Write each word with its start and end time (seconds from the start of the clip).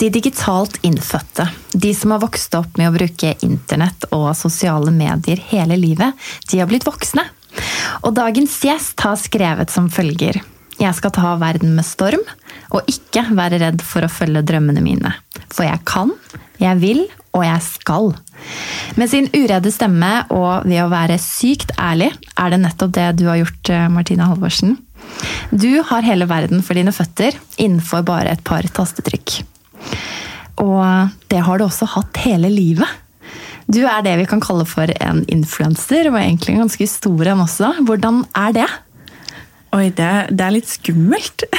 De 0.00 0.08
digitalt 0.08 0.78
innfødte, 0.82 1.44
de 1.72 1.90
som 1.94 2.14
har 2.14 2.22
vokst 2.22 2.54
opp 2.56 2.78
med 2.80 2.88
å 2.88 2.94
bruke 2.94 3.34
internett 3.44 4.06
og 4.16 4.30
sosiale 4.38 4.88
medier 4.94 5.42
hele 5.50 5.76
livet, 5.76 6.16
de 6.48 6.62
har 6.62 6.70
blitt 6.70 6.86
voksne. 6.88 7.26
Og 8.06 8.14
dagens 8.16 8.54
gjest 8.64 9.04
har 9.04 9.18
skrevet 9.20 9.68
som 9.68 9.90
følger. 9.92 10.38
Jeg 10.80 10.96
skal 10.96 11.12
ta 11.12 11.34
verden 11.36 11.74
med 11.76 11.84
storm, 11.84 12.24
og 12.72 12.88
ikke 12.88 13.26
være 13.36 13.60
redd 13.60 13.84
for 13.84 14.06
å 14.06 14.08
følge 14.08 14.40
drømmene 14.48 14.80
mine. 14.80 15.12
For 15.52 15.68
jeg 15.68 15.84
kan, 15.84 16.14
jeg 16.62 16.80
vil, 16.80 17.04
og 17.36 17.44
jeg 17.44 17.66
skal. 17.66 18.10
Med 18.96 19.12
sin 19.12 19.28
uredde 19.36 19.68
stemme 19.74 20.14
og 20.32 20.64
ved 20.64 20.80
å 20.80 20.88
være 20.96 21.20
sykt 21.20 21.76
ærlig, 21.76 22.08
er 22.40 22.54
det 22.54 22.62
nettopp 22.64 22.96
det 22.96 23.10
du 23.20 23.26
har 23.28 23.42
gjort, 23.42 23.74
Martine 23.92 24.32
Halvorsen. 24.32 24.78
Du 25.52 25.82
har 25.92 26.08
hele 26.08 26.24
verden 26.30 26.64
for 26.64 26.78
dine 26.78 26.96
føtter 26.96 27.36
innenfor 27.60 28.06
bare 28.08 28.32
et 28.32 28.46
par 28.48 28.64
tastetrykk. 28.64 29.42
Og 30.60 31.16
det 31.32 31.40
har 31.46 31.58
du 31.58 31.66
også 31.66 31.88
hatt 31.94 32.20
hele 32.24 32.50
livet. 32.52 32.98
Du 33.70 33.84
er 33.86 34.02
det 34.02 34.16
vi 34.18 34.28
kan 34.28 34.42
kalle 34.42 34.66
for 34.66 34.90
en 35.00 35.22
influenser, 35.30 36.10
og 36.10 36.18
egentlig 36.18 36.58
ganske 36.58 36.86
stor 36.90 37.32
en 37.32 37.44
også. 37.46 37.74
Hvordan 37.86 38.24
er 38.36 38.56
det? 38.60 38.70
Oi, 39.70 39.86
det, 39.94 40.10
det 40.34 40.46
er 40.46 40.56
litt 40.56 40.70
skummelt. 40.70 41.46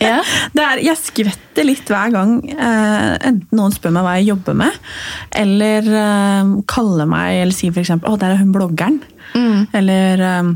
Ja. 0.00 0.22
er, 0.56 0.80
jeg 0.80 0.96
skvetter 0.96 1.66
litt 1.66 1.90
hver 1.92 2.08
gang 2.14 2.30
eh, 2.48 3.10
enten 3.28 3.58
noen 3.58 3.74
spør 3.74 3.92
meg 3.92 4.06
hva 4.06 4.14
jeg 4.16 4.30
jobber 4.30 4.56
med, 4.56 4.78
eller 5.36 5.84
eh, 5.84 6.52
kaller 6.72 7.10
meg 7.10 7.42
eller 7.42 7.52
sier 7.52 7.74
f.eks.: 7.74 8.00
'Å, 8.00 8.14
der 8.16 8.32
er 8.32 8.40
hun 8.40 8.54
bloggeren'. 8.54 8.96
Mm. 9.36 9.66
Eller 9.76 10.24
eh, 10.24 10.48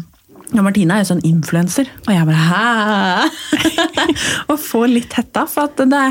ja, 0.54 0.64
Martine 0.64 0.96
er 0.96 1.04
jo 1.04 1.10
sånn 1.10 1.22
influenser, 1.28 1.92
og 2.06 2.10
jeg 2.14 2.28
bare 2.30 2.46
hæ? 2.48 3.84
og 4.54 4.56
får 4.64 4.88
litt 4.94 5.18
hetta. 5.20 5.44
For 5.50 5.68
at 5.68 5.84
det 5.92 6.06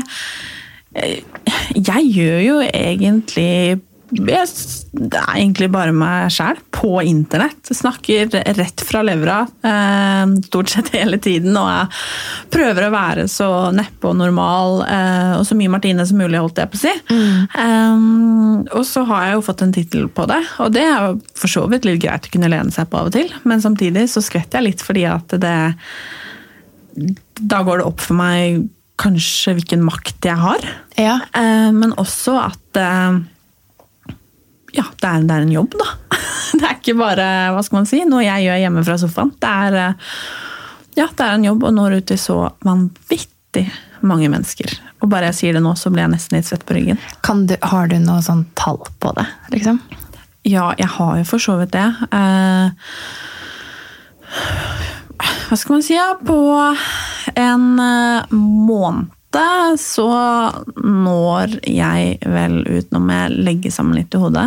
jeg 0.94 2.14
gjør 2.14 2.40
jo 2.44 2.60
egentlig 2.68 3.80
jeg, 4.14 4.48
det 4.92 5.18
er 5.18 5.38
egentlig 5.40 5.68
bare 5.72 5.94
meg 5.94 6.32
sjæl 6.32 6.58
på 6.74 7.00
internett. 7.08 7.70
Snakker 7.74 8.30
rett 8.58 8.82
fra 8.86 9.00
levra 9.04 9.40
eh, 9.64 10.34
stort 10.46 10.70
sett 10.70 10.92
hele 10.94 11.18
tiden. 11.22 11.56
Og 11.58 11.66
jeg 11.70 12.50
prøver 12.54 12.86
å 12.86 12.92
være 12.94 13.26
så 13.30 13.48
neppe 13.74 14.10
og 14.10 14.18
normal 14.20 14.84
eh, 14.86 15.32
og 15.38 15.46
så 15.48 15.56
mye 15.58 15.72
Martine 15.72 16.06
som 16.06 16.20
mulig, 16.20 16.38
holdt 16.38 16.60
jeg 16.62 16.70
på 16.70 16.78
å 16.78 16.82
si. 16.84 16.94
Mm. 17.10 17.40
Um, 17.58 18.60
og 18.76 18.84
så 18.88 19.06
har 19.08 19.26
jeg 19.28 19.38
jo 19.38 19.46
fått 19.48 19.64
en 19.66 19.74
tittel 19.74 20.06
på 20.12 20.28
det, 20.30 20.40
og 20.62 20.70
det 20.76 20.84
er 20.84 21.08
jo 21.08 21.18
for 21.34 21.50
så 21.50 21.64
vidt 21.70 21.88
litt 21.88 22.02
greit 22.04 22.28
å 22.28 22.34
kunne 22.36 22.52
lene 22.52 22.74
seg 22.74 22.90
på 22.90 23.00
av 23.00 23.10
og 23.10 23.16
til. 23.16 23.32
Men 23.48 23.64
samtidig 23.64 24.06
så 24.12 24.22
skvetter 24.24 24.60
jeg 24.60 24.70
litt 24.70 24.84
fordi 24.84 25.08
at 25.10 25.36
det 25.40 25.58
Da 27.42 27.64
går 27.66 27.80
det 27.80 27.86
opp 27.88 28.02
for 28.04 28.14
meg 28.20 28.68
kanskje 29.00 29.56
hvilken 29.58 29.84
makt 29.84 30.26
jeg 30.28 30.38
har. 30.38 30.66
Ja. 31.00 31.18
Eh, 31.34 31.70
men 31.74 31.94
også 32.00 32.36
at 32.42 32.80
eh, 32.80 33.20
ja, 34.74 34.84
det 35.00 35.08
er, 35.08 35.26
det 35.26 35.34
er, 35.34 35.46
en 35.46 35.54
jobb, 35.54 35.76
da. 35.80 35.92
Det 36.54 36.62
er 36.68 36.76
ikke 36.78 36.94
bare 36.94 37.26
hva 37.50 37.62
skal 37.66 37.80
man 37.80 37.88
si, 37.88 38.04
noe 38.06 38.22
jeg 38.22 38.44
gjør 38.44 38.60
hjemme 38.62 38.82
fra 38.86 38.94
sofaen. 39.00 39.32
Det 39.42 39.50
er, 39.66 39.78
eh, 39.80 40.18
ja, 41.00 41.08
det 41.08 41.26
er 41.26 41.34
en 41.34 41.46
jobb 41.48 41.66
og 41.66 41.74
når 41.74 41.98
ut 41.98 42.08
til 42.12 42.20
så 42.20 42.38
vanvittig 42.66 43.66
mange 44.06 44.28
mennesker. 44.30 44.76
Og 45.02 45.10
bare 45.10 45.32
jeg 45.32 45.38
sier 45.40 45.56
det 45.56 45.64
nå, 45.64 45.74
så 45.78 45.90
blir 45.92 46.04
jeg 46.04 46.14
nesten 46.14 46.38
litt 46.38 46.48
svett 46.48 46.64
på 46.68 46.76
ryggen. 46.76 47.00
Du, 47.48 47.56
har 47.58 47.90
du 47.90 47.96
noe 48.02 48.22
sånn 48.24 48.46
tall 48.58 48.80
på 49.02 49.12
det? 49.18 49.26
liksom? 49.56 49.80
Ja, 50.44 50.70
jeg 50.78 50.90
har 50.94 51.18
jo 51.18 51.26
for 51.28 51.42
så 51.42 51.56
vidt 51.58 51.72
det. 51.74 51.86
Eh, 52.14 52.66
hva 55.48 55.56
skal 55.58 55.76
man 55.76 55.84
si, 55.84 55.96
ja, 55.96 56.12
på 56.20 56.36
en 57.40 57.68
uh, 57.80 58.34
måned 58.34 59.10
så 59.80 60.06
når 60.78 61.56
jeg 61.66 62.18
vel 62.22 62.60
ut 62.68 62.92
Nå 62.94 63.00
må 63.02 63.16
jeg 63.16 63.38
legge 63.48 63.72
sammen 63.74 63.96
litt 63.98 64.14
i 64.14 64.20
hodet. 64.22 64.44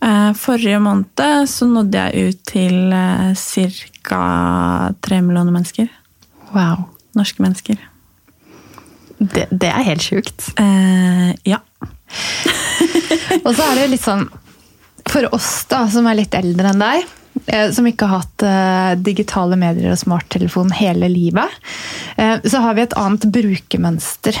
Eh, 0.00 0.30
forrige 0.40 0.78
måned 0.80 1.50
så 1.52 1.68
nådde 1.68 2.04
jeg 2.06 2.30
ut 2.30 2.40
til 2.48 2.94
ca. 3.36 4.22
tre 5.04 5.20
millioner 5.20 5.52
mennesker. 5.52 5.90
Wow. 6.54 6.86
Norske 7.16 7.44
mennesker. 7.44 7.76
Det, 9.18 9.46
det 9.50 9.68
er 9.68 9.86
helt 9.86 10.04
sjukt. 10.04 10.50
Eh, 10.60 11.30
ja. 11.48 11.60
Og 13.44 13.52
så 13.54 13.62
er 13.64 13.74
det 13.74 13.86
jo 13.86 13.92
litt 13.92 14.04
sånn 14.04 14.26
For 15.10 15.26
oss 15.34 15.50
da, 15.70 15.86
som 15.90 16.06
er 16.06 16.20
litt 16.20 16.34
eldre 16.36 16.70
enn 16.72 16.82
deg, 16.82 17.02
eh, 17.02 17.25
som 17.72 17.86
ikke 17.88 18.08
har 18.08 18.22
hatt 18.22 18.44
uh, 18.46 18.92
digitale 19.00 19.58
medier 19.60 19.92
og 19.92 20.00
smarttelefon 20.00 20.72
hele 20.76 21.10
livet, 21.12 21.58
uh, 22.18 22.38
så 22.44 22.62
har 22.64 22.76
vi 22.76 22.86
et 22.86 22.96
annet 22.98 23.26
brukermønster. 23.34 24.38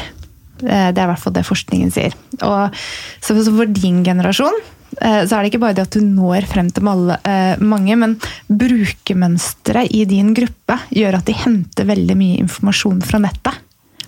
Det 0.56 0.72
er 0.72 0.94
i 0.96 1.08
hvert 1.10 1.20
fall 1.20 1.34
det 1.36 1.44
forskningen 1.44 1.90
sier. 1.92 2.14
Og, 2.40 2.72
så 3.20 3.34
for 3.44 3.68
din 3.68 4.00
generasjon 4.06 4.56
så 4.96 5.34
er 5.36 5.42
det 5.42 5.50
ikke 5.50 5.60
bare 5.60 5.76
det 5.76 5.82
at 5.84 5.96
du 5.98 6.00
når 6.00 6.46
frem 6.48 6.70
til 6.72 6.86
alle, 6.88 7.18
mange, 7.60 7.92
men 8.00 8.14
brukermønsteret 8.48 9.92
i 9.92 10.06
din 10.08 10.30
gruppe 10.32 10.78
gjør 10.94 11.18
at 11.18 11.26
de 11.28 11.34
henter 11.36 11.90
veldig 11.90 12.16
mye 12.16 12.38
informasjon 12.40 13.02
fra 13.04 13.20
nettet. 13.20 13.58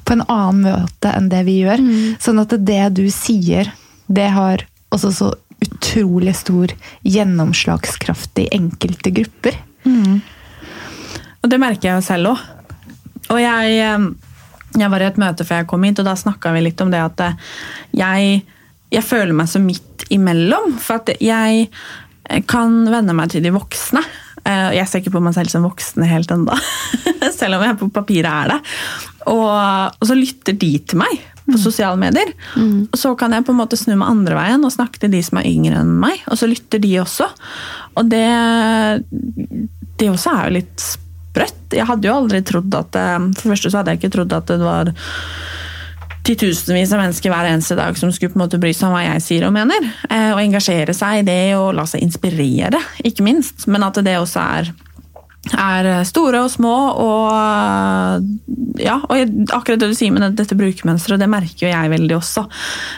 På 0.08 0.16
en 0.16 0.24
annen 0.24 0.62
måte 0.64 1.12
enn 1.12 1.28
det 1.28 1.42
vi 1.50 1.58
gjør. 1.58 1.82
Mm. 1.84 2.16
Sånn 2.24 2.40
at 2.40 2.56
det 2.64 2.80
du 2.96 3.04
sier, 3.12 3.68
det 4.08 4.30
har 4.32 4.64
også 4.94 5.12
så 5.12 5.30
utrolig 5.64 6.36
stor 6.36 6.72
gjennomslagskraft 7.02 8.38
i 8.38 8.48
enkelte 8.54 9.10
grupper. 9.10 9.58
Mm. 9.84 10.20
Og 11.42 11.50
det 11.50 11.60
merker 11.62 11.90
jeg 11.90 11.98
jo 11.98 12.06
selv 12.06 12.32
òg. 12.32 12.44
Og 13.28 13.40
jeg, 13.42 13.78
eh, 13.84 14.06
jeg, 14.78 14.90
var 14.92 15.02
i 15.02 15.08
et 15.08 15.20
møte 15.20 15.46
før 15.46 15.62
jeg 15.62 15.70
kom 15.70 15.84
hit, 15.84 16.00
og 16.00 16.08
da 16.08 16.16
snakka 16.18 16.54
vi 16.54 16.64
litt 16.64 16.80
om 16.84 16.92
det 16.94 17.02
at 17.04 17.24
eh, 17.26 17.50
jeg, 18.00 18.38
jeg 18.94 19.04
føler 19.04 19.36
meg 19.36 19.50
så 19.50 19.60
midt 19.62 20.06
imellom. 20.14 20.78
For 20.82 21.02
at 21.02 21.18
jeg 21.20 21.68
kan 22.48 22.80
venne 22.88 23.16
meg 23.16 23.32
til 23.32 23.44
de 23.44 23.52
voksne. 23.54 24.02
Eh, 24.48 24.70
jeg 24.78 24.88
ser 24.88 25.02
ikke 25.02 25.16
på 25.16 25.24
meg 25.24 25.36
selv 25.36 25.52
som 25.52 25.66
voksen 25.66 26.06
helt 26.08 26.32
ennå, 26.32 26.56
selv 27.40 27.58
om 27.58 27.66
jeg 27.66 27.78
på 27.80 27.90
papiret 27.92 28.30
er 28.30 28.54
det. 28.54 28.60
Og, 29.28 29.48
og, 29.50 30.06
så 30.08 30.16
lytter 30.16 30.56
de 30.56 30.72
til 30.88 31.02
meg 31.02 31.18
på 31.48 31.56
mm. 31.56 31.62
sosiale 31.62 31.98
medier. 32.00 32.30
Mm. 32.56 32.88
Og 32.92 33.00
så 33.00 33.14
kan 33.18 33.34
jeg 33.34 33.46
på 33.46 33.54
en 33.54 33.60
måte 33.60 33.78
snu 33.80 33.94
meg 33.96 34.08
andre 34.10 34.38
veien 34.38 34.64
og 34.66 34.74
snakke 34.74 35.00
til 35.02 35.12
de 35.14 35.22
som 35.24 35.40
er 35.40 35.50
yngre 35.50 35.82
enn 35.82 35.94
meg. 36.02 36.22
Og 36.28 36.40
så 36.40 36.48
lytter 36.50 36.82
de 36.82 36.94
også. 37.02 37.28
Og 37.98 38.10
det, 38.12 38.24
det 40.00 40.10
også 40.12 40.34
er 40.34 40.48
jo 40.48 40.56
litt 40.60 40.84
sprøtt. 40.84 41.76
Jeg 41.76 41.88
hadde 41.88 42.08
jo 42.08 42.16
aldri 42.16 42.42
trodd 42.46 42.74
at 42.78 42.98
eh, 42.98 43.16
For 43.34 43.46
det 43.46 43.54
første 43.56 43.72
så 43.72 43.80
hadde 43.80 43.94
jeg 43.94 44.02
ikke 44.02 44.14
trodd 44.18 44.36
at 44.36 44.52
det 44.52 44.60
var 44.62 44.92
titusenvis 46.28 46.90
av 46.92 47.00
mennesker 47.00 47.32
hver 47.32 47.48
eneste 47.48 47.76
dag 47.78 47.96
som 47.96 48.10
skulle 48.12 48.34
på 48.34 48.36
en 48.36 48.42
måte 48.42 48.60
bry 48.60 48.74
seg 48.76 48.90
om 48.90 48.96
hva 48.98 49.06
jeg 49.06 49.24
sier 49.24 49.46
og 49.48 49.54
mener. 49.56 49.86
Eh, 50.10 50.30
og 50.34 50.42
engasjere 50.42 50.96
seg 50.96 51.22
i 51.22 51.26
det 51.28 51.40
og 51.56 51.72
la 51.78 51.86
seg 51.88 52.04
inspirere, 52.04 52.82
ikke 53.06 53.24
minst. 53.24 53.64
Men 53.70 53.86
at 53.88 54.00
det 54.04 54.18
også 54.20 54.44
er 54.44 54.72
er 55.56 55.90
store 56.08 56.42
og 56.44 56.50
små. 56.52 56.74
Og 57.04 57.28
ja, 58.82 58.98
og 59.00 59.38
akkurat 59.54 59.80
det 59.80 59.90
du 59.90 59.96
sier 59.96 60.14
med 60.14 60.38
dette 60.38 60.56
brukermønsteret, 60.58 61.20
det 61.20 61.30
merker 61.30 61.66
jo 61.66 61.72
jeg 61.72 61.92
veldig 61.92 62.16
også. 62.18 62.44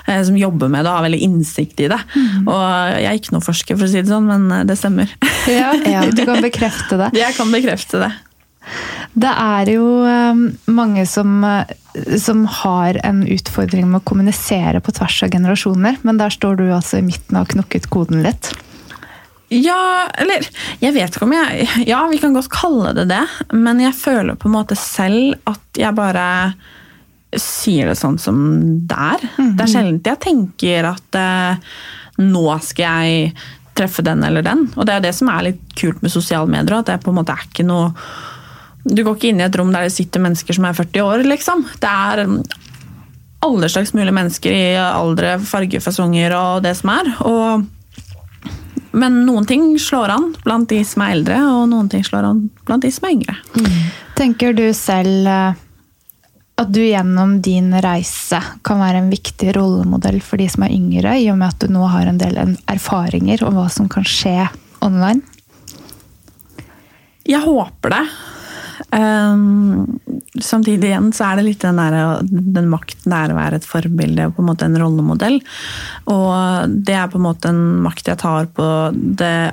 Eh, 0.07 0.23
som 0.27 0.39
jobber 0.39 0.73
med 0.73 0.85
det 0.85 0.93
og 0.93 1.01
har 1.01 1.07
veldig 1.09 1.21
innsikt 1.27 1.85
i 1.85 1.91
det. 1.93 2.01
Mm. 2.15 2.49
Og 2.49 2.65
jeg 2.97 3.11
er 3.11 3.21
ikke 3.21 3.37
noen 3.37 3.47
forsker, 3.47 3.79
for 3.79 3.89
å 3.89 3.93
si 3.93 4.03
det 4.03 4.13
sånn, 4.13 4.31
men 4.31 4.49
eh, 4.55 4.65
det 4.69 4.79
stemmer. 4.81 5.13
Ja, 5.51 5.75
ja, 5.89 6.07
Du 6.17 6.25
kan 6.29 6.43
bekrefte 6.45 7.01
det? 7.01 7.13
Jeg 7.19 7.37
kan 7.39 7.53
bekrefte 7.55 8.03
det. 8.05 8.11
Det 9.21 9.31
er 9.31 9.71
jo 9.73 9.87
eh, 10.07 10.43
mange 10.71 11.07
som, 11.09 11.45
som, 12.21 12.45
har 12.61 13.01
en 13.07 13.23
utfordring 13.27 13.89
med 13.91 14.03
å 14.03 14.09
kommunisere 14.13 14.83
på 14.85 14.95
tvers 14.97 15.23
av 15.27 15.33
generasjoner, 15.35 16.01
men 16.07 16.21
der 16.21 16.35
står 16.35 16.61
du 16.61 16.67
altså 16.69 17.01
i 17.01 17.07
midten 17.07 17.37
og 17.37 17.47
har 17.47 17.55
knukket 17.57 17.91
koden 17.93 18.25
litt. 18.27 18.53
Ja, 19.51 20.07
eller 20.15 20.47
Jeg 20.79 20.95
vet 20.95 21.17
ikke 21.17 21.27
om 21.27 21.33
jeg 21.35 21.67
Ja, 21.89 22.05
vi 22.11 22.21
kan 22.23 22.37
godt 22.37 22.51
kalle 22.55 22.95
det 22.95 23.09
det, 23.11 23.25
men 23.53 23.83
jeg 23.83 23.97
føler 23.99 24.39
på 24.39 24.49
en 24.49 24.55
måte 24.55 24.79
selv 24.79 25.35
at 25.51 25.81
jeg 25.81 25.97
bare 25.97 26.27
sier 27.39 27.87
det 27.91 27.95
sånn 27.99 28.17
som 28.19 28.39
det 28.91 28.97
er. 28.97 29.25
Mm. 29.39 29.51
Det 29.55 29.63
er 29.63 29.71
sjelden 29.71 30.01
jeg 30.03 30.23
tenker 30.25 30.89
at 30.89 31.19
eh, 31.19 31.69
nå 32.27 32.43
skal 32.67 33.07
jeg 33.07 33.35
treffe 33.79 34.03
den 34.03 34.25
eller 34.27 34.43
den. 34.43 34.67
Og 34.75 34.87
det 34.89 34.97
er 34.97 35.05
det 35.05 35.13
som 35.17 35.31
er 35.31 35.47
litt 35.47 35.61
kult 35.79 36.03
med 36.03 36.13
sosiale 36.13 36.51
medier. 36.51 36.81
at 36.81 36.91
det 36.91 36.99
på 37.05 37.13
en 37.13 37.21
måte 37.21 37.37
er 37.37 37.47
ikke 37.47 37.67
noe 37.69 37.93
Du 38.83 39.05
går 39.05 39.15
ikke 39.15 39.31
inn 39.31 39.43
i 39.43 39.45
et 39.45 39.57
rom 39.61 39.71
der 39.75 39.87
det 39.87 39.95
sitter 39.95 40.23
mennesker 40.25 40.57
som 40.57 40.65
er 40.65 40.77
40 40.79 41.03
år, 41.05 41.23
liksom. 41.29 41.67
Det 41.83 41.91
er 41.91 42.25
alle 43.45 43.69
slags 43.69 43.93
mulige 43.93 44.15
mennesker 44.17 44.57
i 44.57 44.65
aldre, 44.81 45.35
fargefasonger 45.39 46.33
og 46.37 46.63
det 46.65 46.73
som 46.79 46.93
er. 46.95 47.11
Og 47.29 47.67
men 48.93 49.23
noen 49.27 49.47
ting 49.47 49.73
slår 49.79 50.13
an 50.17 50.31
blant 50.45 50.69
de 50.71 50.81
som 50.87 51.05
er 51.05 51.17
eldre, 51.17 51.41
og 51.47 51.67
noen 51.71 51.91
ting 51.93 52.05
slår 52.07 52.27
an 52.31 52.45
blant 52.67 52.85
de 52.85 52.91
som 52.95 53.07
er 53.09 53.17
yngre. 53.17 53.37
Mm. 53.57 53.83
Tenker 54.19 54.57
du 54.57 54.65
selv 54.77 55.29
eh, 55.31 55.61
at 56.61 56.73
du 56.75 56.81
gjennom 56.83 57.39
din 57.41 57.73
reise 57.81 58.41
kan 58.67 58.83
være 58.83 59.01
en 59.01 59.13
viktig 59.13 59.55
rollemodell 59.57 60.19
for 60.25 60.41
de 60.41 60.49
som 60.53 60.67
er 60.67 60.75
yngre, 60.77 61.15
i 61.17 61.31
og 61.33 61.39
med 61.41 61.55
at 61.55 61.63
du 61.63 61.73
nå 61.73 61.87
har 61.89 62.11
en 62.11 62.21
del 62.21 62.37
erfaringer 62.69 63.47
om 63.47 63.57
hva 63.57 63.69
som 63.73 63.89
kan 63.89 64.05
skje 64.05 64.51
online? 64.85 65.23
Jeg 67.29 67.41
håper 67.45 67.95
det. 67.95 68.05
Um, 68.91 70.01
samtidig 70.43 70.89
igjen 70.91 71.13
så 71.15 71.29
er 71.29 71.39
det 71.39 71.47
litt 71.47 71.63
den, 71.63 71.79
der, 71.79 72.25
den 72.27 72.71
makten 72.73 73.13
det 73.13 73.21
er 73.21 73.33
å 73.35 73.39
være 73.39 73.61
et 73.61 73.69
forbilde 73.69 74.27
og 74.27 74.35
på 74.35 74.43
en 74.43 74.51
måte 74.51 74.67
en 74.67 74.79
rollemodell. 74.83 75.39
Og 76.11 76.77
det 76.89 76.99
er 76.99 77.11
på 77.13 77.21
en 77.21 77.29
måte 77.29 77.53
en 77.53 77.63
makt 77.85 78.11
jeg 78.11 78.23
tar 78.25 78.51
på 78.57 78.69
det 78.95 79.53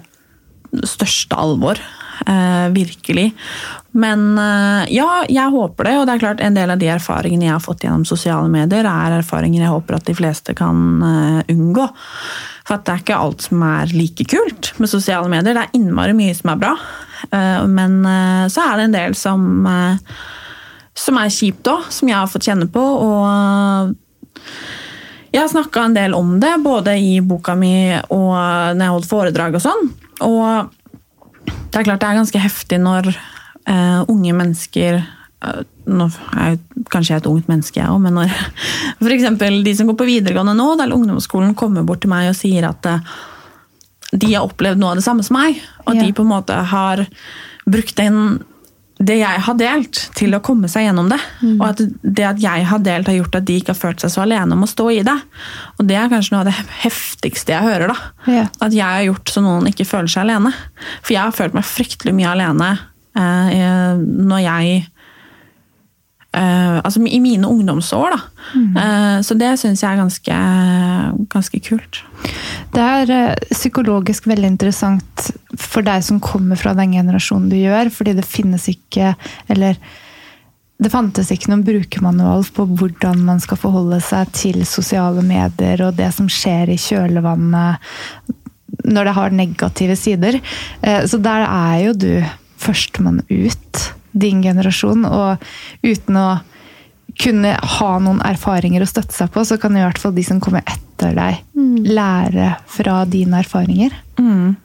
største 0.87 1.37
alvor. 1.37 1.79
Uh, 2.25 2.73
virkelig. 2.73 3.29
Men 3.93 4.31
uh, 4.39 4.83
ja, 4.89 5.23
jeg 5.29 5.53
håper 5.53 5.85
det. 5.85 5.95
Og 5.99 6.07
det 6.07 6.15
er 6.15 6.23
klart 6.23 6.41
en 6.41 6.57
del 6.57 6.73
av 6.73 6.81
de 6.81 6.89
erfaringene 6.89 7.45
jeg 7.45 7.53
har 7.53 7.63
fått 7.63 7.85
gjennom 7.85 8.07
sosiale 8.09 8.49
medier, 8.49 8.89
er 8.89 9.19
erfaringer 9.19 9.61
jeg 9.61 9.73
håper 9.73 9.99
at 9.99 10.09
de 10.09 10.15
fleste 10.17 10.57
kan 10.57 10.79
uh, 11.03 11.41
unngå. 11.53 11.85
For 12.67 12.81
det 12.81 12.93
er 12.93 13.03
ikke 13.03 13.19
alt 13.21 13.45
som 13.45 13.61
er 13.63 13.93
like 13.93 14.25
kult 14.33 14.73
med 14.81 14.91
sosiale 14.91 15.29
medier. 15.31 15.53
Det 15.53 15.67
er 15.67 15.77
innmari 15.77 16.17
mye 16.17 16.33
som 16.35 16.51
er 16.55 16.63
bra. 16.65 16.73
Eh, 17.31 17.67
men 17.67 17.99
eh, 18.05 18.47
så 18.51 18.63
er 18.63 18.77
det 18.77 18.87
en 18.87 18.97
del 18.97 19.15
som, 19.17 19.65
eh, 19.67 19.97
som 20.97 21.19
er 21.21 21.33
kjipt 21.33 21.69
òg, 21.71 21.87
som 21.93 22.09
jeg 22.09 22.17
har 22.17 22.31
fått 22.31 22.47
kjenne 22.47 22.67
på. 22.71 22.81
Og 22.81 23.93
jeg 25.33 25.41
har 25.41 25.51
snakka 25.51 25.85
en 25.85 25.97
del 25.97 26.15
om 26.17 26.39
det, 26.41 26.53
både 26.63 26.95
i 26.97 27.19
boka 27.21 27.55
mi 27.57 27.91
og 27.93 28.33
når 28.33 28.83
jeg 28.83 28.95
holdt 28.95 29.11
foredrag 29.11 29.57
og 29.59 29.63
sånn. 29.63 29.89
Og 30.25 30.71
det 31.47 31.81
er 31.81 31.85
klart 31.85 32.01
det 32.01 32.09
er 32.09 32.19
ganske 32.21 32.41
heftig 32.41 32.79
når 32.81 33.09
uh, 33.11 34.01
unge 34.09 34.33
mennesker 34.33 34.97
uh, 34.97 35.61
Nå 35.87 36.07
er 36.33 36.55
jeg 36.55 36.85
kanskje 36.91 37.19
et 37.19 37.27
ungt 37.29 37.47
menneske, 37.51 37.79
jeg 37.79 37.91
òg, 37.91 37.99
men 38.03 38.17
når 38.17 38.31
f.eks. 39.03 39.27
de 39.63 39.75
som 39.77 39.87
går 39.87 39.95
på 39.99 40.07
videregående 40.09 40.55
nå, 40.57 40.65
eller 40.73 40.97
ungdomsskolen, 40.97 41.53
kommer 41.59 41.85
bort 41.87 42.01
til 42.03 42.11
meg 42.11 42.31
og 42.31 42.35
sier 42.35 42.67
at 42.67 42.89
de 44.11 44.33
har 44.33 44.45
opplevd 44.47 44.79
noe 44.81 44.93
av 44.93 44.99
det 45.01 45.05
samme 45.05 45.25
som 45.25 45.37
meg. 45.39 45.59
Og 45.85 45.93
at 45.93 45.99
ja. 45.99 46.05
de 46.05 46.13
på 46.15 46.23
en 46.25 46.31
måte 46.31 46.55
har 46.71 47.03
brukt 47.67 47.97
den, 47.99 48.39
det 48.97 49.19
jeg 49.19 49.43
har 49.45 49.57
delt, 49.59 50.01
til 50.17 50.35
å 50.37 50.41
komme 50.43 50.69
seg 50.71 50.87
gjennom 50.87 51.11
det. 51.11 51.19
Mm. 51.41 51.55
Og 51.57 51.65
at 51.67 51.83
det 52.01 52.27
at 52.29 52.41
jeg 52.43 52.67
har 52.71 52.83
delt, 52.85 53.11
har 53.11 53.19
gjort 53.19 53.39
at 53.41 53.47
de 53.49 53.59
ikke 53.59 53.73
har 53.75 53.81
følt 53.81 54.03
seg 54.03 54.13
så 54.13 54.23
alene 54.23 54.55
om 54.55 54.65
å 54.65 54.71
stå 54.71 54.89
i 54.95 55.01
det. 55.07 55.17
Og 55.77 55.87
det 55.89 55.99
er 55.99 56.11
kanskje 56.13 56.35
noe 56.35 56.43
av 56.45 56.51
det 56.51 56.57
heftigste 56.85 57.55
jeg 57.55 57.67
hører. 57.67 57.93
da. 57.93 58.11
Ja. 58.39 58.45
At 58.63 58.75
jeg 58.75 58.87
har 58.87 59.07
gjort 59.09 59.33
så 59.33 59.43
noen 59.45 59.71
ikke 59.71 59.89
føler 59.89 60.11
seg 60.13 60.27
alene. 60.27 60.53
For 61.01 61.17
jeg 61.17 61.23
har 61.25 61.35
følt 61.35 61.57
meg 61.57 61.67
fryktelig 61.67 62.15
mye 62.17 62.35
alene 62.35 62.71
eh, 63.17 63.97
når 63.97 64.45
jeg 64.45 64.85
Uh, 66.37 66.77
altså 66.85 67.01
i 67.01 67.17
mine 67.21 67.47
ungdomsår, 67.49 68.13
da. 68.13 68.17
Mm. 68.53 68.75
Uh, 68.77 69.19
så 69.25 69.37
det 69.39 69.55
syns 69.57 69.81
jeg 69.81 69.89
er 69.89 70.01
ganske, 70.01 70.39
ganske 71.33 71.61
kult. 71.65 72.01
Det 72.75 72.83
er 72.83 73.13
uh, 73.13 73.47
psykologisk 73.49 74.27
veldig 74.29 74.51
interessant 74.51 75.29
for 75.57 75.85
deg 75.87 76.05
som 76.05 76.21
kommer 76.21 76.59
fra 76.59 76.75
den 76.77 76.93
generasjonen 76.93 77.49
du 77.49 77.57
gjør, 77.57 77.89
fordi 77.93 78.13
det 78.19 78.27
finnes 78.27 78.67
ikke 78.69 79.15
Eller 79.49 79.79
det 80.77 80.91
fantes 80.93 81.31
ikke 81.33 81.49
noen 81.49 81.65
brukermanual 81.65 82.45
på 82.53 82.67
hvordan 82.77 83.23
man 83.25 83.39
skal 83.41 83.57
forholde 83.57 83.97
seg 84.05 84.29
til 84.37 84.61
sosiale 84.69 85.23
medier 85.25 85.81
og 85.87 85.95
det 85.97 86.11
som 86.13 86.27
skjer 86.29 86.69
i 86.69 86.77
kjølvannet 86.77 87.81
når 88.85 89.09
det 89.09 89.15
har 89.17 89.33
negative 89.33 89.95
sider. 89.97 90.37
Så 91.09 91.17
der 91.17 91.47
er 91.47 91.79
jo 91.87 91.95
du 91.97 92.11
førstemann 92.61 93.23
ut 93.25 93.87
din 94.11 94.43
generasjon, 94.45 95.05
og 95.07 95.43
uten 95.85 96.19
å 96.19 96.27
kunne 97.17 97.55
ha 97.57 97.91
noen 98.03 98.21
erfaringer 98.25 98.83
å 98.83 98.89
støtte 98.89 99.15
seg 99.15 99.31
på, 99.33 99.43
så 99.47 99.57
kan 99.61 99.75
i 99.77 99.83
hvert 99.83 99.99
fall 100.01 100.13
de 100.15 100.25
som 100.25 100.41
kommer 100.43 100.65
etter 100.69 101.15
deg, 101.17 101.41
mm. 101.57 101.75
lære 101.87 102.51
fra 102.69 103.01
dine 103.09 103.41
erfaringer. 103.41 103.95
Mm. 104.21 104.55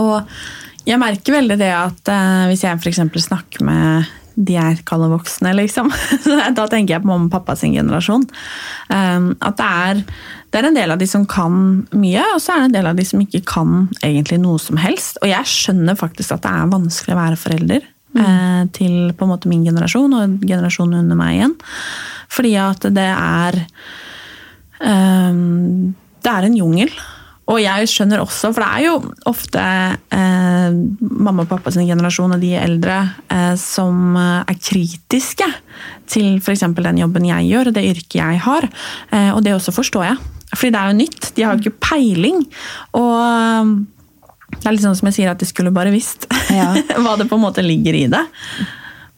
Og 0.00 0.86
jeg 0.88 1.00
merker 1.00 1.38
veldig 1.38 1.58
det 1.60 1.72
at 1.76 2.12
eh, 2.12 2.44
hvis 2.50 2.64
jeg 2.64 2.80
f.eks. 2.80 3.02
snakker 3.28 3.64
med 3.66 4.12
de 4.34 4.56
jeg 4.56 4.80
kaller 4.88 5.12
voksne, 5.12 5.52
liksom. 5.54 5.92
da 6.58 6.64
tenker 6.70 6.96
jeg 6.96 7.04
på 7.04 7.10
mamma 7.10 7.28
og 7.28 7.34
pappa 7.36 7.54
sin 7.58 7.74
generasjon. 7.76 8.24
Um, 8.90 9.28
at 9.38 9.60
det 9.60 9.68
er, 9.68 10.00
det 10.50 10.58
er, 10.58 10.68
en 10.68 10.78
del 10.78 10.94
av 10.94 10.98
de 10.98 11.06
som 11.06 11.26
kan 11.30 11.84
mye, 11.94 12.24
og 12.34 12.42
så 12.42 12.56
er 12.56 12.64
det 12.64 12.70
en 12.72 12.76
del 12.80 12.90
av 12.90 12.98
de 12.98 13.06
som 13.06 13.22
ikke 13.22 13.44
kan 13.46 13.84
egentlig 14.02 14.40
noe 14.42 14.58
som 14.62 14.80
helst. 14.82 15.20
Og 15.22 15.30
jeg 15.30 15.50
skjønner 15.50 15.98
faktisk 15.98 16.34
at 16.34 16.42
det 16.46 16.50
er 16.50 16.72
vanskelig 16.74 17.14
å 17.14 17.20
være 17.20 17.40
forelder 17.44 17.86
mm. 18.14 18.20
uh, 18.20 18.62
til 18.74 19.12
på 19.14 19.26
en 19.26 19.32
måte 19.34 19.50
min 19.50 19.64
generasjon 19.66 20.14
og 20.18 20.38
generasjonen 20.44 21.04
under 21.04 21.18
meg 21.18 21.38
igjen. 21.38 21.56
Fordi 22.34 22.54
at 22.58 22.86
det 22.94 23.10
er 23.10 23.60
um, 24.80 25.92
Det 26.24 26.32
er 26.32 26.48
en 26.48 26.56
jungel. 26.56 26.94
Og 27.52 27.60
jeg 27.60 27.88
skjønner 27.90 28.22
også, 28.22 28.50
for 28.54 28.64
det 28.64 28.68
er 28.72 28.84
jo 28.86 28.94
ofte 29.28 29.62
eh, 30.16 30.76
mamma 31.00 31.44
og 31.44 31.50
pappa 31.50 31.72
sin 31.74 31.88
generasjon 31.90 32.32
og 32.36 32.40
de 32.40 32.54
eldre 32.56 33.02
eh, 33.28 33.52
som 33.60 34.16
eh, 34.16 34.48
er 34.48 34.56
kritiske 34.56 35.48
til 36.08 36.38
f.eks. 36.40 36.64
den 36.78 37.02
jobben 37.02 37.28
jeg 37.28 37.50
gjør 37.50 37.68
og 37.68 37.76
det 37.76 37.84
yrket 37.90 38.16
jeg 38.22 38.40
har. 38.46 38.68
Eh, 39.12 39.30
og 39.34 39.42
det 39.44 39.52
også 39.58 39.76
forstår 39.76 40.06
jeg. 40.08 40.22
Fordi 40.54 40.70
det 40.72 40.80
er 40.80 40.88
jo 40.88 41.00
nytt. 41.02 41.30
De 41.36 41.44
har 41.44 41.52
jo 41.52 41.64
ikke 41.64 41.84
peiling. 41.90 42.40
Og 42.96 43.12
eh, 43.20 43.74
det 44.60 44.68
er 44.68 44.76
litt 44.76 44.86
sånn 44.86 44.96
som 44.98 45.10
jeg 45.10 45.18
sier 45.18 45.34
at 45.34 45.42
de 45.42 45.48
skulle 45.48 45.74
bare 45.74 45.92
visst 45.94 46.28
ja. 46.54 46.72
hva 46.96 47.18
det 47.20 47.28
på 47.30 47.38
en 47.38 47.46
måte 47.46 47.64
ligger 47.64 47.98
i 47.98 48.06
det. 48.12 48.24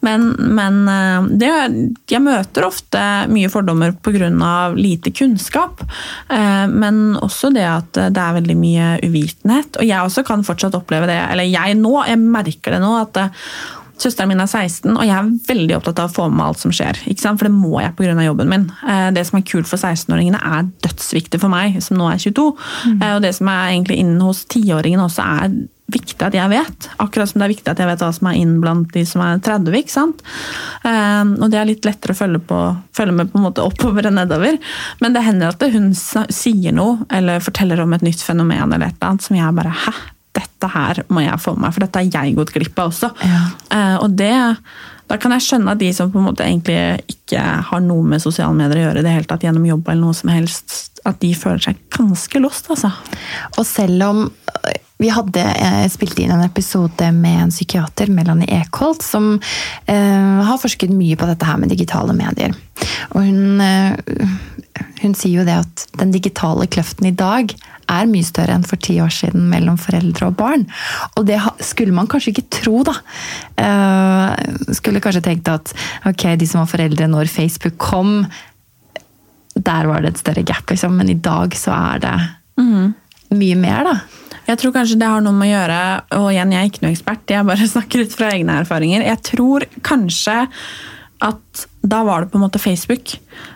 Men, 0.05 0.29
men 0.39 0.83
eh, 0.89 1.29
det, 1.41 1.51
jeg 2.11 2.23
møter 2.23 2.67
ofte 2.67 3.01
mye 3.33 3.51
fordommer 3.51 3.95
pga. 4.05 4.29
lite 4.77 5.11
kunnskap. 5.11 5.83
Eh, 6.29 6.67
men 6.69 7.17
også 7.17 7.51
det 7.55 7.65
at 7.67 7.99
det 8.15 8.23
er 8.23 8.37
veldig 8.39 8.59
mye 8.61 8.93
uvitenhet. 9.03 9.81
Og 9.81 9.89
jeg 9.89 9.99
også 10.03 10.27
kan 10.27 10.45
fortsatt 10.47 10.77
oppleve 10.79 11.09
det, 11.11 11.19
eller 11.33 11.49
jeg 11.49 11.81
nå, 11.81 11.97
jeg 12.07 12.23
merker 12.23 12.77
det 12.77 12.83
nå, 12.85 12.93
at 13.01 13.23
eh, 13.25 13.49
Søsteren 14.03 14.29
min 14.29 14.43
er 14.43 14.51
16, 14.51 14.91
og 14.93 15.05
jeg 15.07 15.17
er 15.17 15.31
veldig 15.49 15.77
opptatt 15.79 16.03
av 16.03 16.11
å 16.11 16.15
få 16.17 16.27
med 16.33 16.45
alt 16.45 16.61
som 16.61 16.75
skjer. 16.75 16.99
For 17.25 17.47
det 17.47 17.55
må 17.55 17.81
jeg 17.81 17.95
pga. 17.97 18.17
jobben 18.27 18.51
min. 18.51 18.67
Det 19.17 19.25
som 19.27 19.39
er 19.39 19.47
kult 19.49 19.71
for 19.71 19.81
16-åringene, 19.81 20.41
er 20.41 20.69
dødsviktig 20.85 21.41
for 21.41 21.53
meg, 21.53 21.79
som 21.85 21.97
nå 21.97 22.11
er 22.11 22.21
22. 22.21 22.51
Mm. 22.93 23.01
Og 23.15 23.23
det 23.25 23.33
som 23.39 23.49
er 23.53 23.73
egentlig 23.73 24.01
innen 24.03 24.21
hos 24.25 24.45
10-åringene 24.53 25.09
også, 25.09 25.25
er 25.25 25.57
viktig 25.93 26.19
at 26.27 26.35
jeg 26.35 26.51
vet. 26.51 26.89
Akkurat 27.03 27.31
som 27.31 27.41
det 27.41 27.47
er 27.47 27.53
viktig 27.55 27.71
at 27.71 27.81
jeg 27.81 27.89
vet 27.89 28.03
hva 28.03 28.11
som 28.15 28.29
er 28.31 28.39
inn 28.41 28.57
blant 28.63 28.91
de 28.95 29.05
som 29.07 29.23
er 29.23 29.39
30. 29.45 29.77
ikke 29.79 29.95
sant? 29.95 30.25
Um, 30.83 31.37
og 31.39 31.53
det 31.53 31.61
er 31.61 31.71
litt 31.71 31.87
lettere 31.87 32.17
å 32.17 32.19
følge, 32.19 32.43
på, 32.49 32.61
følge, 32.97 33.15
med 33.15 33.31
på 33.31 33.41
en 33.41 33.47
måte 33.47 33.65
oppover 33.65 34.09
enn 34.09 34.19
nedover. 34.19 34.59
Men 35.03 35.15
det 35.15 35.25
hender 35.27 35.55
at 35.55 35.63
hun 35.73 35.93
sier 35.95 36.75
noe 36.75 37.07
eller 37.15 37.45
forteller 37.45 37.85
om 37.85 37.95
et 37.97 38.05
nytt 38.07 38.25
fenomen 38.27 38.67
eller 38.67 38.89
et 38.89 38.99
eller 38.99 39.15
annet 39.15 39.29
som 39.29 39.39
jeg 39.39 39.57
bare 39.57 39.75
Hæ? 39.87 39.95
Dette 40.57 40.73
her 40.73 41.03
må 41.13 41.21
jeg 41.21 41.41
få 41.43 41.53
med 41.53 41.67
meg, 41.67 41.77
for 41.77 41.85
dette 41.85 42.01
har 42.01 42.27
jeg 42.27 42.37
gått 42.37 42.53
glipp 42.55 42.79
av 42.81 42.93
også. 42.93 43.11
Ja. 43.21 43.41
Uh, 43.69 43.97
og 44.07 44.15
det 44.17 44.33
da 45.07 45.19
kan 45.23 45.31
jeg 45.37 45.45
skjønne 45.45 45.77
at 45.77 45.79
de 45.79 45.93
som 45.95 46.09
på 46.11 46.19
en 46.19 46.27
måte 46.27 46.43
egentlig 46.43 47.05
ikke 47.13 47.43
har 47.69 47.83
noe 47.85 48.03
med 48.11 48.23
sosiale 48.23 48.57
medier 48.59 48.81
å 48.81 48.87
gjøre, 48.89 49.05
det 49.07 49.13
hele 49.15 49.29
tatt 49.31 49.45
gjennom 49.47 49.69
jobb 49.69 49.87
eller 49.87 50.03
noe 50.03 50.17
som 50.19 50.33
helst, 50.33 50.75
at 51.07 51.21
de 51.23 51.31
føler 51.39 51.63
seg 51.63 51.79
ganske 51.95 52.43
lost. 52.43 52.67
altså. 52.75 52.91
Og 53.55 53.63
selv 53.69 54.03
om 54.09 54.25
vi 54.99 55.11
hadde 55.13 55.43
eh, 55.45 55.85
spilt 55.93 56.19
inn 56.19 56.33
en 56.33 56.45
episode 56.45 57.11
med 57.13 57.43
en 57.45 57.53
psykiater, 57.53 58.09
Melanie 58.11 58.63
Ekholt, 58.63 59.05
som 59.05 59.35
eh, 59.37 60.39
har 60.49 60.61
forsket 60.63 60.95
mye 60.95 61.19
på 61.21 61.29
dette 61.29 61.47
her 61.47 61.61
med 61.61 61.71
digitale 61.71 62.17
medier. 62.17 62.57
Og 63.13 63.21
hun, 63.21 63.61
eh, 63.61 63.93
hun 65.03 65.15
sier 65.17 65.41
jo 65.41 65.47
det 65.47 65.57
at 65.65 65.87
den 66.01 66.13
digitale 66.15 66.69
kløften 66.71 67.09
i 67.09 67.15
dag 67.17 67.55
er 67.87 68.09
mye 68.11 68.27
større 68.27 68.57
enn 68.57 68.67
for 68.67 68.81
ti 68.83 68.97
år 69.03 69.13
siden 69.15 69.47
mellom 69.51 69.79
foreldre 69.79 70.31
og 70.31 70.37
barn. 70.39 70.67
Og 71.15 71.27
det 71.29 71.39
skulle 71.65 71.95
man 71.95 72.09
kanskje 72.11 72.35
ikke 72.35 72.49
tro, 72.59 72.83
da. 72.87 72.97
Uh, 73.61 74.75
skulle 74.75 75.03
kanskje 75.05 75.25
tenkt 75.29 75.51
at 75.53 75.73
ok, 76.09 76.29
de 76.41 76.49
som 76.51 76.65
var 76.65 76.73
foreldre 76.73 77.09
når 77.11 77.31
Facebook 77.31 77.79
kom, 77.83 78.25
der 79.57 79.89
var 79.89 80.03
det 80.03 80.15
et 80.15 80.23
større 80.25 80.45
gap, 80.47 80.67
liksom. 80.71 80.97
Men 80.99 81.13
i 81.13 81.19
dag 81.19 81.55
så 81.57 81.75
er 81.77 82.03
det 82.03 82.17
mm. 82.61 82.95
mye 83.39 83.61
mer, 83.61 83.93
da. 83.93 83.97
Jeg 84.47 84.61
tror 84.61 84.75
kanskje 84.77 84.99
det 85.01 85.09
har 85.11 85.23
noe 85.25 85.35
med 85.35 85.49
å 85.49 85.55
gjøre 85.57 85.79
Og 86.21 86.27
igjen, 86.31 86.53
jeg 86.55 86.61
er 86.61 86.69
ikke 86.71 86.83
noe 86.85 86.93
ekspert, 86.95 87.33
jeg 87.35 87.49
bare 87.49 87.71
snakker 87.75 88.05
ut 88.05 88.19
fra 88.19 88.35
egne 88.35 88.61
erfaringer. 88.63 89.07
Jeg 89.07 89.23
tror 89.33 89.67
kanskje 89.87 90.45
at 91.25 91.67
da 91.81 92.03
var 92.05 92.25
det 92.25 92.33
på 92.33 92.39
en 92.39 92.45
måte 92.45 92.61
Facebook. 92.61 93.15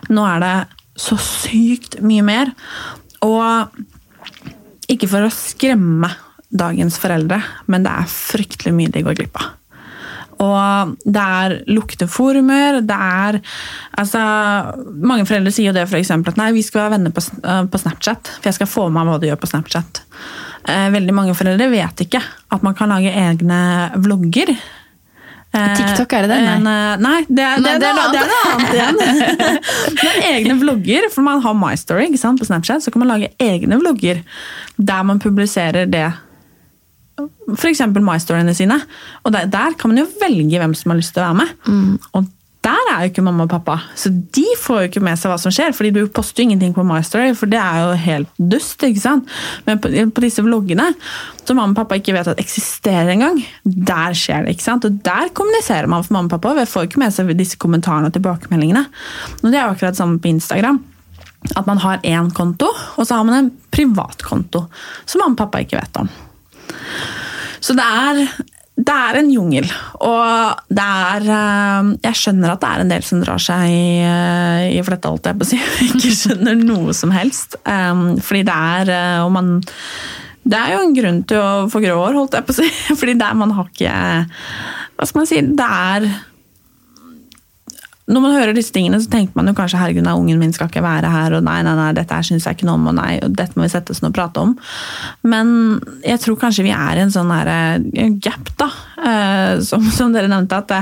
Nå 0.09 0.23
er 0.25 0.41
det 0.41 0.55
så 1.01 1.17
sykt 1.21 1.99
mye 2.05 2.25
mer. 2.25 2.51
Og 3.25 3.81
ikke 4.91 5.09
for 5.09 5.25
å 5.25 5.33
skremme 5.33 6.11
dagens 6.51 6.97
foreldre, 6.99 7.39
men 7.71 7.85
det 7.85 7.95
er 7.95 8.11
fryktelig 8.11 8.75
mye 8.75 8.91
de 8.91 9.03
går 9.05 9.17
glipp 9.19 9.39
av. 9.39 9.57
Og 10.41 10.95
det 11.05 11.21
er 11.21 11.55
lukteformer, 11.69 12.79
det 12.81 12.97
er 12.97 13.37
altså, 14.01 14.21
Mange 14.89 15.27
foreldre 15.29 15.53
sier 15.53 15.69
jo 15.69 15.75
det 15.75 15.83
f.eks. 15.85 16.09
at 16.15 16.39
nei, 16.39 16.49
vi 16.55 16.63
skal 16.65 16.85
være 16.85 16.95
venner 16.95 17.13
på, 17.13 17.21
på 17.21 17.81
Snapchat, 17.81 18.33
for 18.39 18.49
jeg 18.49 18.57
skal 18.57 18.71
få 18.71 18.87
med 18.89 18.97
meg 18.97 19.11
hva 19.11 19.21
du 19.21 19.27
gjør 19.29 19.41
på 19.43 19.51
Snapchat. 19.51 20.01
Eh, 20.65 20.87
veldig 20.93 21.13
mange 21.17 21.37
foreldre 21.37 21.69
vet 21.71 22.05
ikke 22.07 22.21
at 22.21 22.65
man 22.65 22.77
kan 22.77 22.89
lage 22.93 23.13
egne 23.13 23.61
vlogger. 24.01 24.53
Eh, 25.51 25.71
TikTok 25.77 26.13
er 26.15 26.25
det 26.25 26.33
det? 26.33 26.41
Nei, 26.63 26.73
eh, 26.73 26.97
nei 27.01 27.15
det, 27.27 27.45
er, 27.45 27.61
nei, 27.61 27.77
det, 27.81 27.89
er, 27.89 27.97
det, 28.13 28.21
noe 28.29 28.85
annet 28.87 29.71
egne 30.31 30.57
vlogger, 30.59 31.07
for 31.13 31.25
man 31.25 31.41
har 31.43 31.55
My 31.57 31.75
Story 31.79 32.07
ikke 32.09 32.21
sant, 32.21 32.41
på 32.41 32.47
Snapchat. 32.47 32.83
Så 32.83 32.93
kan 32.93 33.03
man 33.03 33.11
lage 33.13 33.33
egne 33.41 33.79
vlogger 33.81 34.23
der 34.77 35.03
man 35.03 35.19
publiserer 35.19 35.85
det. 35.85 36.09
F.eks. 37.57 37.81
My 37.99 38.17
Storyene 38.19 38.53
sine. 38.57 38.79
Og 39.23 39.33
der, 39.33 39.45
der, 39.51 39.75
kan 39.79 39.91
man 39.91 40.01
jo 40.01 40.07
velge 40.21 40.61
hvem 40.61 40.73
som 40.77 40.93
har 40.93 41.01
lyst 41.01 41.13
til 41.15 41.23
å 41.23 41.27
være 41.29 41.39
med. 41.41 41.55
Mm. 41.67 41.97
Og 42.13 42.29
der 42.61 42.89
er 42.91 42.99
jo 43.01 43.09
ikke 43.09 43.23
mamma 43.25 43.47
og 43.47 43.49
pappa, 43.49 43.75
så 43.97 44.11
de 44.13 44.43
får 44.61 44.83
jo 44.83 44.89
ikke 44.91 45.01
med 45.01 45.17
seg 45.17 45.31
hva 45.31 45.37
som 45.41 45.53
skjer. 45.53 45.73
fordi 45.73 45.89
du 45.95 46.03
poster 46.13 46.43
jo 46.43 46.49
ingenting 46.49 46.75
på 46.75 46.83
My 46.85 46.99
Story, 47.01 47.31
for 47.37 47.49
det 47.49 47.57
er 47.57 47.79
jo 47.81 47.95
helt 48.03 48.29
dust. 48.37 48.83
ikke 48.85 49.01
sant? 49.01 49.31
Men 49.65 49.81
på, 49.81 49.89
på 49.89 50.21
disse 50.21 50.45
vloggene, 50.45 50.91
som 51.41 51.57
mamma 51.57 51.73
og 51.73 51.79
pappa 51.79 51.97
ikke 51.97 52.13
vet 52.13 52.29
at 52.29 52.41
eksisterer 52.43 53.09
engang, 53.15 53.41
der 53.65 54.13
skjer 54.17 54.45
det. 54.45 54.53
ikke 54.53 54.67
sant? 54.67 54.85
Og 54.85 55.01
der 55.01 55.33
kommuniserer 55.33 55.89
man 55.89 56.05
for 56.05 56.13
mamma 56.13 56.29
og 56.29 56.35
pappa. 56.37 56.53
Vi 56.61 56.69
får 56.69 56.87
ikke 56.87 57.01
med 57.01 57.17
seg 57.17 57.33
disse 57.39 57.57
kommentarene 57.57 58.11
og 58.11 58.15
tilbakemeldingene. 58.19 58.85
Og 59.41 59.49
det 59.49 59.57
er 59.57 59.65
jo 59.65 59.73
akkurat 59.73 59.97
samme 59.97 60.21
på 60.21 60.29
Instagram. 60.29 60.83
At 61.57 61.65
man 61.65 61.81
har 61.81 62.05
én 62.05 62.29
konto, 62.37 62.69
og 62.69 63.07
så 63.07 63.17
har 63.17 63.25
man 63.25 63.39
en 63.39 63.51
privat 63.73 64.21
konto 64.21 64.67
som 65.09 65.23
mamma 65.23 65.33
og 65.33 65.41
pappa 65.47 65.65
ikke 65.65 65.81
vet 65.81 66.03
om. 66.03 66.13
Så 67.61 67.73
det 67.77 67.85
er 67.85 68.27
det 68.81 68.93
er 68.95 69.19
en 69.19 69.29
jungel. 69.31 69.67
Og 70.07 70.61
det 70.73 70.85
er 70.85 71.27
eh, 71.35 71.91
Jeg 72.07 72.17
skjønner 72.17 72.53
at 72.53 72.63
det 72.63 72.71
er 72.71 72.83
en 72.83 72.93
del 72.93 73.05
som 73.05 73.21
drar 73.23 73.41
seg 73.41 73.67
i, 73.67 73.99
eh, 74.07 74.65
i 74.77 74.81
fletta, 74.85 75.11
holdt 75.11 75.29
jeg 75.29 75.39
på 75.39 75.47
å 75.47 75.51
si. 75.51 75.59
Ikke 75.89 76.15
skjønner 76.17 76.57
noe 76.61 76.95
som 76.97 77.13
helst. 77.15 77.59
Eh, 77.61 78.01
fordi 78.25 78.43
det 78.47 78.57
er 78.57 78.93
Og 79.25 79.31
man 79.35 79.53
Det 80.41 80.57
er 80.57 80.75
jo 80.75 80.81
en 80.85 80.97
grunn 80.97 81.21
til 81.29 81.37
å 81.41 81.69
få 81.71 81.83
grå 81.83 81.99
hår, 81.99 82.17
holdt 82.17 82.39
jeg 82.39 82.47
på 82.47 82.55
å 82.55 82.59
si. 82.61 82.69
Fordi 82.99 83.17
det 83.19 83.27
er, 83.27 83.39
man 83.43 83.55
har 83.57 83.69
ikke 83.69 83.95
Hva 84.97 85.09
skal 85.09 85.21
man 85.21 85.29
si? 85.29 85.41
Det 85.61 85.71
er 85.71 86.09
når 88.11 88.23
man 88.23 88.35
hører 88.35 88.55
disse 88.55 88.73
tingene, 88.75 88.99
så 89.01 89.09
tenker 89.11 89.37
man 89.37 89.47
jo 89.47 89.55
kanskje 89.57 89.79
herregud, 89.79 90.03
nei, 90.05 90.15
ungen 90.19 90.39
min 90.41 90.53
skal 90.55 90.69
ikke 90.69 90.83
være 90.83 91.11
her, 91.11 91.37
og 91.37 91.45
nei, 91.47 91.59
nei, 91.65 91.75
nei, 91.77 91.89
dette 91.95 92.17
her 92.17 92.27
syns 92.27 92.47
jeg 92.47 92.57
ikke 92.57 92.67
noe 92.67 92.79
om, 92.79 92.89
og 92.91 92.97
nei, 92.97 93.11
og 93.23 93.35
dette 93.39 93.57
må 93.57 93.65
vi 93.65 93.71
sette 93.73 93.95
oss 93.95 94.01
ned 94.03 94.11
og 94.11 94.17
prate 94.17 94.43
om. 94.43 94.55
Men 95.31 95.53
jeg 96.03 96.21
tror 96.23 96.39
kanskje 96.41 96.65
vi 96.67 96.73
er 96.75 96.99
i 96.99 97.05
en 97.05 97.13
sånn 97.13 97.31
her, 97.33 97.51
eh, 97.51 98.07
gap, 98.23 98.51
da. 98.59 98.71
Eh, 99.01 99.53
som, 99.67 99.85
som 99.95 100.15
dere 100.15 100.31
nevnte, 100.31 100.59
at 100.59 100.71
det, 100.73 100.81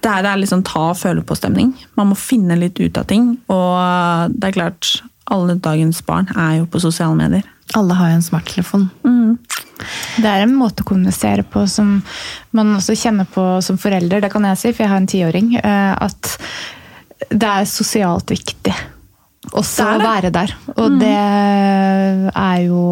det 0.00 0.10
er, 0.10 0.24
det 0.24 0.32
er 0.32 0.42
liksom 0.42 0.64
ta 0.68 0.90
og 0.90 0.98
føle 1.00 1.24
på-stemning. 1.26 1.72
Man 2.00 2.12
må 2.12 2.18
finne 2.18 2.58
litt 2.60 2.80
ut 2.80 3.00
av 3.00 3.08
ting. 3.08 3.34
Og 3.52 4.36
det 4.36 4.50
er 4.50 4.56
klart, 4.56 4.92
alle 5.30 5.58
dagens 5.60 6.00
barn 6.06 6.30
er 6.34 6.60
jo 6.60 6.68
på 6.70 6.80
sosiale 6.82 7.16
medier. 7.18 7.44
Alle 7.78 7.96
har 7.96 8.10
jo 8.10 8.18
en 8.18 8.26
smarttelefon. 8.26 8.88
Mm. 9.06 9.38
Det 10.20 10.28
er 10.28 10.44
en 10.44 10.56
måte 10.58 10.84
å 10.84 10.88
kommunisere 10.90 11.44
på 11.46 11.64
som 11.70 11.98
man 12.56 12.74
også 12.76 12.96
kjenner 12.98 13.28
på 13.30 13.44
som 13.64 13.78
forelder. 13.80 14.24
Det 14.24 14.32
kan 14.32 14.44
jeg 14.48 14.60
si, 14.60 14.72
for 14.72 14.84
jeg 14.84 14.92
har 14.92 15.02
en 15.02 15.10
tiåring. 15.10 15.52
Eh, 15.60 15.92
at 15.94 16.32
det 17.30 17.46
er 17.46 17.68
sosialt 17.68 18.32
viktig 18.32 18.74
også 19.56 19.86
å 19.86 20.00
være 20.02 20.32
der. 20.34 20.52
Og 20.76 20.96
mm. 20.96 20.98
det 21.00 21.14
er 22.34 22.58
jo 22.66 22.82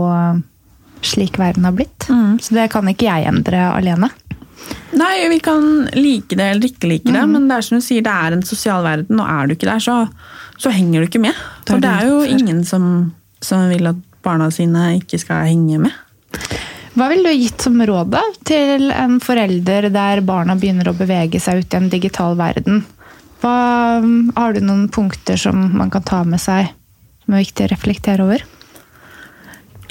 slik 1.04 1.38
verden 1.38 1.68
har 1.68 1.76
blitt. 1.76 2.08
Mm. 2.08 2.38
Så 2.42 2.56
det 2.56 2.70
kan 2.72 2.88
ikke 2.90 3.08
jeg 3.08 3.28
endre 3.30 3.68
alene. 3.72 4.10
Nei, 4.98 5.28
vi 5.30 5.38
kan 5.44 5.62
like 5.94 6.36
det 6.36 6.48
eller 6.54 6.68
ikke 6.68 6.88
like 6.90 7.06
det, 7.06 7.20
mm. 7.20 7.34
men 7.34 7.46
det 7.48 7.58
er 7.58 7.64
som 7.66 7.78
du 7.78 7.84
sier, 7.84 8.02
det 8.04 8.12
er 8.12 8.34
en 8.34 8.44
sosial 8.44 8.82
verden, 8.84 9.20
og 9.20 9.30
er 9.30 9.46
du 9.46 9.54
ikke 9.54 9.68
der, 9.68 9.82
så, 9.84 9.96
så 10.60 10.72
henger 10.74 11.04
du 11.04 11.08
ikke 11.08 11.22
med. 11.22 11.36
For 11.68 11.80
det 11.82 11.92
er 11.92 12.08
jo 12.08 12.22
ingen 12.26 12.64
som, 12.66 12.88
som 13.44 13.68
vil 13.70 13.92
at 13.92 14.00
barna 14.28 14.50
sine 14.54 14.92
ikke 15.00 15.20
skal 15.24 15.48
henge 15.48 15.80
med. 15.88 15.96
Hva 16.98 17.06
ville 17.12 17.30
du 17.30 17.38
gitt 17.38 17.62
som 17.62 17.78
råd 17.78 18.16
til 18.48 18.88
en 18.90 19.18
forelder 19.22 19.86
der 19.94 20.22
barna 20.26 20.56
begynner 20.58 20.90
å 20.90 20.96
bevege 20.98 21.40
seg 21.40 21.62
ut 21.62 21.74
i 21.74 21.78
en 21.78 21.90
digital 21.92 22.38
verden? 22.38 22.82
Hva, 23.38 23.54
har 24.34 24.54
du 24.54 24.64
noen 24.64 24.88
punkter 24.90 25.38
som 25.38 25.60
man 25.78 25.92
kan 25.94 26.02
ta 26.02 26.24
med 26.26 26.42
seg 26.42 26.72
som 27.22 27.36
er 27.36 27.44
viktig 27.44 27.68
å 27.68 27.70
reflektere 27.70 28.26
over? 28.26 28.42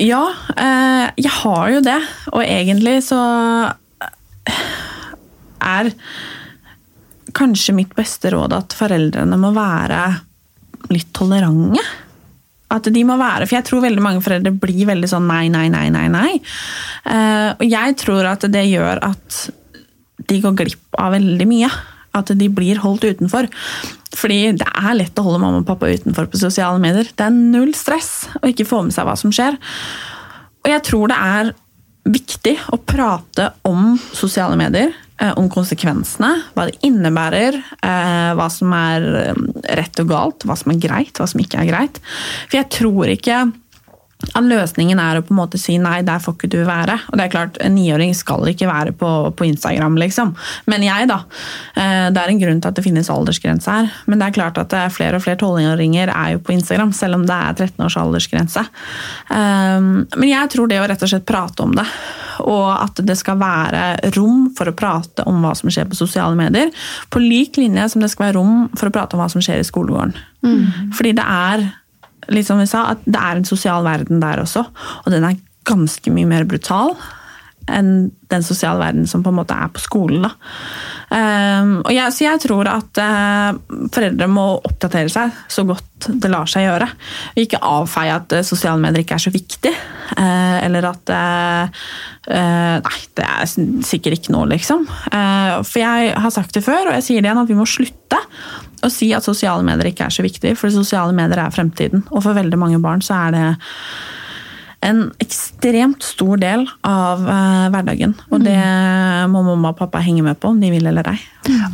Ja, 0.03 0.24
eh, 0.53 1.06
jeg 1.15 1.34
har 1.39 1.70
jo 1.74 1.79
det. 1.86 2.00
Og 2.34 2.44
egentlig 2.44 3.00
så 3.08 3.22
er 5.63 5.94
kanskje 7.38 7.75
mitt 7.77 7.96
beste 7.96 8.34
råd 8.34 8.53
at 8.58 8.75
foreldrene 8.77 9.39
må 9.39 9.53
være 9.56 10.01
litt 10.94 11.10
tolerante. 11.15 11.82
At 12.74 12.88
de 12.92 13.04
må 13.08 13.16
være, 13.20 13.46
For 13.48 13.58
jeg 13.58 13.68
tror 13.70 13.86
veldig 13.86 14.04
mange 14.04 14.24
foreldre 14.26 14.52
blir 14.52 14.90
veldig 14.90 15.08
sånn 15.08 15.28
nei, 15.30 15.46
nei, 15.54 15.68
nei, 15.72 15.88
nei. 15.94 16.08
nei. 16.12 16.32
Uh, 17.08 17.54
og 17.56 17.64
jeg 17.68 17.96
tror 18.02 18.28
at 18.28 18.44
det 18.52 18.66
gjør 18.68 19.00
at 19.08 19.38
de 20.28 20.42
går 20.44 20.58
glipp 20.60 21.00
av 21.00 21.14
veldig 21.16 21.48
mye. 21.48 21.70
At 22.18 22.34
de 22.36 22.50
blir 22.52 22.82
holdt 22.84 23.08
utenfor. 23.08 23.48
Fordi 24.18 24.40
det 24.60 24.68
er 24.68 24.98
lett 24.98 25.20
å 25.20 25.26
holde 25.28 25.40
mamma 25.44 25.62
og 25.62 25.70
pappa 25.70 25.90
utenfor 25.92 26.28
på 26.32 26.42
sosiale 26.42 26.82
medier. 26.84 27.08
Det 27.08 27.28
er 27.28 27.36
null 27.36 27.72
stress 27.78 28.28
å 28.42 28.48
ikke 28.50 28.68
få 28.68 28.82
med 28.88 28.96
seg 28.96 29.08
hva 29.08 29.16
som 29.20 29.32
skjer. 29.36 29.56
Og 30.66 30.72
jeg 30.74 30.84
tror 30.88 31.12
det 31.14 31.20
er 31.24 31.54
viktig 32.08 32.56
å 32.74 32.80
prate 32.80 33.52
om 33.68 33.96
sosiale 34.16 34.58
medier 34.60 34.96
om 35.40 35.48
konsekvensene, 35.50 36.32
hva 36.54 36.68
det 36.70 36.78
innebærer, 36.86 37.58
eh, 37.82 38.32
hva 38.38 38.48
som 38.54 38.74
er 38.78 39.08
eh, 39.24 39.40
rett 39.80 40.04
og 40.04 40.12
galt, 40.12 40.46
hva 40.46 40.58
som 40.60 40.74
er 40.74 40.82
greit, 40.84 41.18
hva 41.18 41.28
som 41.30 41.42
ikke 41.42 41.64
er 41.64 41.72
greit. 41.72 42.02
For 42.48 42.60
jeg 42.60 42.70
tror 42.78 43.14
ikke 43.14 43.40
at 44.18 44.46
løsningen 44.46 44.98
er 44.98 45.20
å 45.20 45.24
på 45.26 45.34
en 45.34 45.40
måte 45.40 45.60
si 45.62 45.76
nei, 45.82 46.00
der 46.06 46.22
får 46.22 46.36
ikke 46.38 46.50
du 46.50 46.60
være. 46.66 46.96
Og 47.12 47.20
det 47.20 47.28
er 47.28 47.34
klart, 47.34 47.60
En 47.62 47.76
niåring 47.78 48.16
skal 48.18 48.48
ikke 48.50 48.70
være 48.70 48.94
på, 48.98 49.12
på, 49.38 49.46
Instagram, 49.46 49.98
liksom. 50.02 50.34
Men 50.66 50.86
jeg, 50.86 51.08
da. 51.10 51.20
Det 51.76 52.22
er 52.22 52.34
en 52.34 52.42
grunn 52.42 52.62
til 52.62 52.72
at 52.72 52.80
det 52.80 52.86
finnes 52.86 53.12
aldersgrense 53.14 53.70
her. 53.70 53.92
Men 54.10 54.18
det 54.18 54.28
er 54.28 54.38
klart 54.40 54.58
at 54.62 54.74
flere 54.96 55.20
og 55.20 55.26
flere 55.26 55.38
tolvåringer 55.42 56.10
er 56.10 56.34
jo 56.34 56.42
på 56.42 56.56
Instagram, 56.56 56.96
selv 56.98 57.20
om 57.20 57.28
det 57.30 57.38
er 57.38 57.60
13 57.68 57.86
års 57.86 57.98
aldersgrense. 58.02 58.66
Men 59.30 60.30
jeg 60.32 60.54
tror 60.54 60.72
det 60.72 60.82
å 60.82 60.88
rett 60.90 61.06
og 61.06 61.14
slett 61.14 61.30
prate 61.30 61.68
om 61.68 61.78
det 61.78 61.86
og 62.46 62.68
at 62.70 63.00
det 63.06 63.16
skal 63.18 63.40
være 63.42 64.12
rom 64.18 64.48
for 64.58 64.70
å 64.70 64.76
prate 64.78 65.26
om 65.30 65.42
hva 65.44 65.54
som 65.58 65.72
skjer 65.74 65.88
på 65.90 65.98
sosiale 65.98 66.38
medier. 66.38 66.72
På 67.14 67.22
lik 67.24 67.58
linje 67.58 67.88
som 67.94 68.04
det 68.04 68.12
skal 68.14 68.28
være 68.28 68.38
rom 68.38 68.68
for 68.78 68.90
å 68.90 68.94
prate 68.94 69.18
om 69.18 69.24
hva 69.24 69.30
som 69.32 69.44
skjer 69.44 69.62
i 69.62 69.68
skolegården. 69.68 70.16
Mm. 70.46 70.94
Fordi 70.98 71.16
det 71.18 71.26
er 71.26 71.68
litt 72.34 72.48
som 72.48 72.60
vi 72.62 72.67
sa, 72.69 72.89
at 72.93 73.05
det 73.05 73.19
er 73.19 73.39
en 73.39 73.48
sosial 73.48 73.86
verden 73.88 74.22
der 74.24 74.41
også, 74.43 74.65
og 75.03 75.13
den 75.13 75.25
er 75.27 75.39
ganske 75.67 76.12
mye 76.13 76.29
mer 76.29 76.48
brutal 76.48 76.96
enn 77.67 78.10
den 78.31 78.43
sosiale 78.46 78.79
verden 78.79 79.07
som 79.10 79.24
på 79.25 79.31
en 79.34 79.39
måte 79.41 79.55
er 79.55 79.72
på 79.75 79.81
skolen. 79.84 80.24
Da. 80.24 80.31
Og 81.08 81.92
jeg, 81.96 82.12
så 82.12 82.26
jeg 82.26 82.42
tror 82.44 82.68
at 82.68 83.00
uh, 83.00 83.56
foreldre 83.96 84.28
må 84.28 84.48
oppdatere 84.58 85.08
seg 85.12 85.38
så 85.48 85.64
godt 85.68 86.10
det 86.20 86.30
lar 86.30 86.50
seg 86.52 86.66
gjøre. 86.66 86.90
Ikke 87.40 87.62
avfeie 87.64 88.18
at 88.18 88.36
uh, 88.36 88.44
sosiale 88.46 88.82
medier 88.84 89.06
ikke 89.06 89.16
er 89.16 89.24
så 89.24 89.32
viktig. 89.34 89.72
Uh, 90.18 90.58
eller 90.66 90.92
at 90.92 91.16
Nei, 92.28 92.98
det 93.16 93.24
er 93.24 93.48
sikkert 93.88 94.18
ikke 94.18 94.34
noe, 94.36 94.50
liksom. 94.52 94.82
for 94.84 95.80
jeg 95.80 96.10
har 96.20 96.34
sagt 96.36 96.58
det 96.58 96.64
før, 96.66 96.90
og 96.90 96.98
jeg 96.98 97.06
sier 97.06 97.24
det 97.24 97.30
igjen, 97.30 97.40
at 97.40 97.48
vi 97.48 97.56
må 97.56 97.64
slutte 97.64 98.20
å 98.84 98.90
si 98.92 99.14
at 99.16 99.24
sosiale 99.24 99.64
medier 99.64 99.94
ikke 99.94 100.10
er 100.10 100.14
så 100.14 100.26
viktig. 100.26 100.52
For 100.60 100.74
sosiale 100.74 101.16
medier 101.16 101.40
er 101.40 101.56
fremtiden. 101.56 102.04
Og 102.12 102.26
for 102.26 102.36
veldig 102.36 102.60
mange 102.60 102.82
barn 102.84 103.00
så 103.06 103.16
er 103.28 103.38
det 103.38 103.46
en 104.86 105.00
ekstremt 105.19 106.03
stor 106.05 106.38
del 106.41 106.65
av 106.86 107.24
uh, 107.25 107.67
hverdagen. 107.74 108.13
Og 108.29 108.43
det 108.46 108.57
må 109.31 109.41
mamma 109.46 109.72
og 109.74 109.79
pappa 109.79 110.01
henge 110.05 110.22
med 110.25 110.38
på, 110.39 110.51
om 110.53 110.60
de 110.62 110.69
vil 110.72 110.86
eller 110.89 111.10
ei. 111.12 111.17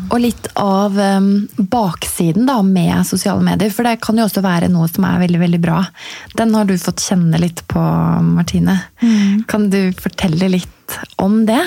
Og 0.07 0.17
litt 0.23 0.47
av 0.59 0.95
um, 0.95 1.27
baksiden 1.57 2.47
da, 2.47 2.59
med 2.65 3.03
sosiale 3.07 3.43
medier, 3.43 3.73
for 3.75 3.87
det 3.87 3.97
kan 4.03 4.19
jo 4.19 4.27
også 4.27 4.43
være 4.45 4.71
noe 4.71 4.87
som 4.91 5.07
er 5.09 5.21
veldig 5.25 5.41
veldig 5.41 5.61
bra. 5.63 5.81
Den 6.39 6.55
har 6.55 6.69
du 6.69 6.77
fått 6.79 7.03
kjenne 7.03 7.41
litt 7.41 7.65
på, 7.71 7.83
Martine. 8.33 8.79
Mm. 9.03 9.43
Kan 9.51 9.67
du 9.73 9.81
fortelle 9.99 10.51
litt 10.53 10.99
om 11.21 11.41
det? 11.49 11.61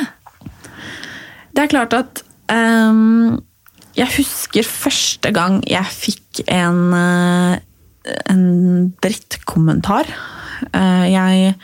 Det 1.53 1.65
er 1.65 1.73
klart 1.73 1.97
at 1.97 2.23
um, 2.53 3.37
Jeg 3.97 4.13
husker 4.19 4.67
første 4.69 5.33
gang 5.37 5.61
jeg 5.69 5.93
fikk 5.93 6.43
en, 6.53 6.81
uh, 6.93 8.17
en 8.33 8.49
drittkommentar 9.05 10.11
Eh, 10.11 10.36
jeg 10.73 11.55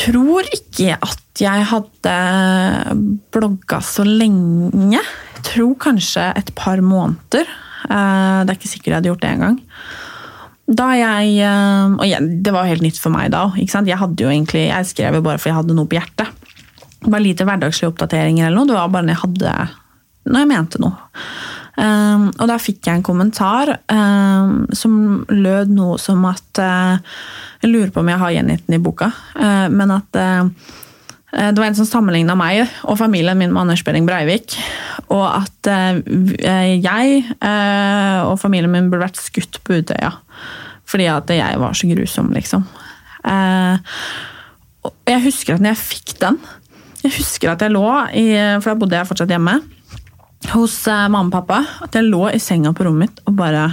tror 0.00 0.46
ikke 0.54 0.96
at 0.96 1.42
jeg 1.42 1.66
hadde 1.70 2.14
blogga 3.32 3.80
så 3.84 4.04
lenge. 4.06 5.00
Jeg 5.00 5.44
tror 5.46 5.74
kanskje 5.80 6.30
et 6.36 6.52
par 6.56 6.82
måneder. 6.84 7.48
Eh, 7.88 8.38
det 8.44 8.52
er 8.52 8.56
ikke 8.58 8.70
sikkert 8.70 8.92
jeg 8.92 8.98
hadde 8.98 9.12
gjort 9.12 9.24
det 9.24 9.32
engang. 9.34 9.58
Da 10.70 10.92
jeg 10.94 11.42
Og 11.42 12.04
Og 12.06 12.26
det 12.44 12.52
var 12.54 12.68
helt 12.68 12.82
nytt 12.82 12.98
for 13.02 13.10
meg 13.10 13.32
da. 13.32 13.50
Jeg 13.56 13.68
jo 14.24 14.30
egentlig, 14.30 14.68
jeg 14.68 14.86
skrev 14.86 15.14
jo 15.14 15.22
bare 15.22 15.38
for 15.38 15.50
jeg 15.50 15.58
hadde 15.58 15.74
noe 15.74 15.86
på 15.90 15.98
hjertet. 15.98 16.28
Var 17.00 17.20
lite 17.20 17.44
hverdagslige 17.44 17.90
oppdateringer 17.90 18.46
eller 18.46 18.56
noe. 18.60 18.68
Det 18.68 18.76
var 18.76 18.88
bare 18.88 19.08
når 19.08 19.16
jeg 19.16 19.24
hadde 19.24 19.54
når 20.30 20.44
jeg 20.44 20.50
mente 20.50 20.80
noe. 20.82 21.08
Um, 21.80 22.26
og 22.34 22.48
da 22.50 22.58
fikk 22.60 22.84
jeg 22.84 22.98
en 22.98 23.04
kommentar 23.06 23.70
um, 23.88 24.66
som 24.76 25.22
lød 25.32 25.70
noe 25.72 25.96
som 26.02 26.26
at 26.28 26.60
uh, 26.60 27.00
Jeg 27.62 27.70
lurer 27.70 27.92
på 27.94 28.02
om 28.02 28.10
jeg 28.10 28.20
har 28.20 28.34
gjengitt 28.34 28.66
den 28.66 28.76
i 28.76 28.82
boka, 28.84 29.08
uh, 29.38 29.68
men 29.72 29.94
at 29.94 30.18
uh, 30.20 30.44
det 31.30 31.56
var 31.56 31.68
en 31.68 31.78
som 31.78 31.86
sammenligna 31.86 32.34
meg 32.36 32.66
og 32.90 32.98
familien 32.98 33.38
min 33.38 33.52
med 33.54 33.62
Anders 33.62 33.84
Behring 33.86 34.02
Breivik. 34.08 34.56
Og 35.14 35.22
at 35.30 35.68
jeg 35.70 37.22
og 38.26 38.34
familien 38.42 38.72
min 38.72 38.88
burde 38.90 39.04
vært 39.04 39.20
skutt 39.22 39.60
på 39.62 39.78
Utøya. 39.78 40.10
Fordi 40.90 41.06
at 41.06 41.30
jeg 41.30 41.60
var 41.62 41.78
så 41.78 41.86
grusom, 41.86 42.32
liksom. 42.34 42.66
Jeg 45.06 45.22
husker 45.22 45.54
at 45.54 45.62
når 45.62 45.70
jeg 45.70 45.82
fikk 45.84 46.18
den 46.18 46.40
Jeg 47.04 47.14
husker 47.20 47.54
at 47.54 47.62
jeg 47.62 47.76
lå 47.76 47.86
i 48.16 48.26
For 48.58 48.72
da 48.72 48.78
bodde 48.80 48.98
jeg 48.98 49.10
fortsatt 49.12 49.30
hjemme 49.30 49.54
hos 50.48 50.74
uh, 50.88 51.06
mamma 51.12 51.28
og 51.28 51.34
pappa 51.34 51.60
at 51.84 51.96
jeg 51.96 52.08
lå 52.08 52.24
i 52.32 52.40
senga 52.40 52.72
på 52.76 52.86
rommet 52.86 53.10
mitt 53.10 53.22
og 53.28 53.36
bare 53.38 53.66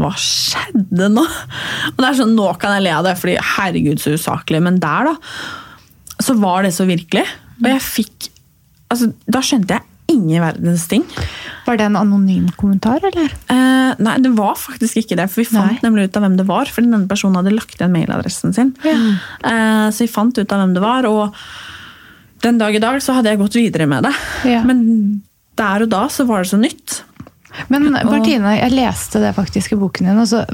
Hva 0.00 0.10
skjedde 0.18 1.10
nå? 1.12 1.22
Og 1.92 2.00
det 2.00 2.08
er 2.08 2.18
sånn, 2.18 2.34
Nå 2.38 2.48
kan 2.60 2.74
jeg 2.76 2.86
le 2.86 2.96
av 2.96 3.06
det, 3.06 3.14
fordi 3.20 3.36
herregud, 3.54 4.00
så 4.02 4.14
usaklig. 4.16 4.62
Men 4.64 4.80
der, 4.82 5.10
da, 5.10 6.22
så 6.22 6.34
var 6.40 6.64
det 6.64 6.72
så 6.76 6.86
virkelig. 6.88 7.26
Og 7.60 7.68
jeg 7.68 7.84
fikk 7.84 8.30
altså, 8.88 9.10
Da 9.28 9.42
skjønte 9.44 9.78
jeg 9.78 9.86
ingen 10.10 10.42
verdens 10.42 10.88
ting. 10.90 11.04
Var 11.66 11.78
det 11.78 11.86
en 11.86 11.98
anonym 12.00 12.48
kommentar, 12.58 13.02
eller? 13.06 13.30
Eh, 13.52 13.92
nei, 14.02 14.16
det 14.24 14.32
var 14.34 14.56
faktisk 14.58 15.02
ikke 15.02 15.18
det. 15.20 15.28
For 15.30 15.44
vi 15.44 15.50
fant 15.52 15.76
nei. 15.76 15.84
nemlig 15.84 16.08
ut 16.08 16.18
av 16.18 16.24
hvem 16.26 16.38
det 16.40 16.46
var. 16.48 16.70
Fordi 16.72 16.90
denne 16.90 17.10
personen 17.10 17.38
hadde 17.38 17.54
lagt 17.54 17.76
igjen 17.76 17.94
mailadressen 17.94 18.56
sin. 18.56 18.72
Ja. 18.82 18.96
Eh, 19.52 19.86
så 19.94 20.02
vi 20.02 20.10
fant 20.10 20.34
ut 20.34 20.50
av 20.50 20.64
hvem 20.64 20.74
det 20.74 20.82
var. 20.82 21.06
Og 21.06 21.36
den 22.42 22.58
dag 22.58 22.74
i 22.74 22.82
dag 22.82 22.98
så 23.04 23.14
hadde 23.16 23.32
jeg 23.32 23.42
gått 23.42 23.58
videre 23.60 23.86
med 23.90 24.08
det. 24.08 24.14
Ja. 24.50 24.64
Men 24.66 25.20
der 25.60 25.86
og 25.86 25.92
da 25.92 26.02
så 26.12 26.26
var 26.28 26.44
det 26.44 26.52
så 26.52 26.60
nytt. 26.60 27.02
Men 27.68 27.90
Martine, 27.92 28.56
jeg 28.56 28.74
leste 28.74 29.22
det 29.22 29.34
faktisk 29.36 29.74
i 29.74 29.78
boken 29.80 30.10
din. 30.10 30.20
og 30.22 30.28
så 30.30 30.44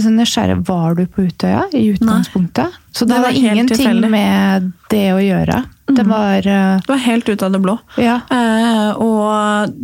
så 0.00 0.10
nysgjerrig. 0.10 0.56
Var 0.68 0.94
du 0.94 1.06
på 1.06 1.26
Utøya 1.28 1.66
i 1.76 1.82
utgangspunktet? 1.92 2.70
Nei. 2.72 2.92
Så 2.92 3.04
det, 3.04 3.14
det 3.14 3.20
var, 3.20 3.28
var 3.28 3.36
ingenting 3.36 3.98
med 4.10 4.70
det 4.88 5.08
å 5.12 5.18
gjøre? 5.20 5.58
Det 5.90 6.04
mm. 6.06 6.12
var 6.12 6.46
uh... 6.46 6.78
Det 6.80 6.88
var 6.88 7.02
helt 7.04 7.28
ut 7.28 7.42
av 7.42 7.52
det 7.52 7.60
blå. 7.60 7.74
Ja. 8.00 8.20
Uh, 8.32 9.02
og 9.02 9.74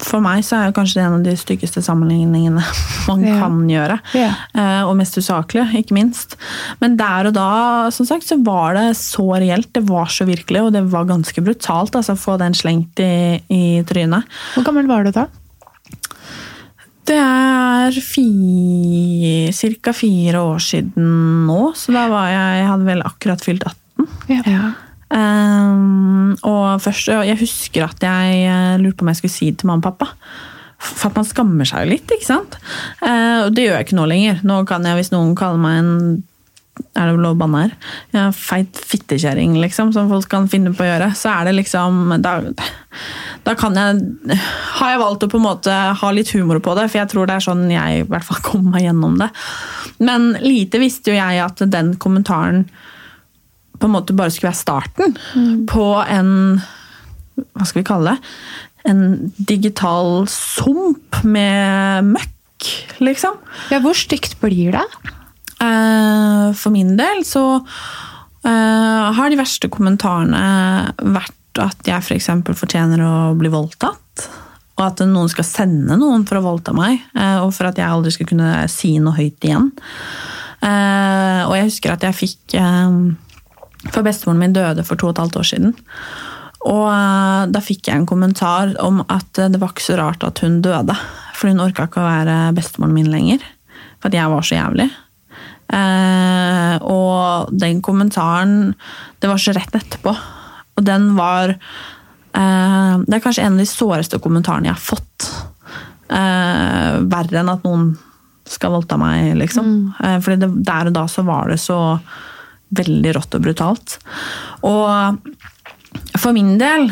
for 0.00 0.22
meg 0.24 0.44
så 0.46 0.58
er 0.58 0.70
det 0.70 0.76
kanskje 0.76 0.98
det 0.98 1.04
en 1.04 1.16
av 1.18 1.26
de 1.26 1.34
styggeste 1.38 1.82
sammenligningene 1.84 2.62
man 3.10 3.24
yeah. 3.24 3.42
kan 3.42 3.58
gjøre. 3.70 3.98
Yeah. 4.16 4.86
Og 4.88 4.96
mest 4.98 5.18
usaklige, 5.20 5.68
ikke 5.82 5.96
minst. 5.96 6.38
Men 6.82 6.96
der 7.00 7.28
og 7.30 7.36
da 7.36 7.50
som 7.94 8.08
sagt, 8.08 8.26
så 8.28 8.38
var 8.44 8.78
det 8.78 8.88
så 9.00 9.26
reelt. 9.34 9.72
Det 9.74 9.84
var 9.88 10.10
så 10.12 10.26
virkelig, 10.28 10.64
og 10.64 10.72
det 10.76 10.86
var 10.92 11.08
ganske 11.10 11.44
brutalt 11.44 11.96
altså, 11.98 12.16
å 12.16 12.22
få 12.24 12.38
den 12.40 12.56
slengt 12.56 13.02
i, 13.02 13.38
i 13.52 13.62
trynet. 13.88 14.28
Hvor 14.56 14.66
gammel 14.68 14.90
var 14.90 15.06
du 15.06 15.12
da? 15.14 15.28
Det 17.02 17.18
er 17.18 17.96
ca. 19.82 19.92
fire 19.96 20.38
år 20.38 20.62
siden 20.62 21.46
nå, 21.48 21.72
så 21.74 21.94
da 21.94 22.06
var 22.12 22.30
jeg, 22.30 22.60
jeg 22.60 22.70
hadde 22.70 22.88
vel 22.88 23.04
akkurat 23.08 23.42
fylt 23.42 23.66
18. 23.66 24.08
Ja. 24.46 24.70
Um, 25.12 26.32
og 26.48 26.80
først, 26.80 27.10
Jeg 27.12 27.36
husker 27.42 27.84
at 27.84 28.00
jeg 28.00 28.48
uh, 28.48 28.80
lurte 28.80 28.96
på 28.96 29.04
om 29.04 29.12
jeg 29.12 29.20
skulle 29.20 29.36
si 29.36 29.50
det 29.50 29.60
til 29.60 29.68
mamma 29.68 29.84
og 29.84 29.92
pappa. 29.92 30.10
For 30.82 31.10
at 31.10 31.20
man 31.20 31.28
skammer 31.28 31.68
seg 31.68 31.84
jo 31.84 31.92
litt, 31.92 32.10
ikke 32.10 32.26
sant? 32.26 32.58
Uh, 33.04 33.48
det 33.52 33.68
gjør 33.68 33.78
jeg 33.78 33.88
ikke 33.88 34.00
nå 34.00 34.10
lenger. 34.10 34.44
Nå 34.46 34.62
kan 34.68 34.88
jeg, 34.88 34.98
Hvis 34.98 35.14
noen 35.14 35.34
kaller 35.38 35.62
meg 35.62 35.80
en 35.82 36.22
er 36.96 37.08
det 37.08 37.20
lov 37.20 37.34
å 37.36 37.40
banne 37.40 37.60
her? 37.66 37.72
Ja, 38.14 38.22
feit 38.32 38.78
fittekjerring, 38.88 39.58
liksom, 39.60 39.90
som 39.92 40.08
folk 40.08 40.28
kan 40.32 40.48
finne 40.50 40.72
på 40.76 40.84
å 40.84 40.88
gjøre. 40.88 41.10
Så 41.16 41.28
er 41.32 41.48
det 41.48 41.54
liksom 41.58 42.14
da, 42.24 42.38
da, 43.44 43.54
kan 43.60 43.76
jeg 43.76 44.38
Har 44.78 44.94
jeg 44.94 45.02
valgt 45.02 45.26
å 45.26 45.30
på 45.32 45.40
en 45.40 45.46
måte 45.46 45.72
ha 46.00 46.12
litt 46.12 46.32
humor 46.36 46.62
på 46.64 46.76
det, 46.78 46.88
for 46.88 47.02
jeg 47.02 47.12
tror 47.12 47.28
det 47.28 47.36
er 47.36 47.44
sånn 47.44 47.66
jeg 47.72 48.02
i 48.02 48.06
hvert 48.08 48.28
fall 48.28 48.40
kommer 48.44 48.78
meg 48.78 48.86
gjennom 48.88 49.18
det. 49.20 49.28
Men 50.04 50.32
lite 50.40 50.80
visste 50.82 51.12
jo 51.12 51.18
jeg 51.20 51.44
at 51.44 51.64
den 51.72 51.94
kommentaren 52.00 52.64
på 53.82 53.90
en 53.90 53.96
måte 53.96 54.14
bare 54.16 54.30
skulle 54.30 54.52
være 54.52 54.62
starten 54.62 55.16
mm. 55.34 55.64
på 55.70 55.86
en 56.06 56.30
Hva 57.56 57.66
skal 57.66 57.82
vi 57.82 57.88
kalle 57.88 58.14
det? 58.14 58.34
En 58.92 59.32
digital 59.38 60.24
sump 60.30 61.20
med 61.22 62.08
møkk, 62.16 62.70
liksom. 63.02 63.36
Ja, 63.70 63.78
Hvor 63.82 63.94
stygt 63.98 64.38
blir 64.42 64.74
det? 64.74 64.86
Eh, 65.62 66.46
for 66.58 66.74
min 66.74 66.96
del 66.98 67.22
så 67.26 67.44
eh, 67.56 69.06
har 69.16 69.30
de 69.30 69.38
verste 69.38 69.70
kommentarene 69.72 70.42
vært 71.14 71.62
at 71.62 71.86
jeg 71.86 72.02
f.eks. 72.02 72.30
For 72.48 72.58
fortjener 72.64 73.02
å 73.06 73.14
bli 73.38 73.52
voldtatt. 73.52 74.28
Og 74.80 74.86
at 74.86 75.02
noen 75.06 75.30
skal 75.30 75.46
sende 75.46 75.98
noen 76.00 76.24
for 76.26 76.40
å 76.40 76.46
voldta 76.46 76.72
meg, 76.74 77.02
eh, 77.14 77.38
og 77.44 77.52
for 77.54 77.70
at 77.70 77.78
jeg 77.78 77.86
aldri 77.86 78.14
skal 78.14 78.30
kunne 78.32 78.54
si 78.72 78.96
noe 79.02 79.14
høyt 79.18 79.46
igjen. 79.46 79.70
Og 80.62 81.52
jeg 81.58 81.66
husker 81.66 81.90
at 81.90 82.04
jeg 82.06 82.14
fikk 82.14 82.54
For 83.90 84.04
bestemoren 84.06 84.42
min 84.42 84.54
døde 84.54 84.84
for 84.86 85.00
to 85.00 85.08
og 85.08 85.16
et 85.16 85.22
halvt 85.24 85.40
år 85.40 85.48
siden. 85.48 85.72
Og 86.70 86.86
da 87.50 87.62
fikk 87.64 87.88
jeg 87.88 87.98
en 87.98 88.06
kommentar 88.06 88.76
om 88.78 89.00
at 89.10 89.34
det 89.34 89.58
var 89.58 89.72
ikke 89.72 89.82
så 89.88 89.96
rart 89.98 90.22
at 90.22 90.44
hun 90.44 90.60
døde. 90.62 90.94
For 91.34 91.50
hun 91.50 91.62
orka 91.64 91.88
ikke 91.88 91.98
å 91.98 92.06
være 92.06 92.36
bestemoren 92.54 92.94
min 92.94 93.10
lenger. 93.10 93.42
For 93.98 94.12
at 94.12 94.18
jeg 94.20 94.30
var 94.30 94.46
så 94.46 94.60
jævlig. 94.60 94.90
og 96.82 97.48
den 97.56 97.80
kommentaren 97.82 98.74
Det 99.18 99.28
var 99.30 99.40
så 99.40 99.54
rett 99.56 99.74
etterpå. 99.74 100.14
Og 100.76 100.84
den 100.84 101.16
var 101.16 101.56
Eh, 102.32 102.94
det 103.06 103.18
er 103.18 103.24
kanskje 103.24 103.44
en 103.44 103.58
av 103.58 103.60
de 103.60 103.68
såreste 103.68 104.20
kommentarene 104.22 104.70
jeg 104.70 104.76
har 104.76 104.84
fått. 104.84 105.28
Eh, 106.12 107.00
verre 107.12 107.42
enn 107.42 107.52
at 107.52 107.64
noen 107.66 107.92
skal 108.48 108.72
voldta 108.74 108.98
meg, 109.00 109.34
liksom. 109.38 109.68
Mm. 109.68 109.90
Eh, 110.00 110.18
fordi 110.24 110.50
der 110.64 110.90
og 110.90 110.96
da 110.96 111.06
så 111.10 111.24
var 111.26 111.52
det 111.52 111.60
så 111.62 111.78
veldig 112.78 113.14
rått 113.16 113.36
og 113.38 113.44
brutalt. 113.44 113.98
Og 114.68 115.18
for 116.16 116.32
min 116.36 116.54
del, 116.60 116.86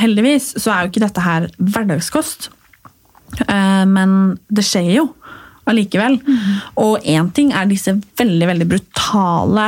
heldigvis, 0.00 0.54
så 0.62 0.72
er 0.72 0.84
jo 0.84 0.92
ikke 0.92 1.02
dette 1.04 1.24
her 1.24 1.48
hverdagskost. 1.58 2.48
Men 3.44 4.14
det 4.48 4.64
skjer 4.64 4.88
jo 4.94 5.04
allikevel. 5.68 6.16
Mm. 6.24 6.54
Og 6.80 7.04
én 7.04 7.28
ting 7.36 7.52
er 7.52 7.68
disse 7.68 7.92
veldig, 8.20 8.48
veldig 8.52 8.68
brutale 8.70 9.66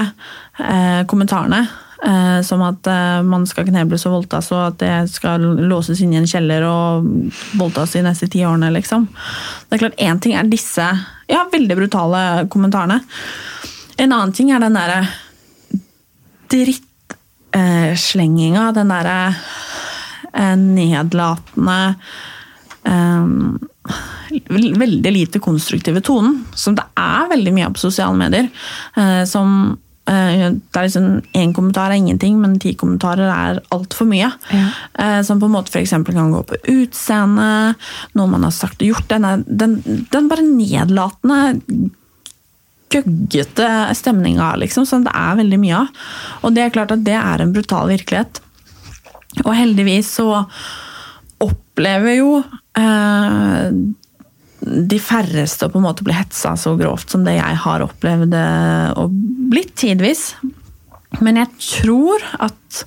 kommentarene 1.11 1.67
Eh, 2.01 2.43
som 2.43 2.63
at 2.65 2.87
eh, 2.89 3.21
man 3.29 3.43
skal 3.45 3.67
knebles 3.69 4.07
og 4.09 4.15
voldtas, 4.15 4.49
og 4.55 4.61
at 4.71 4.77
det 4.81 4.93
skal 5.13 5.43
låses 5.69 6.01
inn 6.01 6.15
i 6.15 6.21
en 6.23 6.29
kjeller 6.29 6.65
og 6.65 7.09
voldtas 7.61 7.93
de 7.93 8.05
neste 8.07 8.31
ti 8.33 8.41
årene, 8.47 8.71
liksom. 8.73 9.05
Det 9.69 9.77
er 9.77 9.83
klart, 9.83 9.99
Én 10.01 10.21
ting 10.23 10.33
er 10.39 10.49
disse 10.49 10.87
ja, 11.29 11.45
veldig 11.53 11.77
brutale 11.77 12.23
kommentarene. 12.53 13.03
En 14.01 14.13
annen 14.13 14.33
ting 14.37 14.49
er 14.53 14.61
den 14.63 14.79
derre 14.79 15.01
drittslenginga, 16.51 18.63
eh, 18.69 18.75
den 18.79 18.89
derre 18.95 19.19
eh, 20.33 20.57
nedlatende 20.61 21.81
eh, 22.89 23.27
Veldig 24.31 25.11
lite 25.11 25.41
konstruktive 25.43 25.99
tonen, 26.07 26.47
som 26.55 26.77
det 26.79 26.85
er 26.95 27.27
veldig 27.33 27.53
mye 27.57 27.67
av 27.67 27.73
på 27.75 27.83
sosiale 27.83 28.15
medier. 28.15 28.47
Eh, 28.95 29.27
som 29.27 29.75
Eh, 30.11 30.51
det 30.51 30.79
er 30.79 30.87
liksom 30.87 31.21
Én 31.37 31.53
kommentar 31.55 31.91
er 31.91 32.01
ingenting, 32.01 32.39
men 32.41 32.59
ti 32.59 32.73
kommentarer 32.79 33.31
er 33.31 33.61
altfor 33.75 34.09
mye. 34.11 34.31
Ja. 34.51 34.67
Eh, 34.99 35.21
som 35.27 35.41
på 35.41 35.47
en 35.47 35.55
måte 35.55 35.71
f.eks. 35.71 35.95
kan 36.09 36.33
gå 36.33 36.43
på 36.49 36.59
utseende, 36.73 37.77
noe 38.19 38.33
man 38.33 38.47
har 38.47 38.55
sagt 38.55 38.83
og 38.83 38.91
gjort. 38.91 39.09
Den, 39.13 39.45
den, 39.47 39.79
den 40.11 40.31
bare 40.31 40.47
nedlatende, 40.47 41.91
gøggete 42.91 43.69
stemninga 43.97 44.53
liksom, 44.61 44.87
som 44.89 45.05
det 45.07 45.15
er 45.17 45.39
veldig 45.41 45.59
mye 45.63 45.81
av. 45.85 46.05
Og 46.45 46.55
det 46.57 46.65
er 46.65 46.75
klart 46.75 46.95
at 46.95 47.05
det 47.07 47.17
er 47.17 47.43
en 47.43 47.55
brutal 47.55 47.91
virkelighet. 47.93 48.43
Og 49.45 49.55
heldigvis 49.55 50.11
så 50.19 50.29
opplever 51.41 52.19
jo 52.19 52.41
eh, 52.41 53.71
de 54.61 54.99
færreste 55.01 55.67
å 55.67 55.73
på 55.73 55.81
en 55.81 55.87
måte 55.87 56.05
bli 56.05 56.17
hetsa 56.17 56.57
så 56.59 56.75
grovt 56.79 57.15
som 57.15 57.25
det 57.25 57.39
jeg 57.39 57.61
har 57.65 57.85
opplevd 57.87 58.37
og 59.01 59.15
blitt 59.53 59.73
tidvis. 59.81 60.35
Men 61.25 61.41
jeg 61.41 61.51
tror 61.59 62.23
at 62.39 62.85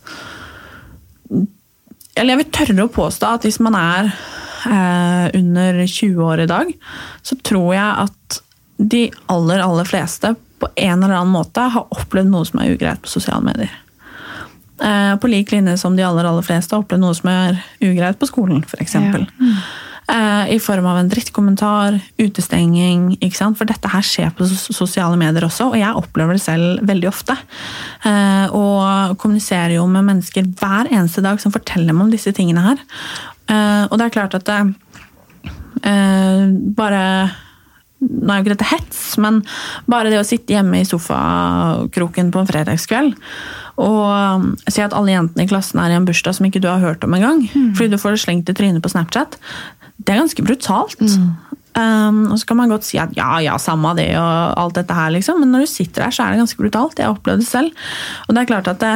Eller 2.15 2.35
jeg 2.35 2.39
vil 2.43 2.53
tørre 2.55 2.85
å 2.85 2.93
påstå 2.93 3.29
at 3.35 3.45
hvis 3.47 3.57
man 3.65 3.75
er 3.75 4.11
eh, 4.69 5.27
under 5.39 5.79
20 5.81 6.19
år 6.21 6.43
i 6.43 6.49
dag, 6.51 6.69
så 7.25 7.37
tror 7.41 7.71
jeg 7.73 8.05
at 8.05 8.37
de 8.77 9.05
aller, 9.31 9.59
aller 9.59 9.85
fleste 9.87 10.35
på 10.63 10.69
en 10.75 11.03
eller 11.03 11.15
annen 11.15 11.33
måte 11.33 11.61
har 11.73 11.89
opplevd 11.91 12.31
noe 12.31 12.47
som 12.47 12.61
er 12.63 12.75
ugreit 12.75 13.01
på 13.03 13.11
sosiale 13.11 13.43
medier. 13.45 13.71
Eh, 14.83 15.15
på 15.19 15.29
lik 15.29 15.51
linje 15.51 15.77
som 15.77 15.95
de 15.95 16.03
aller, 16.03 16.25
aller 16.27 16.45
fleste 16.45 16.75
har 16.75 16.83
opplevd 16.83 17.03
noe 17.03 17.15
som 17.17 17.29
er 17.31 17.59
ugreit 17.83 18.19
på 18.19 18.29
skolen, 18.29 18.63
f.eks. 18.65 18.95
Ja. 18.95 19.21
Mm. 19.21 19.57
Eh, 20.13 20.53
I 20.55 20.59
form 20.59 20.87
av 20.89 20.97
en 20.99 21.11
drittkommentar, 21.11 21.99
utestenging. 22.19 23.13
ikke 23.19 23.37
sant? 23.37 23.59
For 23.59 23.69
dette 23.69 23.91
her 23.91 24.03
skjer 24.07 24.33
på 24.35 24.47
sosiale 24.49 25.19
medier 25.19 25.45
også, 25.47 25.69
og 25.71 25.77
jeg 25.79 25.99
opplever 25.99 26.39
det 26.39 26.43
selv 26.43 26.81
veldig 26.89 27.11
ofte. 27.11 27.37
Eh, 28.07 28.55
og 28.55 29.15
kommuniserer 29.21 29.77
jo 29.77 29.85
med 29.91 30.09
mennesker 30.09 30.49
hver 30.59 30.91
eneste 30.91 31.23
dag 31.23 31.39
som 31.43 31.53
forteller 31.53 31.93
meg 31.93 32.07
om 32.07 32.15
disse 32.15 32.33
tingene 32.35 32.65
her. 32.71 32.83
Og 33.53 33.97
det 33.99 34.05
er 34.05 34.13
klart 34.15 34.35
at 34.37 34.47
det, 34.47 34.59
bare 36.79 37.01
nå 38.03 38.29
er 38.29 38.39
jo 38.39 38.45
ikke 38.45 38.55
dette 38.55 38.69
hets, 38.71 39.03
men 39.23 39.41
bare 39.89 40.11
det 40.11 40.21
å 40.21 40.27
sitte 40.27 40.55
hjemme 40.55 40.81
i 40.81 40.87
sofakroken 40.87 42.31
på 42.33 42.43
en 42.43 42.49
fredagskveld 42.49 43.15
og 43.81 44.69
si 44.69 44.83
at 44.83 44.93
alle 44.93 45.15
jentene 45.15 45.47
i 45.47 45.49
klassen 45.49 45.79
er 45.81 45.93
i 45.93 45.95
en 45.97 46.05
bursdag 46.05 46.35
som 46.37 46.45
ikke 46.45 46.61
du 46.61 46.67
har 46.69 46.83
hørt 46.83 47.05
om 47.07 47.15
engang, 47.17 47.41
mm. 47.49 47.71
fordi 47.77 47.95
du 47.95 48.01
får 48.01 48.13
det 48.13 48.21
slengt 48.21 48.51
i 48.51 48.55
trynet 48.57 48.83
på 48.85 48.91
Snapchat, 48.93 49.39
det 49.97 50.13
er 50.13 50.21
ganske 50.21 50.45
brutalt. 50.45 51.01
Mm. 51.01 51.31
Um, 51.73 52.19
og 52.29 52.37
så 52.37 52.45
kan 52.49 52.59
man 52.59 52.69
godt 52.69 52.85
si 52.85 52.99
at 53.01 53.15
ja, 53.17 53.31
ja, 53.41 53.55
samme 53.61 53.95
det 53.97 54.11
og 54.19 54.59
alt 54.61 54.77
dette 54.77 54.93
her, 54.93 55.09
liksom. 55.15 55.39
Men 55.41 55.55
når 55.55 55.65
du 55.65 55.71
sitter 55.71 56.05
der, 56.05 56.13
så 56.13 56.25
er 56.25 56.33
det 56.33 56.43
ganske 56.43 56.59
brutalt. 56.59 56.99
Jeg 56.99 57.09
har 57.09 57.15
opplevd 57.15 57.41
det 57.41 57.49
selv. 57.49 57.87
Og 58.27 58.35
det 58.35 58.43
er 58.43 58.51
klart 58.51 58.69
at 58.69 58.83
det, 58.83 58.93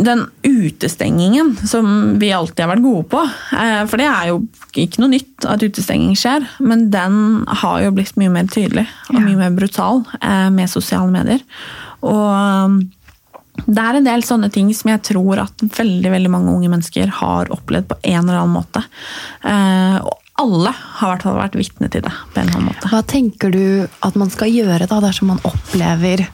den 0.00 0.24
utestengingen 0.46 1.56
som 1.68 2.18
vi 2.20 2.32
alltid 2.32 2.64
har 2.64 2.72
vært 2.72 2.84
gode 2.84 3.04
på 3.12 3.20
eh, 3.26 3.82
For 3.90 4.00
det 4.00 4.06
er 4.08 4.30
jo 4.30 4.38
ikke 4.70 5.02
noe 5.02 5.12
nytt 5.12 5.46
at 5.50 5.64
utestenging 5.64 6.14
skjer, 6.18 6.46
men 6.62 6.88
den 6.92 7.42
har 7.62 7.82
jo 7.84 7.92
blitt 7.96 8.16
mye 8.20 8.32
mer 8.32 8.48
tydelig 8.50 8.86
og 9.10 9.18
mye 9.18 9.36
mer 9.38 9.56
brutal 9.56 10.04
eh, 10.22 10.48
med 10.54 10.70
sosiale 10.70 11.10
medier. 11.12 11.42
Og 12.06 12.80
det 13.66 13.82
er 13.82 13.98
en 13.98 14.06
del 14.06 14.24
sånne 14.24 14.50
ting 14.54 14.70
som 14.76 14.92
jeg 14.92 15.02
tror 15.10 15.42
at 15.42 15.64
veldig 15.76 16.12
veldig 16.14 16.32
mange 16.32 16.54
unge 16.54 16.70
mennesker 16.72 17.12
har 17.20 17.50
opplevd 17.52 17.90
på 17.90 17.98
en 18.00 18.22
eller 18.22 18.40
annen 18.40 18.56
måte. 18.56 18.84
Eh, 19.44 19.98
og 20.00 20.16
alle 20.40 20.72
har 20.72 21.08
i 21.08 21.12
hvert 21.12 21.26
fall 21.26 21.40
vært 21.40 21.58
vitne 21.58 21.90
til 21.92 22.04
det. 22.06 22.12
på 22.32 22.40
en 22.40 22.46
eller 22.46 22.60
annen 22.60 22.70
måte. 22.70 22.92
Hva 22.92 23.02
tenker 23.04 23.52
du 23.52 23.64
at 24.06 24.16
man 24.16 24.30
skal 24.32 24.52
gjøre 24.54 24.86
da, 24.86 25.00
dersom 25.04 25.34
man 25.34 25.42
opplever, 25.44 26.24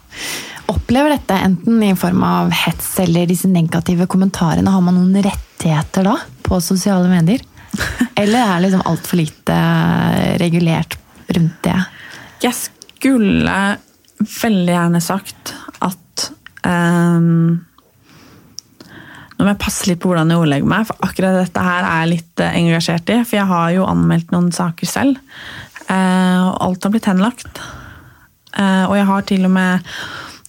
opplever 0.72 1.14
dette, 1.14 1.38
enten 1.48 1.82
i 1.82 1.92
form 1.98 2.22
av 2.26 2.52
hets 2.54 2.94
eller 3.04 3.28
disse 3.30 3.50
negative 3.50 4.08
kommentarene? 4.10 4.72
Har 4.72 4.84
man 4.84 4.98
noen 4.98 5.22
rettigheter 5.24 6.06
da 6.06 6.16
på 6.46 6.60
sosiale 6.64 7.10
medier? 7.10 7.44
Eller 8.16 8.40
er 8.40 8.62
liksom 8.64 8.86
altfor 8.88 9.18
lite 9.20 9.56
regulert 10.40 10.94
rundt 11.36 11.58
det? 11.66 11.76
Jeg 12.40 12.56
skulle 12.56 13.56
veldig 14.16 14.72
gjerne 14.72 15.02
sagt 15.04 15.52
at 15.84 16.30
Um, 16.66 17.62
nå 19.36 19.44
må 19.44 19.52
jeg 19.52 19.60
passe 19.60 19.88
litt 19.88 20.00
på 20.00 20.10
hvordan 20.10 20.32
jeg 20.32 20.40
ordlegger 20.40 20.70
meg, 20.70 20.86
for 20.88 21.06
akkurat 21.06 21.36
dette 21.42 21.64
her 21.66 21.84
er 21.84 21.98
jeg 22.02 22.12
litt 22.14 22.42
eh, 22.42 22.54
engasjert 22.62 23.10
i. 23.12 23.18
For 23.22 23.38
jeg 23.38 23.50
har 23.50 23.72
jo 23.74 23.88
anmeldt 23.88 24.32
noen 24.32 24.48
saker 24.54 24.88
selv, 24.88 25.20
uh, 25.90 26.46
og 26.48 26.54
alt 26.68 26.86
har 26.88 26.94
blitt 26.94 27.10
henlagt. 27.10 27.66
Og 28.56 28.94
jeg 28.96 29.04
har 29.04 29.24
til 29.28 29.42
og 29.44 29.50
med 29.52 29.88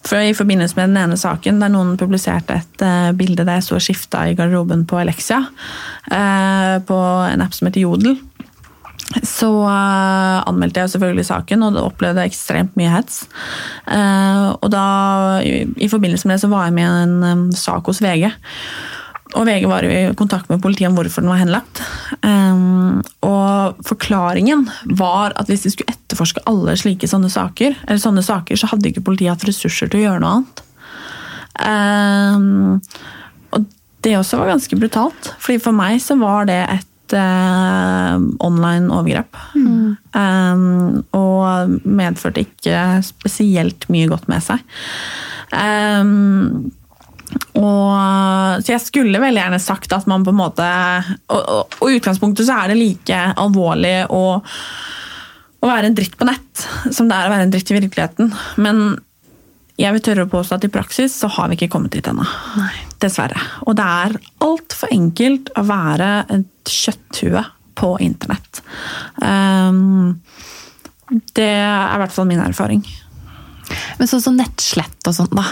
for 0.08 0.24
I 0.24 0.36
forbindelse 0.36 0.78
med 0.78 0.90
den 0.90 1.02
ene 1.02 1.18
saken 1.20 1.60
der 1.60 1.72
noen 1.72 1.96
publiserte 2.00 2.56
et 2.62 2.84
uh, 2.84 3.10
bilde 3.16 3.44
der 3.44 3.60
jeg 3.60 3.68
sto 3.68 3.76
og 3.76 3.84
skifta 3.84 4.24
i 4.28 4.36
garderoben 4.38 4.86
på 4.88 5.00
Elexia, 5.02 5.44
på 6.08 6.98
en 7.28 7.42
app 7.44 7.52
som 7.52 7.68
heter 7.68 7.82
Jodel, 7.82 8.14
så 9.24 9.48
uh, 9.64 10.42
anmeldte 10.44 10.82
jeg 10.82 10.92
selvfølgelig 10.92 11.24
saken, 11.30 11.64
og 11.64 11.80
opplevde 11.80 12.26
ekstremt 12.28 12.74
mye 12.76 12.92
hets. 12.92 13.22
Uh, 13.88 14.52
og 14.60 14.68
da, 14.72 14.84
i, 15.40 15.64
i, 15.80 15.88
forbindelse 15.88 16.28
med 16.28 16.36
det, 16.36 16.42
så 16.44 16.52
var 16.52 16.68
jeg 16.68 16.76
med 16.76 16.84
i 16.84 17.02
en 17.06 17.16
um, 17.24 17.46
sak 17.56 17.88
hos 17.88 18.02
VG. 18.04 18.28
Og 19.36 19.44
VG 19.48 19.64
var 19.68 19.84
i 19.84 19.96
kontakt 20.16 20.48
med 20.52 20.60
politiet 20.64 20.88
om 20.90 20.96
hvorfor 20.96 21.24
den 21.24 21.32
var 21.32 21.40
henlagt. 21.40 21.82
Um, 22.20 23.00
og 23.24 23.80
forklaringen 23.88 24.68
var 25.00 25.36
at 25.40 25.48
hvis 25.48 25.64
de 25.64 25.72
skulle 25.72 25.96
etterforske 26.18 26.42
alle 26.50 26.74
slike 26.76 27.08
sånne 27.08 27.30
saker, 27.30 27.78
eller 27.86 28.02
sånne 28.02 28.24
saker, 28.26 28.58
så 28.58 28.68
hadde 28.72 28.90
ikke 28.90 29.06
politiet 29.06 29.30
hatt 29.30 29.46
ressurser 29.46 29.88
til 29.88 30.00
å 30.00 30.04
gjøre 30.06 30.22
noe 30.24 30.34
annet. 30.38 30.62
Um, 31.58 32.80
og 33.54 33.66
det 34.02 34.16
også 34.18 34.38
var 34.38 34.52
ganske 34.52 34.78
brutalt. 34.78 35.32
fordi 35.38 35.58
for 35.62 35.74
meg 35.74 35.98
så 36.02 36.16
var 36.18 36.46
det 36.46 36.60
et 36.66 37.14
uh, 37.14 38.18
online 38.40 38.90
overgrep. 38.90 39.38
Mm. 39.54 39.96
Um, 40.14 41.04
og 41.14 41.78
medførte 41.84 42.42
ikke 42.46 43.02
spesielt 43.06 43.88
mye 43.92 44.10
godt 44.10 44.28
med 44.28 44.42
seg. 44.42 44.62
Um, 45.54 46.72
og, 47.58 48.62
så 48.64 48.72
jeg 48.72 48.80
skulle 48.80 49.20
veldig 49.20 49.42
gjerne 49.42 49.60
sagt 49.60 49.92
at 49.92 50.06
man 50.08 50.22
på 50.24 50.32
en 50.32 50.38
måte 50.38 50.64
Og, 51.28 51.74
i 51.84 51.98
utgangspunktet 51.98 52.48
så 52.48 52.62
er 52.62 52.70
det 52.72 52.78
like 52.78 53.18
alvorlig 53.36 54.06
å, 54.08 54.22
å 55.58 55.68
være 55.68 55.90
en 55.90 55.96
dritt 55.98 56.16
på 56.18 56.26
nett 56.28 56.64
som 56.94 57.08
det 57.08 57.16
er 57.16 57.28
å 57.28 57.32
være 57.32 57.48
en 57.48 57.52
dritt 57.54 57.70
i 57.72 57.78
virkeligheten. 57.78 58.32
Men 58.62 58.82
jeg 59.78 59.94
vil 59.94 60.02
tørre 60.02 60.26
å 60.26 60.30
påstå 60.30 60.58
at 60.58 60.66
i 60.66 60.72
praksis 60.74 61.14
så 61.20 61.30
har 61.36 61.50
vi 61.50 61.58
ikke 61.58 61.70
kommet 61.74 61.94
dit 61.94 62.06
ennå. 62.10 62.26
Dessverre. 63.02 63.38
Og 63.66 63.76
det 63.78 63.86
er 63.86 64.16
altfor 64.42 64.90
enkelt 64.94 65.52
å 65.58 65.64
være 65.68 66.10
et 66.34 66.72
kjøtthue 66.74 67.44
på 67.78 67.92
internett. 68.02 68.62
Um, 69.22 70.18
det 71.38 71.46
er 71.46 71.94
i 71.94 72.00
hvert 72.02 72.14
fall 72.14 72.26
min 72.28 72.42
erfaring. 72.42 72.82
Men 74.00 74.10
sånn 74.10 74.24
som 74.24 74.38
nettslett 74.38 75.10
og 75.10 75.14
sånt, 75.14 75.36
da. 75.36 75.46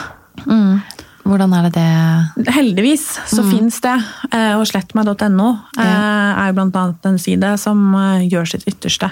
Mm. 0.47 0.83
Hvordan 1.27 1.53
er 1.57 1.67
det 1.67 1.75
det 1.77 2.53
Heldigvis 2.55 3.05
så 3.27 3.43
mm. 3.43 3.51
fins 3.51 3.81
det. 3.85 3.95
Eh, 4.31 4.55
og 4.57 4.67
slettmeg.no 4.69 5.49
ja. 5.77 5.85
Eh, 5.85 6.41
er 6.43 6.53
jo 6.53 6.65
annet 6.67 7.09
en 7.09 7.19
side 7.21 7.53
som 7.61 7.83
eh, 7.99 8.27
gjør 8.31 8.51
sitt 8.53 8.67
ytterste. 8.71 9.11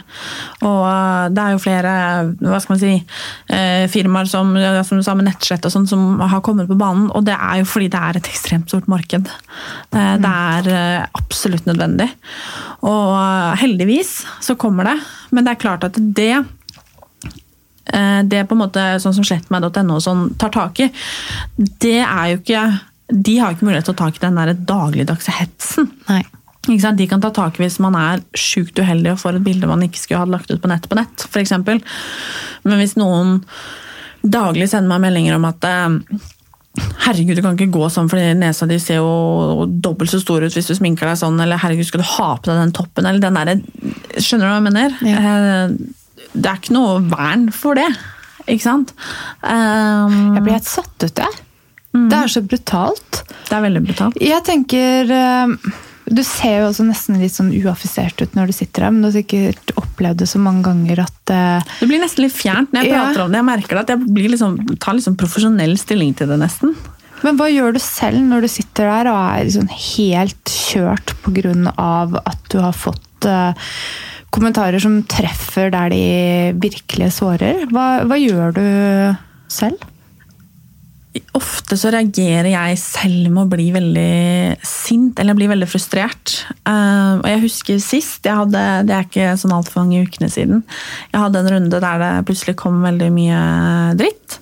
Og 0.64 1.34
det 1.34 1.44
er 1.44 1.54
jo 1.54 1.62
flere 1.62 1.94
hva 2.40 2.60
skal 2.62 2.74
man 2.74 2.82
si, 2.82 2.94
firmaer 3.92 4.28
som, 4.30 4.52
som 4.86 5.00
du 5.00 5.04
sa 5.06 5.14
med 5.16 5.28
nettslett 5.28 5.66
og 5.66 5.74
sånn, 5.74 5.88
som 5.90 6.22
har 6.22 6.42
kommet 6.44 6.70
på 6.70 6.78
banen. 6.78 7.08
Og 7.14 7.26
det 7.26 7.36
er 7.36 7.60
jo 7.62 7.68
fordi 7.68 7.90
det 7.92 8.00
er 8.00 8.18
et 8.20 8.30
ekstremt 8.30 8.70
stort 8.70 8.88
marked. 8.90 9.30
Det 9.90 10.32
er 10.32 11.08
absolutt 11.16 11.68
nødvendig. 11.68 12.08
Og 12.86 13.14
heldigvis 13.60 14.20
så 14.44 14.56
kommer 14.60 14.92
det. 14.92 14.98
Men 15.34 15.46
det 15.46 15.54
er 15.54 15.64
klart 15.64 15.86
at 15.88 15.98
det 15.98 16.44
Eh, 17.94 18.20
det 18.26 18.44
på 18.48 18.56
en 18.56 18.64
måte 18.64 18.84
sånn 19.02 19.14
som 19.16 19.26
slettmeg.no 19.26 20.00
sånn, 20.02 20.26
tar 20.40 20.52
tak 20.54 20.82
i, 20.82 20.90
det 21.56 22.00
er 22.02 22.32
jo 22.32 22.40
ikke 22.40 22.64
De 23.14 23.36
har 23.38 23.52
ikke 23.52 23.66
mulighet 23.68 23.86
til 23.86 23.94
å 23.94 23.98
ta 23.98 24.08
tak 24.08 24.18
i 24.18 24.24
den 24.24 24.38
der 24.40 24.54
dagligdagse 24.66 25.34
hetsen. 25.36 25.90
Nei. 26.08 26.24
De 26.64 27.06
kan 27.06 27.20
ta 27.20 27.28
tak 27.34 27.58
i 27.58 27.66
hvis 27.66 27.76
man 27.84 27.96
er 27.98 28.22
sjukt 28.32 28.78
uheldig 28.80 29.12
og 29.12 29.20
får 29.20 29.36
et 29.36 29.44
bilde 29.44 29.68
man 29.68 29.84
ikke 29.84 30.00
skulle 30.00 30.22
ha 30.22 30.30
lagt 30.32 30.48
ut 30.48 30.62
på 30.62 30.70
nett 30.70 30.88
på 30.88 30.96
nett, 30.96 31.26
f.eks. 31.28 31.52
Men 32.64 32.80
hvis 32.80 32.96
noen 32.96 33.42
daglig 34.24 34.70
sender 34.72 34.88
meg 34.94 35.04
meldinger 35.04 35.36
om 35.36 35.44
at 35.50 35.68
eh, 35.68 35.98
Herregud, 37.04 37.36
du 37.38 37.42
kan 37.44 37.54
ikke 37.54 37.70
gå 37.76 37.86
sånn 37.92 38.08
fordi 38.10 38.32
nesa 38.34 38.66
di 38.66 38.80
ser 38.82 38.96
jo 38.98 39.66
dobbelt 39.68 40.10
så 40.10 40.18
stor 40.18 40.42
ut 40.42 40.56
hvis 40.56 40.72
du 40.72 40.74
sminker 40.74 41.06
deg 41.06 41.20
sånn. 41.20 41.36
Eller 41.38 41.60
herregud, 41.62 41.86
skal 41.86 42.02
du 42.02 42.08
ha 42.16 42.30
på 42.34 42.48
deg 42.48 42.58
den 42.58 42.72
toppen? 42.74 43.06
Eller 43.06 43.22
den 43.22 43.38
der, 43.38 43.60
Skjønner 44.18 44.48
du 44.48 44.50
hva 44.50 44.56
jeg 44.56 44.64
mener? 44.66 44.96
Ja. 45.06 45.68
Det 46.34 46.50
er 46.50 46.60
ikke 46.60 46.76
noe 46.76 46.98
vern 47.08 47.48
for 47.54 47.78
det. 47.78 47.88
Ikke 48.44 48.66
sant? 48.66 48.92
Um, 49.40 50.34
jeg 50.36 50.44
blir 50.44 50.56
helt 50.58 50.68
satt 50.68 51.06
ut, 51.06 51.24
jeg. 51.24 51.42
Mm. 51.94 52.06
Det 52.10 52.18
er 52.18 52.30
så 52.32 52.42
brutalt. 52.44 53.20
Det 53.48 53.54
er 53.54 53.64
veldig 53.64 53.82
brutalt. 53.86 54.16
Jeg 54.22 54.42
tenker 54.46 55.12
uh, 55.14 55.74
Du 56.10 56.20
ser 56.26 56.58
jo 56.58 56.70
også 56.72 56.86
nesten 56.88 57.20
litt 57.22 57.36
sånn 57.36 57.52
uaffisert 57.54 58.18
ut 58.20 58.34
når 58.34 58.50
du 58.50 58.56
sitter 58.56 58.86
her, 58.86 58.94
men 58.94 59.04
du 59.04 59.08
har 59.08 59.14
sikkert 59.14 59.74
opplevd 59.78 60.24
det 60.24 60.28
så 60.28 60.40
mange 60.42 60.64
ganger 60.66 61.04
at 61.06 61.32
uh, 61.32 61.76
Det 61.78 61.88
blir 61.88 62.02
nesten 62.02 62.26
litt 62.26 62.34
fjernt 62.36 62.74
når 62.74 62.82
jeg 62.82 62.92
ja. 62.92 63.04
prater 63.04 63.24
om 63.24 63.30
det. 63.30 63.40
Jeg 63.40 63.50
merker 63.52 63.78
det 63.78 63.84
at 63.86 63.94
jeg 63.94 64.32
liksom, 64.34 64.58
tar 64.82 64.98
liksom 64.98 65.16
profesjonell 65.20 65.78
stilling 65.80 66.12
til 66.18 66.34
det, 66.34 66.40
nesten. 66.42 66.74
Men 67.24 67.38
hva 67.38 67.46
gjør 67.48 67.76
du 67.76 67.80
selv 67.80 68.20
når 68.26 68.44
du 68.44 68.50
sitter 68.52 68.90
der 68.90 69.08
og 69.08 69.16
er 69.16 69.46
liksom 69.46 69.70
helt 69.70 70.50
kjørt 70.52 71.14
pga. 71.24 71.54
at 72.20 72.50
du 72.52 72.58
har 72.60 72.74
fått 72.76 73.30
uh, 73.30 73.54
kommentarer 74.34 74.82
som 74.82 75.00
treffer 75.10 75.72
der 75.74 75.92
de 75.94 76.04
virkelig 76.62 77.14
sårer. 77.20 77.66
Hva, 77.72 78.04
hva 78.08 78.18
gjør 78.20 78.56
du 78.56 78.64
selv? 79.52 79.82
Ofte 81.38 81.76
så 81.78 81.92
reagerer 81.94 82.48
jeg 82.50 82.78
selv 82.80 83.28
med 83.30 83.44
å 83.44 83.50
bli 83.50 83.68
veldig 83.74 84.56
sint 84.66 85.20
eller 85.22 85.36
bli 85.38 85.46
veldig 85.50 85.68
frustrert. 85.70 86.40
Uh, 86.66 87.20
og 87.20 87.28
jeg 87.30 87.42
husker 87.44 87.78
sist, 87.82 88.26
jeg 88.26 88.34
hadde, 88.34 88.62
det 88.88 88.96
er 88.96 89.06
ikke 89.06 89.36
sånn 89.38 89.54
altfor 89.54 89.84
mange 89.84 90.02
ukene 90.08 90.30
siden, 90.32 90.64
jeg 91.12 91.22
hadde 91.22 91.44
en 91.44 91.52
runde 91.54 91.82
der 91.84 92.02
det 92.02 92.10
plutselig 92.26 92.56
kom 92.58 92.82
veldig 92.82 93.12
mye 93.14 93.44
dritt. 94.00 94.40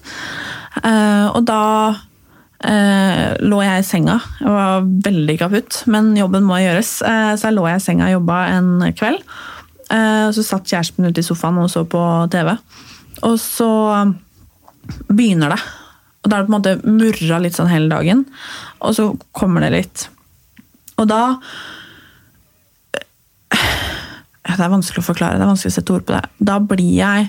Uh, 0.81 1.29
og 1.35 1.45
da 1.49 1.63
uh, 1.93 3.27
lå 3.45 3.63
jeg 3.67 3.85
i 3.85 3.89
senga. 3.93 4.17
Jeg 4.41 4.57
var 4.57 4.91
veldig 5.13 5.41
kaputt, 5.45 5.83
men 5.93 6.15
jobben 6.17 6.49
må 6.49 6.63
gjøres. 6.63 7.01
så 7.05 7.51
jeg 7.51 7.59
lå 7.59 7.69
jeg 7.69 7.83
i 7.83 7.89
senga 7.91 8.09
og 8.09 8.17
jobba 8.17 8.45
en 8.57 8.93
kveld. 8.97 9.21
Eh, 9.93 10.29
så 10.33 10.45
satt 10.47 10.69
kjæresten 10.71 11.09
ute 11.09 11.21
i 11.21 11.27
sofaen 11.27 11.61
og 11.61 11.71
så 11.73 11.85
på 11.89 12.01
TV. 12.33 12.55
Og 13.29 13.37
så 13.41 13.71
begynner 15.13 15.55
det. 15.55 15.61
Og 16.23 16.31
da 16.31 16.37
er 16.37 16.43
det 16.43 16.49
på 16.49 16.53
en 16.53 16.59
måte 16.59 16.75
murra 16.87 17.41
litt 17.43 17.59
sånn 17.59 17.71
hele 17.71 17.91
dagen. 17.93 18.25
Og 18.81 18.97
så 18.97 19.11
kommer 19.37 19.65
det 19.65 19.73
litt. 19.77 20.09
Og 21.01 21.09
da 21.11 21.39
Det 24.53 24.61
er 24.61 24.73
vanskelig 24.73 25.01
å 25.01 25.07
forklare, 25.07 25.39
det 25.39 25.45
er 25.47 25.49
vanskelig 25.49 25.73
å 25.73 25.75
sette 25.79 25.93
ord 25.95 26.05
på 26.07 26.15
det. 26.17 26.23
Da 26.45 26.59
blir 26.61 26.93
jeg 26.99 27.29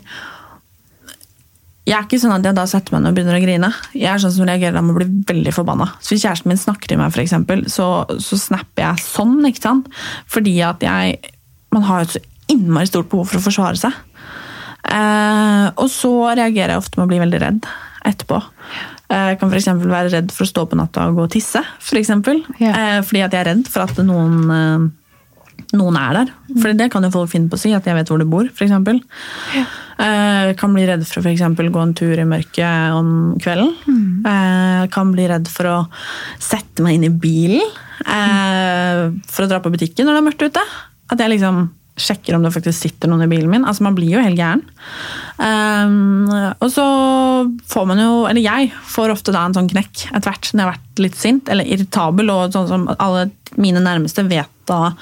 jeg 1.84 1.98
er 1.98 2.06
ikke 2.06 2.20
sånn 2.22 2.32
at 2.32 2.46
jeg 2.48 2.56
da 2.56 2.64
setter 2.70 2.94
meg 2.96 3.02
ned 3.04 3.12
og 3.12 3.16
begynner 3.18 3.36
å 3.36 3.44
grine. 3.44 3.70
Jeg 3.92 4.08
er 4.08 4.22
sånn 4.24 4.32
som 4.32 4.48
reagerer 4.48 4.80
med 4.80 4.94
å 4.94 5.00
bli 5.02 5.08
veldig 5.28 5.52
forbanna. 5.52 5.90
Så 6.00 6.14
hvis 6.14 6.24
kjæresten 6.24 6.52
min 6.52 6.60
snakker 6.62 6.88
til 6.88 7.00
meg, 7.00 7.12
for 7.12 7.24
eksempel, 7.24 7.66
så, 7.72 7.88
så 8.24 8.40
snapper 8.40 8.86
jeg 8.86 9.04
sånn. 9.04 9.34
ikke 9.50 9.64
sant? 9.66 9.90
Fordi 10.32 10.56
at 10.64 10.84
jeg 10.84 11.18
Man 11.74 11.88
har 11.88 12.04
jo 12.04 12.14
så 12.14 12.20
innmari 12.54 12.90
stort 12.90 13.10
behov 13.12 13.30
for 13.32 13.42
å 13.42 13.46
forsvare 13.48 13.80
seg. 13.80 14.00
Eh, 14.84 15.68
og 15.80 15.88
så 15.92 16.14
reagerer 16.36 16.76
jeg 16.76 16.84
ofte 16.84 17.00
med 17.00 17.08
å 17.08 17.12
bli 17.14 17.22
veldig 17.24 17.44
redd 17.44 17.70
etterpå. 18.08 18.40
Eh, 19.14 19.30
jeg 19.34 19.40
kan 19.42 19.54
f.eks. 19.54 19.70
være 19.84 20.12
redd 20.14 20.34
for 20.36 20.46
å 20.46 20.50
stå 20.50 20.66
på 20.70 20.80
natta 20.80 21.08
og 21.10 21.20
gå 21.20 21.28
og 21.28 21.36
tisse. 21.36 21.62
For 21.84 22.00
eksempel. 22.02 22.44
eh, 22.74 23.00
fordi 23.06 23.24
at 23.24 23.36
jeg 23.36 23.44
er 23.44 23.50
redd 23.54 23.70
for 23.72 23.86
at 23.86 24.02
noen, 24.04 24.44
eh, 24.52 25.70
noen 25.78 26.00
er 26.00 26.20
der. 26.20 26.34
For 26.60 26.76
det 26.78 26.90
kan 26.94 27.06
jo 27.06 27.14
folk 27.14 27.32
finne 27.32 27.50
på 27.52 27.60
å 27.60 27.64
si, 27.64 27.72
at 27.76 27.88
jeg 27.88 27.98
vet 27.98 28.12
hvor 28.12 28.22
du 28.22 28.28
bor. 28.30 28.50
For 28.52 28.68
eksempel. 28.68 29.02
ja. 29.56 29.66
Eh, 30.04 30.56
kan 30.58 30.74
bli 30.74 30.88
redd 30.90 31.04
for 31.06 31.22
å 31.22 31.24
for 31.24 31.70
gå 31.70 31.82
en 31.82 31.94
tur 31.94 32.18
i 32.18 32.26
mørket 32.26 32.96
om 32.98 33.38
kvelden. 33.40 33.76
Mm. 33.86 34.26
Eh, 34.26 34.88
kan 34.90 35.12
bli 35.14 35.28
redd 35.30 35.48
for 35.48 35.70
å 35.70 35.78
sette 36.42 36.82
meg 36.82 36.98
inn 36.98 37.06
i 37.06 37.14
bilen 37.14 37.62
for 38.04 39.46
å 39.46 39.48
dra 39.48 39.62
på 39.64 39.72
butikken 39.72 40.04
når 40.04 40.18
det 40.18 40.20
er 40.20 40.26
mørkt 40.26 40.44
ute. 40.50 40.64
At 41.14 41.22
jeg 41.22 41.38
liksom 41.38 41.70
sjekker 42.00 42.36
om 42.36 42.46
det 42.46 42.54
faktisk 42.56 42.88
sitter 42.88 43.12
noen 43.12 43.26
i 43.26 43.30
bilen 43.30 43.52
min. 43.52 43.66
Altså, 43.70 43.86
Man 43.86 43.96
blir 43.98 44.16
jo 44.16 44.24
helt 44.24 44.40
gæren. 44.40 44.64
Um, 45.38 46.30
og 46.32 46.68
så 46.74 46.86
får 47.70 47.88
man 47.90 48.02
jo, 48.02 48.12
eller 48.30 48.42
jeg 48.42 48.72
får 48.96 49.14
ofte 49.14 49.34
da 49.36 49.46
en 49.46 49.56
sånn 49.58 49.70
knekk 49.70 50.08
etter 50.10 50.30
hvert 50.30 50.52
når 50.52 50.62
jeg 50.62 50.66
har 50.66 50.74
vært 50.74 51.04
litt 51.06 51.20
sint 51.20 51.52
eller 51.54 51.70
irritabel, 51.70 52.34
og 52.34 52.56
sånn 52.56 52.70
som 52.70 52.88
alle 52.98 53.28
mine 53.62 53.84
nærmeste 53.84 54.26
vet 54.30 54.52
da 54.70 54.94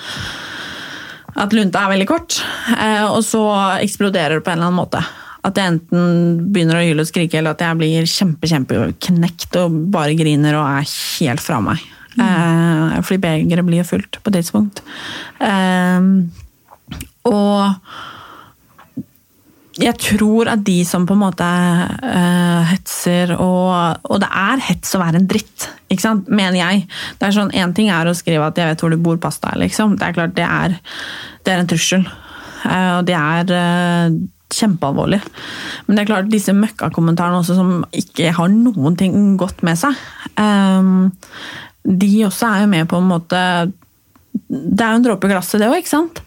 at 1.41 1.53
lunta 1.55 1.85
er 1.85 1.93
veldig 1.93 2.09
kort. 2.09 2.41
Uh, 2.75 3.07
og 3.13 3.23
så 3.23 3.43
eksploderer 3.79 4.39
det 4.39 4.45
på 4.45 4.51
en 4.51 4.59
eller 4.59 4.71
annen 4.71 4.81
måte. 4.81 5.03
At 5.47 5.57
jeg 5.57 5.73
enten 5.73 6.51
begynner 6.53 6.77
å 6.77 6.83
hyle 6.85 7.05
og 7.05 7.09
skrike, 7.09 7.39
eller 7.39 7.55
at 7.55 7.63
jeg 7.63 7.79
blir 7.79 8.05
kjempe, 8.09 8.51
kjempeknekt 8.51 9.57
og 9.63 9.79
bare 9.95 10.17
griner 10.19 10.59
og 10.59 10.67
er 10.67 10.91
helt 10.91 11.41
fra 11.41 11.63
meg. 11.63 11.81
Mm. 12.19 12.21
Uh, 12.21 12.95
fordi 13.07 13.21
begeret 13.23 13.65
blir 13.65 13.79
jo 13.79 13.87
fullt 13.93 14.19
på 14.19 14.31
et 14.31 14.41
tidspunkt. 14.41 14.83
Uh, 15.39 16.27
og 17.29 17.77
jeg 19.81 19.95
tror 20.03 20.49
at 20.51 20.63
de 20.67 20.81
som 20.85 21.05
på 21.07 21.15
en 21.15 21.21
måte 21.23 21.45
uh, 21.47 22.63
hetser 22.69 23.31
og, 23.37 24.01
og 24.03 24.19
det 24.21 24.27
er 24.27 24.63
hets 24.67 24.97
å 24.97 25.01
være 25.01 25.21
en 25.21 25.29
dritt, 25.29 25.69
ikke 25.87 26.03
sant? 26.03 26.27
mener 26.29 26.59
jeg. 26.59 26.83
Det 27.19 27.27
er 27.27 27.37
sånn, 27.37 27.53
Én 27.55 27.73
ting 27.77 27.89
er 27.93 28.09
å 28.09 28.17
skrive 28.17 28.49
at 28.49 28.59
'jeg 28.59 28.67
vet 28.67 28.83
hvor 28.83 28.91
du 28.91 28.99
bor, 28.99 29.17
pass 29.21 29.39
deg'. 29.39 29.61
Liksom. 29.63 29.95
Det 29.97 30.07
er 30.07 30.17
klart, 30.17 30.35
det 30.35 30.45
er, 30.45 30.77
det 31.45 31.53
er 31.53 31.63
en 31.63 31.71
trussel. 31.71 32.05
Uh, 32.65 32.99
og 32.99 33.07
det 33.07 33.15
er 33.17 33.55
uh, 33.55 34.19
kjempealvorlig. 34.51 35.21
Men 35.87 35.95
det 35.95 36.03
er 36.03 36.09
klart, 36.11 36.31
disse 36.31 36.55
møkkakommentarene 36.55 37.39
også 37.39 37.55
som 37.57 37.85
ikke 37.95 38.33
har 38.37 38.51
noen 38.51 38.97
ting 38.99 39.15
godt 39.39 39.63
med 39.63 39.79
seg, 39.79 39.95
um, 40.35 41.09
de 41.83 42.11
også 42.27 42.51
er 42.51 42.65
jo 42.65 42.73
med 42.75 42.89
på 42.91 42.99
en 43.01 43.07
måte 43.09 43.39
Det 44.51 44.83
er 44.83 44.91
jo 44.91 44.99
en 44.99 45.05
dråpe 45.07 45.25
i 45.25 45.31
glasset, 45.31 45.59
det 45.59 45.69
òg, 45.71 45.79
ikke 45.81 45.95
sant? 45.95 46.21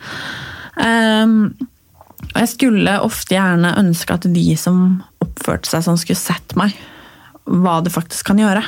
Um, 0.74 1.52
og 2.32 2.38
jeg 2.40 2.50
skulle 2.54 2.94
ofte 3.04 3.36
gjerne 3.36 3.74
ønske 3.78 4.16
at 4.16 4.26
de 4.32 4.46
som 4.58 4.78
oppførte 5.22 5.70
seg 5.70 5.84
sånn, 5.86 6.00
skulle 6.00 6.20
sett 6.20 6.56
meg. 6.58 6.74
Hva 7.44 7.78
det 7.84 7.92
faktisk 7.94 8.30
kan 8.30 8.40
gjøre. 8.40 8.64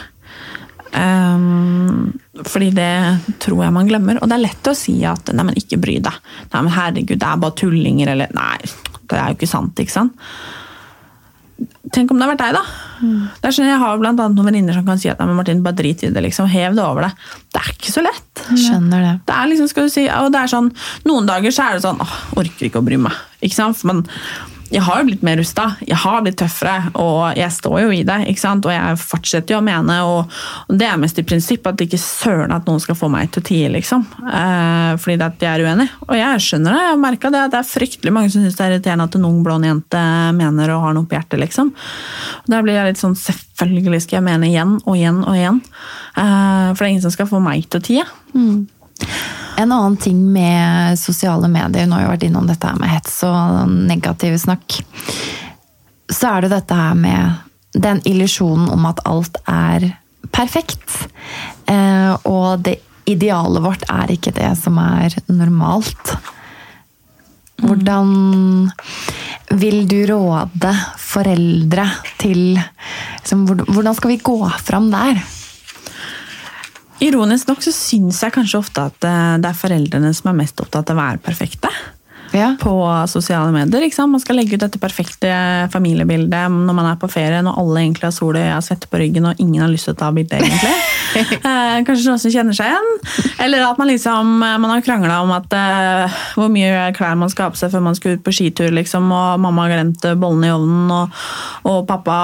Um, 0.97 2.12
fordi 2.47 2.71
det 2.77 3.38
tror 3.42 3.64
jeg 3.64 3.75
man 3.75 3.88
glemmer. 3.88 4.21
Og 4.21 4.31
det 4.31 4.38
er 4.38 4.45
lett 4.45 4.71
å 4.71 4.77
si 4.77 4.99
at 5.09 5.33
nei, 5.33 5.49
men 5.49 5.59
ikke 5.59 5.81
bry 5.83 5.99
deg. 6.05 6.21
Nei, 6.53 6.61
men 6.61 6.75
herregud, 6.77 7.19
det 7.19 7.31
er 7.31 7.42
bare 7.42 7.59
tullinger. 7.62 8.12
Eller 8.14 8.37
nei, 8.37 8.61
det 9.07 9.19
er 9.19 9.33
jo 9.33 9.38
ikke 9.38 9.51
sant. 9.51 9.83
ikke 9.83 9.97
sant? 9.97 10.29
Tenk 11.95 12.11
om 12.12 12.19
det 12.19 12.27
har 12.27 12.33
vært 12.35 12.42
deg, 12.42 12.57
da. 12.59 12.62
Mm. 13.01 13.21
Det 13.40 13.49
er 13.49 13.55
sånn, 13.57 13.69
Jeg 13.71 13.81
har 13.81 14.01
blant 14.03 14.21
annet 14.21 14.37
noen 14.37 14.49
venninner 14.51 14.77
som 14.77 14.85
kan 14.85 14.99
si 15.01 15.09
at 15.09 15.21
nei, 15.23 15.29
Martin, 15.38 15.62
bare 15.64 15.79
drit 15.79 16.03
i 16.05 16.11
det. 16.12 16.23
liksom, 16.27 16.49
Hev 16.53 16.75
det 16.77 16.83
over 16.85 17.07
deg. 17.07 17.23
Det 17.55 17.62
er 17.62 17.71
ikke 17.73 17.95
så 17.95 18.03
lett. 18.05 18.42
Skjønner 18.51 19.07
det. 19.07 19.14
Det 19.31 19.37
er 19.38 19.49
liksom, 19.53 19.71
skal 19.73 19.88
du 19.88 19.95
si, 19.95 20.05
og 20.12 20.29
det 20.35 20.42
er 20.42 20.53
sånn, 20.53 20.69
Noen 21.09 21.31
dager 21.31 21.55
så 21.55 21.71
er 21.71 21.79
det 21.79 21.87
sånn 21.87 22.03
åh, 22.05 22.14
orker 22.42 22.69
ikke 22.69 22.83
å 22.83 22.87
bry 22.87 22.99
meg. 23.01 23.16
ikke 23.40 23.57
sant? 23.57 23.81
Men 23.88 24.05
jeg 24.66 24.83
har 24.83 24.98
jo 24.98 25.07
blitt 25.07 25.22
mer 25.26 25.37
rusta, 25.38 25.68
jeg 25.87 25.98
har 26.02 26.22
blitt 26.24 26.38
tøffere, 26.40 26.90
og 26.98 27.37
jeg 27.38 27.55
står 27.55 27.76
jo 27.85 27.90
i 27.94 28.02
det. 28.07 28.16
ikke 28.33 28.42
sant? 28.42 28.66
Og 28.66 28.74
jeg 28.74 28.98
fortsetter 28.98 29.55
jo 29.55 29.61
å 29.61 29.64
mene, 29.64 29.98
og, 30.02 30.33
det 30.68 30.88
er 30.88 30.98
mest 31.00 31.20
i 31.22 31.24
prinsipp 31.26 31.68
at 31.70 31.85
ikke 31.85 32.00
søren 32.00 32.55
at 32.55 32.66
noen 32.66 32.83
skal 32.83 32.98
få 32.98 33.09
meg 33.12 33.31
til 33.31 33.44
å 33.44 33.46
tie, 33.46 33.70
liksom. 33.72 34.02
Eh, 34.26 34.92
fordi 35.02 35.16
at 35.22 35.46
jeg 35.46 35.52
er 35.52 35.66
uenig. 35.68 35.87
Og 36.09 36.14
jeg 36.18 36.42
skjønner 36.48 36.74
det, 36.74 36.83
jeg 36.83 36.92
har 36.92 37.00
merka 37.05 37.33
det. 37.35 37.44
Det 37.55 37.61
er 37.61 37.70
fryktelig 37.70 38.14
mange 38.16 38.35
som 38.35 38.42
syns 38.42 38.59
det 38.59 38.66
er 38.66 38.74
irriterende 38.74 39.07
at 39.07 39.18
en 39.20 39.29
ung 39.31 39.40
blond 39.46 39.70
jente 39.70 40.05
mener 40.37 40.74
og 40.74 40.85
har 40.88 40.98
noe 40.98 41.07
på 41.09 41.18
hjertet, 41.18 41.40
liksom. 41.44 41.72
Og 42.42 42.52
der 42.52 42.66
blir 42.66 42.79
jeg 42.81 42.90
litt 42.90 43.02
sånn 43.02 43.18
selvfølgelig 43.22 44.02
skal 44.05 44.20
jeg 44.20 44.29
mene 44.33 44.50
igjen 44.50 44.79
og 44.83 44.94
igjen 44.98 45.22
og 45.22 45.35
igjen. 45.38 45.62
Eh, 46.18 46.68
for 46.72 46.83
det 46.83 46.88
er 46.88 46.94
ingen 46.96 47.07
som 47.07 47.14
skal 47.14 47.31
få 47.31 47.42
meg 47.44 47.70
til 47.70 47.83
å 47.83 47.87
tie. 47.87 48.07
Mm. 48.35 48.64
En 49.57 49.73
annen 49.73 49.97
ting 49.97 50.19
med 50.33 50.99
sosiale 51.01 51.49
medier, 51.49 51.87
nå 51.87 51.97
har 51.97 52.05
jeg 52.05 52.12
vært 52.14 52.27
innom 52.29 52.49
dette 52.49 52.69
her 52.69 52.81
med 52.81 52.92
hets 52.92 53.23
og 53.25 53.71
negative 53.88 54.38
snakk, 54.40 54.81
så 56.12 56.35
er 56.35 56.45
det 56.45 56.53
dette 56.53 56.77
her 56.77 56.99
med 56.99 57.77
den 57.77 58.01
illusjonen 58.09 58.69
om 58.73 58.85
at 58.88 59.01
alt 59.09 59.40
er 59.49 59.88
perfekt. 60.35 61.09
Eh, 61.69 62.12
og 62.29 62.62
det 62.66 62.79
idealet 63.07 63.64
vårt 63.64 63.85
er 63.88 64.12
ikke 64.12 64.35
det 64.37 64.51
som 64.61 64.79
er 64.83 65.14
normalt. 65.31 66.16
Hvordan 67.62 68.69
vil 69.57 69.87
du 69.88 69.99
råde 70.11 70.73
foreldre 71.01 71.87
til 72.21 72.59
liksom, 72.59 73.47
Hvordan 73.47 73.97
skal 73.97 74.12
vi 74.12 74.21
gå 74.21 74.37
fram 74.61 74.90
der? 74.92 75.23
Ironisk 77.05 77.51
nok 77.51 77.61
så 77.65 77.73
syns 77.75 78.23
jeg 78.25 78.33
kanskje 78.33 78.61
ofte 78.63 78.87
at 78.89 79.05
eh, 79.05 79.35
det 79.43 79.51
er 79.51 79.59
foreldrene 79.59 80.13
som 80.17 80.31
er 80.33 80.39
mest 80.39 80.61
opptatt 80.65 80.93
av 80.93 80.97
å 80.97 81.03
være 81.03 81.23
perfekte 81.25 81.73
ja. 82.33 82.55
på 82.61 82.75
sosiale 83.09 83.53
medier. 83.55 83.87
Man 84.07 84.23
skal 84.23 84.41
legge 84.41 84.57
ut 84.57 84.65
dette 84.65 84.81
perfekte 84.83 85.31
familiebildet 85.73 86.51
når 86.53 86.77
man 86.77 86.91
er 86.91 87.01
på 87.01 87.11
ferie, 87.11 87.43
når 87.45 87.59
alle 87.62 87.85
egentlig 87.85 88.09
har 88.09 88.15
sol 88.17 88.37
og 88.37 88.65
svette 88.65 88.91
på 88.91 89.01
ryggen 89.01 89.29
og 89.31 89.43
ingen 89.43 89.62
har 89.62 89.73
lyst 89.73 89.89
til 89.89 89.97
å 89.97 90.01
ta 90.05 90.12
bilde, 90.15 90.41
egentlig. 90.41 90.77
Eh, 91.17 91.79
kanskje 91.87 92.11
noen 92.11 92.21
som 92.21 92.33
kjenner 92.33 92.53
seg 92.53 92.69
igjen. 92.69 92.89
Eller 93.41 93.62
at 93.65 93.79
man 93.81 93.89
liksom 93.89 94.33
man 94.43 94.67
har 94.69 94.83
krangla 94.85 95.21
om 95.25 95.31
at 95.33 95.55
uh, 95.57 96.17
hvor 96.37 96.51
mye 96.53 96.91
klær 96.97 97.15
man 97.17 97.31
skal 97.33 97.47
ha 97.47 97.55
på 97.55 97.61
seg 97.61 97.73
før 97.73 97.85
man 97.87 97.97
skal 97.97 98.19
ut 98.19 98.25
på 98.27 98.35
skitur, 98.37 98.69
liksom, 98.75 99.07
og 99.15 99.41
mamma 99.41 99.65
har 99.65 99.77
glemt 99.79 100.05
bollene 100.21 100.51
i 100.51 100.53
ovnen, 100.53 100.91
og, 100.93 101.23
og, 101.62 101.79
pappa 101.89 102.19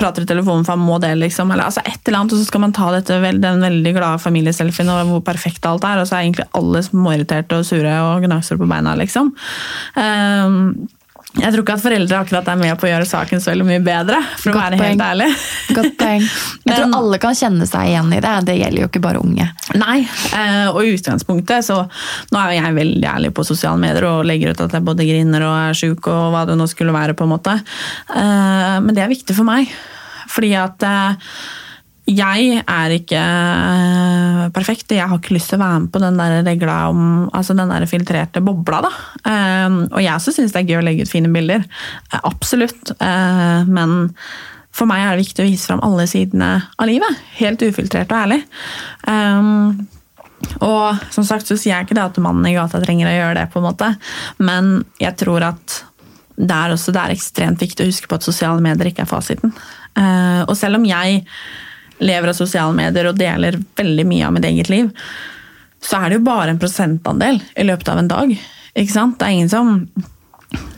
prater 0.00 0.26
i 0.26 0.28
telefonen 0.28 0.66
for 0.66 0.76
han 0.76 0.84
må 0.84 0.98
det, 1.00 1.14
liksom. 1.22 1.54
Eller 1.54 1.70
altså 1.70 1.84
et 1.86 2.02
eller 2.04 2.20
annet, 2.20 2.34
og 2.36 2.42
så 2.42 2.50
skal 2.50 2.64
man 2.66 2.76
ta 2.76 2.90
dette, 2.92 3.16
den 3.40 3.64
veldig 3.64 3.94
glade 3.96 4.20
familieselfien 4.26 4.92
og 4.92 5.14
hvor 5.14 5.24
perfekt 5.30 5.64
alt 5.70 5.86
er, 5.86 6.02
og 6.02 6.10
så 6.10 6.18
er 6.18 6.26
egentlig 6.26 6.50
alle 6.58 6.84
småirriterte 6.84 7.62
og 7.62 7.68
sure 7.70 7.96
og 8.10 8.26
gnagsår 8.26 8.60
på 8.60 8.68
beina 8.68 8.79
beina, 8.80 8.96
liksom. 8.98 9.34
Um, 9.94 10.88
jeg 11.38 11.52
tror 11.54 11.62
ikke 11.62 11.74
at 11.76 11.82
foreldre 11.84 12.18
akkurat 12.24 12.48
er 12.50 12.56
med 12.58 12.72
på 12.80 12.88
å 12.88 12.90
gjøre 12.90 13.06
saken 13.06 13.42
så 13.42 13.52
veldig 13.52 13.66
mye 13.68 13.82
bedre. 13.86 14.18
for 14.40 14.50
å 14.50 14.56
være 14.56 14.78
poeng. 14.80 14.88
helt 14.88 15.04
ærlig. 15.04 15.28
Godt 15.76 15.92
poeng. 16.00 16.24
Jeg 16.66 16.74
tror 16.74 16.96
alle 16.98 17.20
kan 17.22 17.36
kjenne 17.38 17.68
seg 17.70 17.90
igjen 17.92 18.10
i 18.16 18.18
det. 18.24 18.32
Det 18.48 18.56
gjelder 18.58 18.82
jo 18.82 18.88
ikke 18.90 19.02
bare 19.04 19.22
unge. 19.22 19.46
Nei, 19.78 20.00
eh, 20.34 20.66
og 20.72 20.80
i 20.82 20.96
utgangspunktet 20.96 21.66
så 21.66 21.78
Nå 22.34 22.40
er 22.40 22.50
jo 22.50 22.58
jeg 22.58 22.76
veldig 22.76 23.06
ærlig 23.12 23.30
på 23.34 23.44
sosiale 23.46 23.78
medier 23.80 24.06
og 24.08 24.26
legger 24.26 24.52
ut 24.52 24.62
at 24.66 24.74
jeg 24.74 24.86
både 24.86 25.06
griner 25.06 25.46
og 25.46 25.54
er 25.54 25.78
sjuk 25.78 26.10
og 26.10 26.34
hva 26.34 26.42
det 26.48 26.58
nå 26.58 26.66
skulle 26.70 26.94
være. 26.94 27.14
på 27.14 27.26
en 27.26 27.34
måte. 27.36 27.54
Eh, 28.10 28.76
men 28.82 28.94
det 28.96 29.06
er 29.06 29.14
viktig 29.14 29.36
for 29.38 29.46
meg. 29.46 29.70
Fordi 30.34 30.52
at 30.58 30.86
eh, 30.86 31.34
jeg 32.10 32.60
er 32.64 32.94
ikke 32.94 33.20
uh, 33.20 34.44
perfekt. 34.54 34.92
Jeg 34.94 35.06
har 35.06 35.18
ikke 35.20 35.36
lyst 35.36 35.52
til 35.52 35.60
å 35.60 35.62
være 35.62 35.82
med 35.84 35.92
på 35.94 36.02
den 36.02 36.18
der 36.18 36.40
regla 36.46 36.76
om 36.90 37.02
altså 37.36 37.54
den 37.56 37.70
der 37.70 37.86
filtrerte 37.90 38.42
bobla. 38.44 38.82
da. 38.86 38.92
Um, 39.24 39.82
og 39.88 40.00
jeg 40.02 40.14
også 40.14 40.34
syns 40.34 40.54
det 40.54 40.62
er 40.62 40.72
gøy 40.72 40.80
å 40.80 40.86
legge 40.86 41.06
ut 41.06 41.12
fine 41.12 41.30
bilder. 41.32 41.66
Uh, 42.10 42.18
absolutt. 42.32 42.94
Men 43.00 44.10
for 44.74 44.90
meg 44.90 45.04
er 45.04 45.14
det 45.14 45.24
viktig 45.24 45.44
å 45.44 45.48
vise 45.48 45.70
fram 45.70 45.82
alle 45.86 46.06
sidene 46.10 46.50
av 46.78 46.90
livet. 46.90 47.22
Helt 47.38 47.62
ufiltrert 47.66 48.12
og 48.12 48.20
ærlig. 48.24 48.40
Og 50.64 51.00
som 51.12 51.26
sagt 51.26 51.50
så 51.50 51.56
sier 51.58 51.74
jeg 51.74 51.88
ikke 51.88 51.96
det 51.98 52.06
at 52.06 52.20
mannen 52.22 52.46
i 52.48 52.54
gata 52.56 52.80
trenger 52.82 53.10
å 53.10 53.16
gjøre 53.16 53.38
det, 53.40 53.48
på 53.52 53.60
en 53.60 53.66
måte. 53.66 53.90
men 54.38 54.70
jeg 55.02 55.18
tror 55.20 55.44
at 55.50 55.80
det 56.40 56.56
er 56.56 56.72
også 56.72 56.94
det 56.96 57.02
er 57.02 57.12
ekstremt 57.12 57.60
viktig 57.60 57.84
å 57.84 57.90
huske 57.90 58.08
på 58.08 58.16
at 58.16 58.24
sosiale 58.24 58.62
medier 58.64 58.88
ikke 58.88 59.04
er 59.04 59.10
fasiten. 59.10 59.52
og 60.46 60.54
selv 60.56 60.80
om 60.80 60.86
jeg 60.88 61.26
lever 62.00 62.32
av 62.32 62.38
sosiale 62.38 62.74
medier 62.76 63.10
og 63.10 63.18
deler 63.18 63.58
veldig 63.78 64.06
mye 64.08 64.28
av 64.28 64.36
mitt 64.36 64.48
eget 64.48 64.70
liv, 64.72 64.88
så 65.80 66.00
er 66.00 66.10
det 66.10 66.20
jo 66.20 66.28
bare 66.28 66.52
en 66.52 66.60
prosentandel 66.60 67.40
i 67.56 67.66
løpet 67.66 67.88
av 67.92 68.00
en 68.00 68.10
dag. 68.10 68.32
Ikke 68.76 68.92
sant? 68.92 69.18
Det 69.18 69.26
er 69.26 69.36
ingen 69.36 69.52
som, 69.52 69.72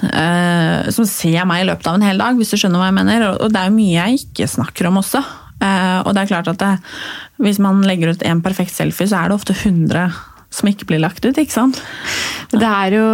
uh, 0.07 0.91
som 0.95 1.09
ser 1.09 1.47
meg 1.49 1.65
i 1.65 1.69
løpet 1.71 1.89
av 1.91 1.99
en 1.99 2.07
hel 2.07 2.23
dag, 2.23 2.39
hvis 2.39 2.55
du 2.55 2.59
skjønner 2.61 2.83
hva 2.83 2.91
jeg 2.91 2.99
mener. 3.01 3.27
Og, 3.35 3.49
det 3.53 3.61
er 3.61 3.71
jo 3.71 3.79
mye 3.79 3.97
jeg 3.97 4.23
ikke 4.23 4.51
snakker 4.55 4.91
om 4.91 5.01
også. 5.03 5.23
Uh, 5.63 6.01
og 6.03 6.13
det 6.15 6.23
er 6.23 6.31
klart 6.31 6.51
at 6.51 6.63
det, 6.63 6.73
hvis 7.43 7.61
man 7.63 7.83
legger 7.87 8.15
ut 8.15 8.23
en 8.27 8.43
perfekt 8.45 8.75
selfie, 8.75 9.11
så 9.11 9.21
er 9.21 9.31
det 9.31 9.41
ofte 9.41 9.57
100 9.59 10.11
som 10.53 10.69
ikke 10.69 10.87
blir 10.91 11.01
lagt 11.03 11.25
ut, 11.25 11.39
ikke 11.39 11.55
sant? 11.55 11.81
Det 12.53 12.69
er 12.69 12.97
jo 12.99 13.05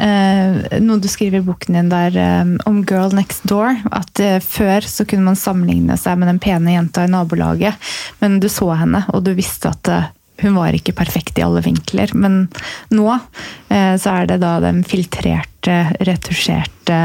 eh, 0.00 0.78
noe 0.80 1.02
du 1.02 1.08
skriver 1.10 1.42
i 1.42 1.46
boken 1.46 1.76
din 1.76 1.90
der 1.92 2.16
eh, 2.16 2.52
om 2.68 2.80
Girl 2.88 3.12
Next 3.16 3.44
Door. 3.50 3.82
At 3.92 4.22
eh, 4.24 4.38
før 4.40 4.86
så 4.88 5.04
kunne 5.08 5.28
man 5.28 5.38
sammenligne 5.38 5.98
seg 6.00 6.18
med 6.20 6.32
den 6.32 6.40
pene 6.42 6.72
jenta 6.72 7.04
i 7.04 7.12
nabolaget. 7.12 7.76
Men 8.22 8.40
du 8.40 8.48
så 8.52 8.70
henne, 8.80 9.04
og 9.12 9.26
du 9.26 9.34
visste 9.36 9.74
at 9.74 9.92
eh, 9.92 10.08
hun 10.42 10.56
var 10.56 10.76
ikke 10.76 10.96
perfekt 10.96 11.38
i 11.38 11.44
alle 11.44 11.62
vinkler. 11.64 12.14
Men 12.16 12.46
nå 12.94 13.08
eh, 13.12 13.94
så 14.00 14.16
er 14.16 14.32
det 14.32 14.40
da 14.44 14.56
den 14.64 14.80
filtrerte, 14.88 15.80
retusjerte 16.08 17.00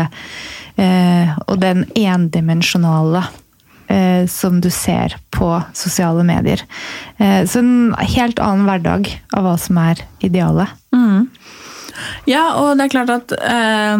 eh, 0.79 1.33
og 1.47 1.57
den 1.61 1.83
endimensjonale 1.99 3.25
eh, 3.93 4.25
som 4.31 4.59
du 4.63 4.69
ser 4.73 5.15
på 5.33 5.49
sosiale 5.77 6.25
medier. 6.27 6.65
Eh, 7.17 7.45
så 7.45 7.61
en 7.61 7.93
helt 7.99 8.41
annen 8.41 8.67
hverdag 8.69 9.09
av 9.37 9.47
hva 9.47 9.55
som 9.61 9.79
er 9.81 10.03
idealet. 10.25 10.73
Mm. 10.95 11.29
Ja, 12.29 12.45
og 12.59 12.75
det 12.77 12.87
er 12.87 12.95
klart 12.95 13.13
at 13.13 13.33
eh, 13.37 13.97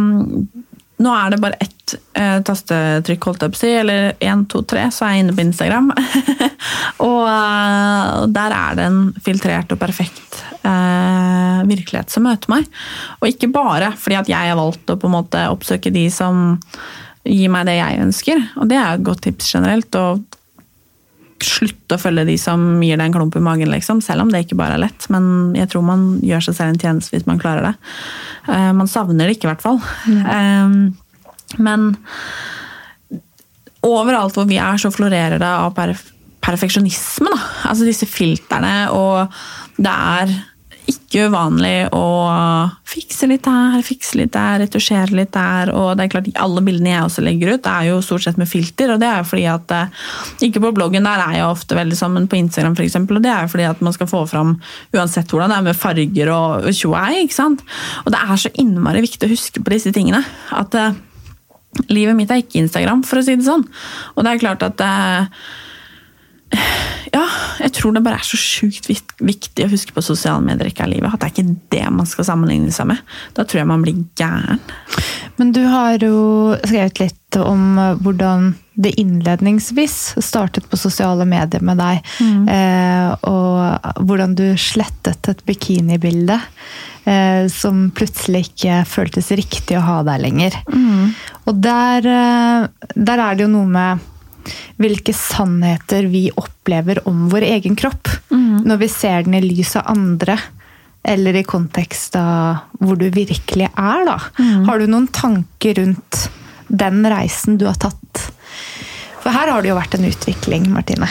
nå 1.03 1.13
er 1.17 1.33
det 1.33 1.41
bare 1.41 1.59
ett 1.61 1.95
eh, 2.17 2.39
tastetrykk, 2.45 3.27
holdt 3.27 3.45
jeg 3.45 3.53
på 3.53 3.57
å 3.57 3.61
si, 3.63 3.71
eller 3.81 4.13
én, 4.23 4.45
to, 4.49 4.61
tre, 4.67 4.85
så 4.93 5.07
er 5.07 5.15
jeg 5.15 5.25
inne 5.25 5.35
på 5.35 5.43
Instagram. 5.43 5.91
og 7.07 7.21
uh, 7.27 8.23
der 8.31 8.55
er 8.55 8.77
det 8.77 8.87
en 8.87 8.99
filtrert 9.25 9.73
og 9.73 9.81
perfekt 9.81 10.43
uh, 10.63 11.63
virkelighet 11.69 12.13
som 12.13 12.27
møter 12.27 12.53
meg. 12.53 12.69
Og 13.19 13.31
ikke 13.31 13.51
bare 13.53 13.93
fordi 13.99 14.19
at 14.21 14.31
jeg 14.31 14.53
har 14.53 14.59
valgt 14.59 14.93
å 14.93 14.99
på 14.99 15.09
en 15.09 15.17
måte 15.17 15.47
oppsøke 15.51 15.93
de 15.93 16.07
som 16.13 16.59
gi 17.23 17.49
meg 17.51 17.67
det 17.69 17.77
jeg 17.77 18.01
ønsker. 18.03 18.47
Og 18.59 18.69
det 18.71 18.79
er 18.79 18.95
et 18.95 19.05
godt 19.05 19.23
tips 19.27 19.53
generelt. 19.55 19.95
å 19.95 20.21
slutte 21.43 21.97
å 21.97 21.99
følge 21.99 22.23
de 22.29 22.37
som 22.39 22.61
gir 22.83 22.95
deg 22.95 23.09
en 23.09 23.15
klump 23.17 23.35
i 23.35 23.43
magen, 23.43 23.71
liksom. 23.73 23.99
Selv 24.03 24.23
om 24.23 24.31
det 24.31 24.45
ikke 24.45 24.57
bare 24.59 24.77
er 24.77 24.85
lett. 24.85 25.07
Men 25.13 25.53
jeg 25.57 25.69
tror 25.71 25.85
man 25.87 26.05
gjør 26.23 26.47
seg 26.47 26.57
selv 26.57 26.73
en 26.73 26.81
tjeneste 26.81 27.15
hvis 27.15 27.27
man 27.27 27.41
klarer 27.41 27.69
det. 27.69 27.73
Uh, 28.47 28.71
man 28.77 28.89
savner 28.91 29.27
det 29.27 29.37
ikke, 29.37 29.49
i 29.49 29.51
hvert 29.51 29.65
fall. 29.65 29.81
Mm. 30.07 30.23
Um, 30.23 31.59
men 31.63 31.89
overalt 33.83 34.37
hvor 34.37 34.47
vi 34.49 34.59
er, 34.61 34.79
så 34.79 34.93
florerer 34.93 35.41
det 35.41 35.49
av 35.49 35.75
perf 35.77 36.09
perfeksjonisme. 36.43 37.29
Da. 37.31 37.43
Altså 37.69 37.85
disse 37.87 38.07
filterne, 38.09 38.89
og 38.91 39.31
det 39.79 39.91
er 39.91 40.33
ikke 40.89 41.27
uvanlig 41.29 41.87
å 41.95 42.03
fikse 42.87 43.27
litt 43.29 43.45
her, 43.47 43.77
fikse 43.85 44.17
litt 44.19 44.33
der, 44.33 44.59
retusjere 44.63 45.15
litt 45.15 45.31
der. 45.35 45.71
og 45.71 45.95
det 45.97 46.05
er 46.05 46.11
klart 46.11 46.29
Alle 46.43 46.63
bildene 46.65 46.91
jeg 46.91 47.05
også 47.05 47.23
legger 47.23 47.53
ut, 47.55 47.69
er 47.69 47.87
jo 47.87 48.01
stort 48.03 48.25
sett 48.25 48.39
med 48.41 48.49
filter. 48.49 48.91
og 48.91 48.99
det 48.99 49.07
er 49.07 49.21
jo 49.21 49.29
fordi 49.29 49.45
at 49.51 49.71
eh, 49.71 50.03
Ikke 50.49 50.63
på 50.63 50.73
bloggen, 50.75 51.07
der 51.07 51.23
er 51.23 51.37
jeg 51.37 51.47
ofte 51.47 51.77
veldig 51.77 51.97
sammen 51.97 52.27
på 52.27 52.39
Instagram, 52.41 52.75
eksempel, 52.83 53.17
og 53.17 53.23
det 53.23 53.31
er 53.31 53.45
jo 53.45 53.53
fordi 53.55 53.69
at 53.69 53.81
man 53.81 53.95
skal 53.95 54.11
få 54.11 54.25
fram 54.27 54.57
uansett 54.93 55.31
hvordan 55.31 55.53
det 55.53 55.57
er 55.57 55.67
med 55.69 55.79
farger 55.79 56.33
og 56.35 56.69
tjoei. 56.73 57.23
ikke 57.23 57.39
sant? 57.39 57.63
Og 58.03 58.11
det 58.13 58.19
er 58.19 58.43
så 58.43 58.53
innmari 58.59 59.03
viktig 59.05 59.27
å 59.27 59.33
huske 59.33 59.63
på 59.63 59.73
disse 59.75 59.93
tingene. 59.95 60.23
At 60.51 60.75
uh, 60.75 60.93
livet 61.89 62.17
mitt 62.17 62.31
er 62.31 62.43
ikke 62.43 62.61
Instagram, 62.63 63.03
for 63.07 63.21
å 63.21 63.25
si 63.25 63.37
det 63.37 63.47
sånn. 63.47 63.63
Og 64.15 64.25
det 64.25 64.33
er 64.33 64.43
klart 64.43 64.65
at 64.65 64.83
uh, 64.83 65.45
ja, 67.13 67.23
jeg 67.61 67.73
tror 67.77 67.93
det 67.95 68.03
bare 68.05 68.19
er 68.21 68.25
så 68.27 68.37
sjukt 68.39 68.89
viktig 68.89 69.65
å 69.65 69.71
huske 69.71 69.93
på 69.95 70.03
sosiale 70.05 70.43
medier 70.45 70.69
ikke 70.69 70.85
er 70.85 70.93
livet. 70.95 71.13
At 71.13 71.21
det 71.21 71.29
er 71.29 71.33
ikke 71.33 71.57
det 71.75 71.83
man 71.93 72.09
skal 72.09 72.27
sammenligne 72.27 72.73
seg 72.73 72.89
med. 72.89 73.01
Da 73.37 73.45
tror 73.45 73.63
jeg 73.63 73.69
man 73.69 73.83
blir 73.85 74.03
gæren. 74.19 74.61
Men 75.37 75.53
du 75.55 75.63
har 75.69 75.97
jo 76.01 76.53
skrevet 76.63 77.01
litt 77.01 77.39
om 77.41 77.77
eh, 77.81 77.99
hvordan 78.03 78.53
det 78.73 78.95
innledningsvis 79.01 80.15
startet 80.21 80.65
på 80.69 80.77
sosiale 80.77 81.25
medier 81.29 81.61
med 81.65 81.81
deg. 81.81 82.01
Mm. 82.21 82.47
Eh, 82.49 83.27
og 83.29 84.01
hvordan 84.07 84.33
du 84.37 84.47
slettet 84.59 85.29
et 85.29 85.45
bikinibilde. 85.49 86.39
Eh, 87.03 87.49
som 87.51 87.89
plutselig 87.91 88.45
ikke 88.47 88.77
føltes 88.87 89.27
riktig 89.35 89.75
å 89.75 89.83
ha 89.83 89.97
der 90.07 90.21
lenger. 90.23 90.55
Mm. 90.71 91.11
Og 91.51 91.57
der, 91.59 92.07
der 92.95 93.23
er 93.25 93.35
det 93.35 93.43
jo 93.43 93.51
noe 93.51 93.67
med 93.67 94.09
hvilke 94.81 95.13
sannheter 95.15 96.07
vi 96.11 96.27
opplever 96.35 97.01
om 97.09 97.27
vår 97.31 97.45
egen 97.47 97.77
kropp. 97.79 98.11
Mm. 98.31 98.63
Når 98.67 98.81
vi 98.83 98.91
ser 98.91 99.25
den 99.25 99.37
i 99.39 99.43
lys 99.43 99.75
av 99.79 99.89
andre 99.93 100.37
eller 101.03 101.35
i 101.35 101.43
kontekst 101.43 102.15
av 102.15 102.79
hvor 102.79 102.95
du 102.99 103.09
virkelig 103.11 103.67
er, 103.67 104.05
da. 104.07 104.17
Mm. 104.39 104.63
Har 104.69 104.79
du 104.79 104.87
noen 104.87 105.09
tanker 105.11 105.75
rundt 105.81 106.27
den 106.67 107.03
reisen 107.11 107.59
du 107.59 107.67
har 107.67 107.79
tatt? 107.79 108.27
For 109.23 109.31
her 109.35 109.51
har 109.51 109.63
det 109.63 109.71
jo 109.71 109.79
vært 109.79 109.97
en 109.97 110.07
utvikling, 110.07 110.67
Martine. 110.71 111.07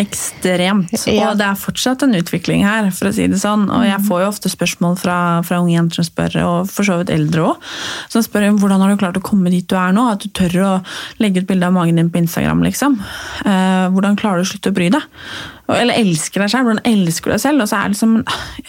Ekstremt. 0.00 0.94
Ja. 1.06 1.30
Og 1.30 1.38
det 1.40 1.46
er 1.46 1.58
fortsatt 1.60 2.04
en 2.06 2.16
utvikling 2.16 2.64
her, 2.64 2.88
for 2.94 3.10
å 3.10 3.14
si 3.14 3.26
det 3.30 3.40
sånn. 3.42 3.66
Og 3.68 3.84
jeg 3.84 3.98
mm. 4.00 4.06
får 4.08 4.22
jo 4.22 4.30
ofte 4.30 4.52
spørsmål 4.52 4.96
fra, 5.00 5.18
fra 5.46 5.60
unge 5.60 5.74
jenter 5.74 6.00
som 6.00 6.08
spør, 6.08 6.38
og 6.46 6.72
for 6.72 6.88
så 6.88 6.98
vidt 7.00 7.12
eldre 7.14 7.50
òg, 7.52 7.70
som 8.12 8.24
spør 8.24 8.48
hvordan 8.56 8.82
har 8.82 8.92
du 8.92 9.00
klart 9.00 9.20
å 9.20 9.24
komme 9.24 9.52
dit 9.52 9.68
du 9.68 9.76
er 9.78 9.94
nå? 9.96 10.06
At 10.14 10.24
du 10.24 10.32
tør 10.34 10.58
å 10.64 10.72
legge 11.22 11.42
ut 11.42 11.50
bilde 11.50 11.68
av 11.68 11.76
magen 11.76 12.00
din 12.00 12.10
på 12.12 12.22
Instagram, 12.22 12.64
liksom. 12.66 12.98
Eh, 13.44 13.86
hvordan 13.92 14.18
klarer 14.20 14.40
du 14.40 14.48
å 14.48 14.52
slutte 14.54 14.72
å 14.72 14.76
bry 14.76 14.90
deg? 14.94 15.04
Eller 15.76 15.98
elsker 16.00 16.42
deg 16.42 16.52
selv. 16.52 16.68
Hvordan 16.68 16.86
elsker 16.88 17.30
du 17.30 17.34
deg 17.34 17.42
selv? 17.42 17.64
Og 17.64 17.70
så 17.70 17.78
er 17.78 17.88
det 17.90 17.96
liksom, 17.96 18.16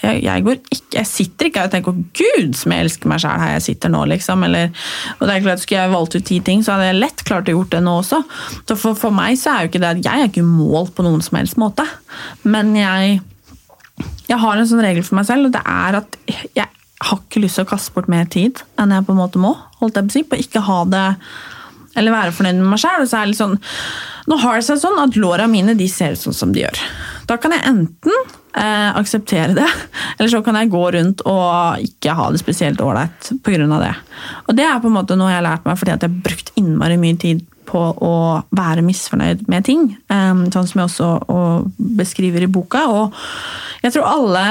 jeg, 0.01 0.21
jeg, 0.25 0.57
ikke, 0.59 0.81
jeg 0.97 1.09
sitter 1.09 1.49
ikke 1.49 1.61
her 1.61 1.69
og 1.69 1.75
tenker 1.75 1.97
'gud, 2.19 2.57
som 2.57 2.75
jeg 2.75 2.85
elsker 2.85 3.11
meg 3.11 3.23
selv 3.23 3.43
her 3.43 3.53
jeg 3.55 3.65
sitter 3.67 3.93
nå', 3.93 4.03
liksom. 4.13 4.45
Eller, 4.47 4.73
og 5.17 5.23
det 5.27 5.35
er 5.35 5.45
klart, 5.45 5.63
Skulle 5.63 5.81
jeg 5.81 5.93
valgt 5.95 6.15
ut 6.15 6.27
ti 6.27 6.39
ting, 6.39 6.63
så 6.65 6.75
hadde 6.75 6.89
jeg 6.89 6.99
lett 7.01 7.23
klart 7.27 7.49
å 7.49 7.55
gjort 7.57 7.71
det 7.75 7.83
nå 7.85 7.95
også. 8.01 8.21
Så 8.67 8.77
for, 8.77 8.97
for 8.99 9.15
meg 9.15 9.39
så 9.39 9.53
er 9.53 9.65
jo 9.65 9.71
ikke 9.71 9.83
det 9.83 9.93
at 9.95 10.03
jeg 10.05 10.25
er 10.25 10.31
ikke 10.31 10.47
målt 10.47 10.95
på 10.97 11.05
noen 11.05 11.23
som 11.25 11.39
helst 11.39 11.59
måte. 11.61 11.85
Men 12.43 12.75
jeg, 12.75 13.21
jeg 14.29 14.41
har 14.43 14.57
en 14.57 14.69
sånn 14.69 14.83
regel 14.83 15.05
for 15.07 15.19
meg 15.19 15.29
selv, 15.29 15.49
og 15.49 15.55
det 15.57 15.63
er 15.65 16.01
at 16.01 16.19
jeg 16.57 16.67
har 17.01 17.17
ikke 17.17 17.41
lyst 17.41 17.57
til 17.57 17.65
å 17.65 17.71
kaste 17.71 17.93
bort 17.95 18.11
mer 18.11 18.27
tid 18.29 18.61
enn 18.79 18.93
jeg 18.93 19.07
på 19.07 19.15
en 19.15 19.21
måte 19.21 19.41
må. 19.41 19.55
holdt 19.81 19.97
jeg 19.97 20.05
På 20.05 20.11
å 20.11 20.15
si, 20.17 20.23
på 20.27 20.41
ikke 20.43 20.67
ha 20.67 20.83
det 20.85 21.07
eller 21.97 22.15
være 22.15 22.35
fornøyd 22.35 22.59
med 22.59 22.73
meg 22.73 22.81
sjøl. 22.81 23.07
Så 23.07 23.17
er 23.17 23.25
det 23.25 23.33
litt 23.33 23.41
sånn 23.41 23.57
Nå 24.29 24.37
har 24.37 24.59
det 24.59 24.67
seg 24.67 24.77
sånn 24.83 24.99
at 25.01 25.17
låra 25.17 25.47
mine 25.49 25.73
de 25.75 25.87
ser 25.89 26.13
ut 26.13 26.21
sånn 26.21 26.35
som 26.37 26.51
de 26.53 26.61
gjør. 26.61 26.77
Da 27.27 27.39
kan 27.41 27.55
jeg 27.55 27.65
enten 27.65 28.13
eh, 28.53 28.89
akseptere 28.99 29.55
det, 29.57 29.67
eller 30.17 30.29
så 30.29 30.43
kan 30.45 30.59
jeg 30.59 30.69
gå 30.71 30.83
rundt 30.95 31.23
og 31.25 31.87
ikke 31.87 32.13
ha 32.19 32.27
det 32.31 32.41
spesielt 32.41 32.83
ålreit 32.85 33.31
pga. 33.43 33.65
det. 33.81 33.95
Og 34.45 34.57
det 34.59 34.67
er 34.67 34.83
på 34.83 34.91
en 34.91 34.99
måte 34.99 35.17
noe 35.17 35.31
jeg 35.31 35.39
har 35.39 35.47
lært 35.47 35.65
meg 35.65 35.79
fordi 35.81 35.95
at 35.95 36.05
jeg 36.05 36.13
har 36.13 36.27
brukt 36.29 36.53
innmari 36.61 36.99
mye 37.01 37.17
tid 37.21 37.41
på 37.71 37.81
å 38.03 38.15
være 38.57 38.83
misfornøyd 38.85 39.47
med 39.51 39.65
ting. 39.65 39.89
Eh, 40.11 40.45
sånn 40.53 40.69
som 40.69 40.83
jeg 40.83 40.91
også 40.91 41.09
beskriver 41.97 42.45
i 42.45 42.51
boka. 42.51 42.85
Og 42.93 43.17
jeg 43.81 43.95
tror 43.95 44.09
alle 44.11 44.45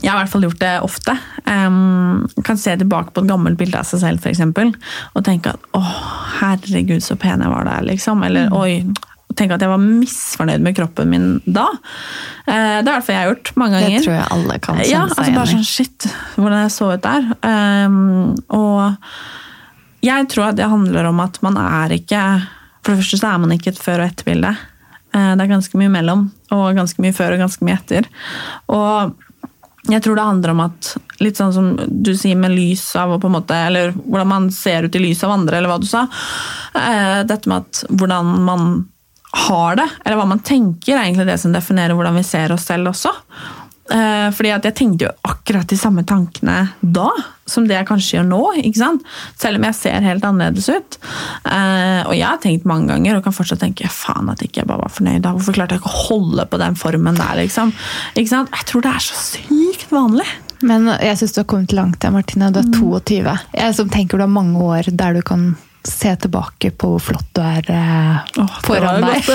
jeg 0.00 0.08
har 0.08 0.16
i 0.16 0.22
hvert 0.22 0.32
fall 0.32 0.46
gjort 0.46 0.62
det 0.62 0.72
ofte. 0.84 1.14
Um, 1.44 2.24
kan 2.46 2.58
se 2.60 2.72
tilbake 2.80 3.12
på 3.14 3.24
et 3.24 3.28
gammelt 3.28 3.58
bilde 3.60 3.80
av 3.80 3.88
seg 3.88 4.02
selv 4.02 4.24
for 4.24 4.32
eksempel, 4.32 4.72
og 5.14 5.24
tenke 5.26 5.52
at 5.52 5.70
'å, 5.76 5.82
herregud, 6.40 7.02
så 7.04 7.18
pen 7.20 7.44
jeg 7.44 7.52
var 7.52 7.68
der', 7.68 7.86
liksom. 7.92 8.24
Eller 8.24 8.48
mm. 8.48 8.56
'oi'. 8.56 9.06
Tenke 9.36 9.54
at 9.54 9.62
jeg 9.62 9.70
var 9.70 9.78
misfornøyd 9.78 10.60
med 10.60 10.74
kroppen 10.74 11.08
min 11.08 11.26
da. 11.46 11.68
Uh, 12.48 12.80
det 12.82 12.88
har 12.88 12.96
i 12.96 12.96
hvert 12.96 13.04
fall 13.06 13.14
jeg 13.14 13.22
har 13.22 13.30
gjort 13.30 13.52
mange 13.56 13.76
ganger. 13.78 13.98
Det 13.98 14.04
tror 14.04 14.16
jeg 14.16 14.32
alle 14.36 14.56
kan 14.58 14.80
kjenne 14.80 14.90
ja, 14.90 15.02
altså 15.04 15.34
bare 15.36 15.52
sånn, 15.52 15.68
Shit, 15.68 16.08
hvordan 16.34 16.64
jeg 16.64 16.72
så 16.74 16.88
ut 16.90 17.04
der. 17.06 17.28
Um, 17.46 18.34
og 18.48 20.02
jeg 20.02 20.28
tror 20.32 20.48
at 20.48 20.58
det 20.58 20.66
handler 20.72 21.12
om 21.12 21.20
at 21.20 21.38
man 21.44 21.60
er 21.60 21.92
ikke 21.92 22.24
For 22.80 22.94
det 22.94 23.02
første 23.02 23.18
så 23.20 23.28
er 23.28 23.40
man 23.42 23.50
ikke 23.52 23.74
et 23.74 23.78
før- 23.78 24.00
og 24.00 24.08
etterbilde. 24.08 24.54
Uh, 25.14 25.36
det 25.36 25.44
er 25.44 25.52
ganske 25.52 25.78
mye 25.78 25.92
mellom, 25.92 26.30
og 26.50 26.74
ganske 26.74 27.02
mye 27.04 27.12
før 27.12 27.36
og 27.36 27.42
ganske 27.44 27.64
mye 27.66 27.76
etter. 27.76 28.08
Og 28.72 29.14
jeg 29.88 30.02
tror 30.04 30.16
det 30.16 30.22
handler 30.22 30.52
om 30.52 30.60
at 30.66 30.90
litt 31.24 31.38
sånn 31.40 31.52
som 31.54 31.68
du 31.88 32.12
sier 32.16 32.36
med 32.36 32.52
lys 32.52 32.82
av 33.00 33.14
på 33.20 33.28
en 33.28 33.36
måte, 33.38 33.56
Eller 33.56 33.94
hvordan 33.96 34.28
man 34.28 34.50
ser 34.52 34.84
ut 34.84 34.96
i 34.96 35.02
lys 35.02 35.24
av 35.24 35.30
andre, 35.30 35.58
eller 35.58 35.72
hva 35.72 35.80
du 35.80 35.88
sa. 35.88 36.06
Eh, 36.74 37.20
dette 37.24 37.48
med 37.48 37.64
at 37.64 37.84
hvordan 37.88 38.34
man 38.44 38.66
har 39.30 39.76
det, 39.76 39.88
eller 40.04 40.18
hva 40.18 40.26
man 40.26 40.42
tenker, 40.42 40.96
er 40.96 41.04
egentlig 41.06 41.28
det 41.28 41.38
som 41.38 41.54
definerer 41.54 41.94
hvordan 41.94 42.18
vi 42.18 42.26
ser 42.26 42.52
oss 42.52 42.66
selv 42.66 42.90
også. 42.92 43.12
Eh, 43.90 44.28
fordi 44.34 44.52
at 44.54 44.66
jeg 44.68 44.76
tenkte 44.78 45.08
jo 45.08 45.12
akkurat 45.26 45.68
de 45.70 45.78
samme 45.78 46.04
tankene 46.06 46.56
da 46.80 47.08
som 47.50 47.64
det 47.66 47.74
jeg 47.74 47.88
kanskje 47.88 48.18
gjør 48.18 48.28
nå. 48.28 48.42
ikke 48.62 48.78
sant? 48.78 49.06
Selv 49.40 49.58
om 49.58 49.64
jeg 49.66 49.74
ser 49.74 50.04
helt 50.06 50.26
annerledes 50.26 50.68
ut. 50.70 50.98
Eh, 51.42 52.02
og 52.04 52.14
jeg 52.14 52.26
har 52.26 52.38
tenkt 52.42 52.68
mange 52.70 52.92
ganger 52.92 53.18
og 53.18 53.24
kan 53.26 53.34
fortsatt 53.34 53.62
tenke 53.64 53.90
faen 53.90 54.30
at 54.30 54.44
ikke 54.46 54.62
jeg 54.62 54.70
bare 54.70 54.84
var 54.84 54.94
fornøyd. 54.94 55.24
da. 55.24 55.34
Hvorfor 55.34 55.56
klarte 55.56 55.74
jeg 55.74 55.82
ikke 55.82 55.90
å 55.90 56.04
holde 56.06 56.46
på 56.46 56.60
den 56.62 56.78
formen 56.78 57.18
der? 57.18 57.34
liksom? 57.42 57.74
Ikke 58.14 58.34
sant? 58.36 58.54
Jeg 58.54 58.70
tror 58.70 58.86
det 58.86 58.94
er 58.94 59.08
så 59.08 59.18
sykt 59.18 59.90
vanlig. 59.90 60.28
Men 60.62 60.86
jeg 61.00 61.16
syns 61.18 61.34
du 61.34 61.40
har 61.40 61.48
kommet 61.50 61.74
langt, 61.74 62.06
Martine. 62.12 62.52
Du 62.52 62.60
er 62.60 62.70
22. 62.76 63.20
Mm. 63.24 63.50
Jeg 63.56 63.76
som 63.80 63.90
tenker 63.90 64.20
du 64.20 64.26
har 64.26 64.30
mange 64.30 64.62
år 64.62 64.92
der 64.92 65.18
du 65.18 65.24
kan 65.26 65.50
se 65.86 66.12
tilbake 66.16 66.70
på 66.76 66.92
hvor 66.92 67.02
flott 67.02 67.28
du 67.36 67.40
er 67.42 67.70
oh, 68.40 68.56
foran 68.64 69.04
deg. 69.04 69.28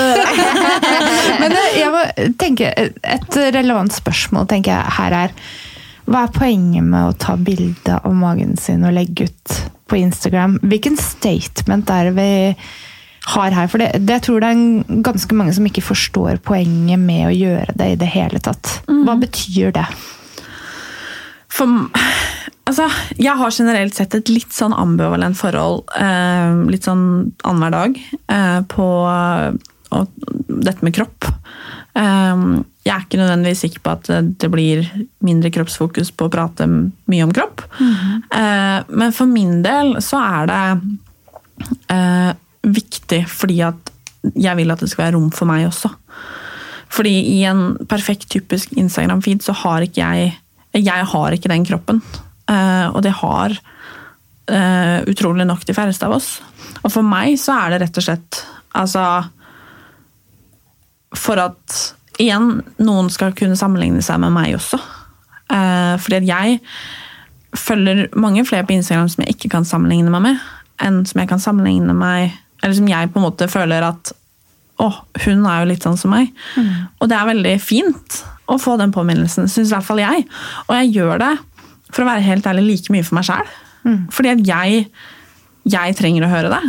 Men 1.42 1.54
eh, 1.54 1.78
jeg 1.80 1.92
må 1.94 2.02
tenke, 2.38 2.70
et 3.02 3.38
relevant 3.56 3.94
spørsmål 3.94 4.48
tenker 4.50 4.76
jeg 4.76 4.96
her 4.98 5.16
er 5.24 5.36
Hva 6.06 6.26
er 6.26 6.34
poenget 6.34 6.86
med 6.86 7.08
å 7.08 7.16
ta 7.18 7.34
bilde 7.38 7.98
av 7.98 8.14
magen 8.14 8.54
sin 8.60 8.86
og 8.86 8.94
legge 8.94 9.26
ut 9.26 9.56
på 9.90 9.98
Instagram? 9.98 10.60
Hvilken 10.62 10.98
statement 11.00 11.90
er 11.90 12.10
det 12.10 12.16
vi 12.18 12.30
har 13.34 13.56
her? 13.58 13.70
For 13.72 13.82
det, 13.82 13.90
det, 14.04 14.20
jeg 14.20 14.26
tror 14.28 14.44
det 14.44 14.52
er 14.52 15.02
ganske 15.06 15.38
mange 15.38 15.56
som 15.56 15.66
ikke 15.66 15.84
forstår 15.88 16.38
poenget 16.46 17.02
med 17.02 17.26
å 17.26 17.34
gjøre 17.34 17.74
det 17.74 17.92
i 17.94 18.00
det 18.04 18.12
hele 18.14 18.42
tatt. 18.42 18.78
Hva 18.86 19.16
mm. 19.16 19.24
betyr 19.26 19.74
det? 19.74 19.88
For 21.56 21.88
Altså, 22.66 22.88
jeg 23.14 23.38
har 23.38 23.54
generelt 23.54 23.94
sett 23.94 24.14
et 24.18 24.30
litt 24.32 24.54
sånn 24.54 24.74
ambivalent 24.74 25.38
forhold, 25.38 25.84
eh, 25.94 26.56
litt 26.72 26.86
sånn 26.88 27.32
annenhver 27.46 27.74
dag, 27.76 28.00
eh, 28.28 28.60
på 28.66 28.86
dette 30.48 30.82
med 30.82 30.94
kropp. 30.96 31.28
Eh, 31.94 32.42
jeg 32.86 32.94
er 32.94 33.04
ikke 33.04 33.20
nødvendigvis 33.20 33.62
sikker 33.62 33.80
på 33.82 33.92
at 33.94 34.10
det 34.38 34.50
blir 34.50 34.82
mindre 35.22 35.50
kroppsfokus 35.50 36.10
på 36.10 36.26
å 36.26 36.32
prate 36.32 36.66
mye 36.66 37.22
om 37.22 37.32
kropp. 37.32 37.62
Mm. 37.80 38.84
men 38.88 39.12
for 39.12 39.26
min 39.26 39.62
del 39.62 39.96
så 40.04 40.20
er 40.22 40.46
det 40.46 40.96
eh, 41.90 42.32
viktig 42.62 43.22
fordi 43.30 43.60
at 43.66 43.92
jeg 44.34 44.58
vil 44.58 44.70
at 44.74 44.82
det 44.82 44.90
skal 44.90 45.06
være 45.06 45.16
rom 45.16 45.30
for 45.34 45.46
meg 45.46 45.68
også. 45.68 45.90
Fordi 46.96 47.14
i 47.36 47.44
en 47.48 47.76
perfekt 47.88 48.28
typisk 48.32 48.74
Instagram-feed 48.78 49.42
så 49.42 49.54
har 49.64 49.86
ikke 49.86 50.02
jeg 50.02 50.34
Jeg 50.76 51.04
har 51.08 51.32
ikke 51.32 51.48
den 51.48 51.64
kroppen. 51.64 52.02
Eh, 52.46 52.86
og 52.92 53.02
det 53.02 53.14
har 53.20 53.54
uh, 54.50 54.98
utrolig 55.10 55.46
nok 55.46 55.64
de 55.66 55.74
færreste 55.74 56.06
av 56.06 56.16
oss. 56.18 56.36
Og 56.84 56.92
for 56.92 57.06
meg 57.06 57.38
så 57.40 57.56
er 57.56 57.74
det 57.74 57.82
rett 57.84 57.98
og 57.98 58.06
slett 58.06 58.42
altså 58.76 59.02
For 61.16 61.40
at 61.40 61.76
igjen 62.20 62.60
noen 62.84 63.08
skal 63.12 63.34
kunne 63.36 63.56
sammenligne 63.58 64.02
seg 64.04 64.20
med 64.22 64.34
meg 64.34 64.56
også. 64.58 64.78
Uh, 65.50 65.96
fordi 66.02 66.20
at 66.22 66.28
jeg 66.28 66.60
følger 67.56 68.06
mange 68.18 68.44
flere 68.44 68.66
på 68.68 68.76
Instagram 68.76 69.08
som 69.08 69.24
jeg 69.24 69.36
ikke 69.36 69.52
kan 69.54 69.64
sammenligne 69.64 70.12
meg 70.12 70.24
med, 70.26 70.46
enn 70.82 71.04
som 71.08 71.22
jeg 71.22 71.30
kan 71.30 71.40
sammenligne 71.40 71.94
meg 71.96 72.34
Eller 72.60 72.74
som 72.76 72.88
jeg 72.90 73.12
på 73.12 73.20
en 73.20 73.24
måte 73.24 73.48
føler 73.48 73.84
at 73.86 74.12
å, 74.82 74.90
hun 75.24 75.46
er 75.48 75.62
jo 75.62 75.68
litt 75.70 75.84
sånn 75.86 75.96
som 75.96 76.12
meg. 76.12 76.32
Mm. 76.56 76.72
Og 77.00 77.08
det 77.08 77.16
er 77.16 77.28
veldig 77.30 77.52
fint 77.64 78.16
å 78.52 78.58
få 78.60 78.74
den 78.76 78.92
påminnelsen, 78.92 79.48
syns 79.48 79.70
i 79.70 79.74
hvert 79.74 79.86
fall 79.86 80.02
jeg. 80.02 80.26
Og 80.66 80.74
jeg 80.76 80.90
gjør 80.98 81.22
det 81.22 81.30
for 81.92 82.02
å 82.02 82.08
være 82.08 82.24
helt 82.26 82.46
ærlig, 82.48 82.66
like 82.70 82.94
mye 82.94 83.06
for 83.06 83.18
meg 83.18 83.28
sjæl. 83.28 83.54
Mm. 83.86 84.00
Fordi 84.14 84.32
at 84.32 84.42
jeg, 84.48 84.82
jeg, 85.70 85.96
trenger 85.98 86.26
å 86.26 86.30
høre 86.32 86.52
det. 86.52 86.62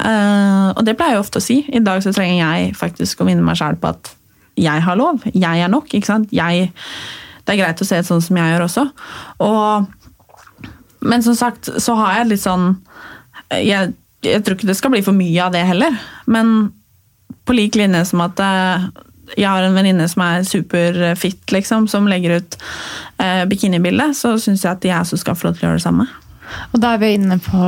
Uh, 0.00 0.70
og 0.76 0.84
det 0.86 0.96
pleier 0.98 1.16
jeg 1.16 1.24
ofte 1.24 1.40
å 1.40 1.44
si. 1.44 1.60
I 1.68 1.82
dag 1.84 2.02
så 2.04 2.14
trenger 2.16 2.40
jeg 2.40 2.74
faktisk 2.78 3.20
å 3.20 3.28
minne 3.28 3.44
meg 3.44 3.58
sjæl 3.60 3.78
på 3.80 3.90
at 3.90 4.12
jeg 4.60 4.84
har 4.84 4.98
lov. 4.98 5.24
Jeg 5.32 5.64
er 5.64 5.72
nok. 5.72 5.90
ikke 5.94 6.10
sant? 6.10 6.32
Jeg, 6.34 6.70
det 7.44 7.54
er 7.54 7.62
greit 7.62 7.82
å 7.82 7.88
se 7.88 8.00
det 8.00 8.08
sånn 8.08 8.22
som 8.24 8.38
jeg 8.38 8.54
gjør 8.54 8.66
også. 8.66 8.86
Og, 9.46 10.68
men 11.10 11.26
som 11.26 11.38
sagt 11.38 11.72
så 11.80 11.96
har 11.98 12.20
jeg 12.20 12.32
litt 12.34 12.44
sånn 12.44 12.74
jeg, 13.50 13.94
jeg 14.22 14.42
tror 14.44 14.56
ikke 14.56 14.68
det 14.68 14.76
skal 14.78 14.92
bli 14.92 15.02
for 15.02 15.16
mye 15.16 15.46
av 15.46 15.54
det 15.54 15.64
heller. 15.66 15.96
Men 16.30 16.70
på 17.46 17.56
lik 17.56 17.78
linje 17.78 18.04
som 18.10 18.22
at 18.22 18.42
uh, 18.42 18.90
jeg 19.36 19.48
har 19.48 19.64
en 19.64 19.76
venninne 19.76 20.06
som 20.10 20.24
er 20.24 20.46
superfit, 20.48 21.42
liksom, 21.54 21.88
som 21.90 22.08
legger 22.10 22.40
ut 22.40 22.58
eh, 23.22 23.44
bikinibilde, 23.50 24.10
så 24.16 24.34
syns 24.40 24.64
jeg 24.64 24.72
at 24.72 24.86
jeg 24.88 24.98
også 24.98 25.20
skal 25.20 25.38
få 25.38 25.48
lov 25.48 25.58
til 25.58 25.66
å 25.66 25.68
gjøre 25.68 25.80
det 25.80 25.86
samme. 25.86 26.08
Og 26.72 26.80
da 26.82 26.94
er 26.94 27.02
vi 27.02 27.12
inne 27.18 27.38
på 27.42 27.66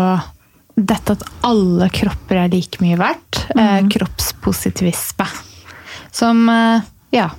dette 0.75 1.15
at 1.15 1.25
alle 1.47 1.91
kropper 1.93 2.45
er 2.45 2.53
like 2.53 2.81
mye 2.83 2.99
verdt. 3.01 3.45
Mm. 3.53 3.63
Eh, 3.63 3.79
kroppspositivisme. 3.99 5.29
Som 6.13 6.45
eh, 6.51 6.91
ja 7.15 7.31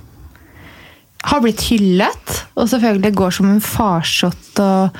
har 1.24 1.40
blitt 1.40 1.62
hyllet, 1.70 2.32
og 2.52 2.68
selvfølgelig 2.68 3.16
går 3.16 3.32
som 3.32 3.48
en 3.48 3.62
farsott 3.64 4.60
og 4.60 4.98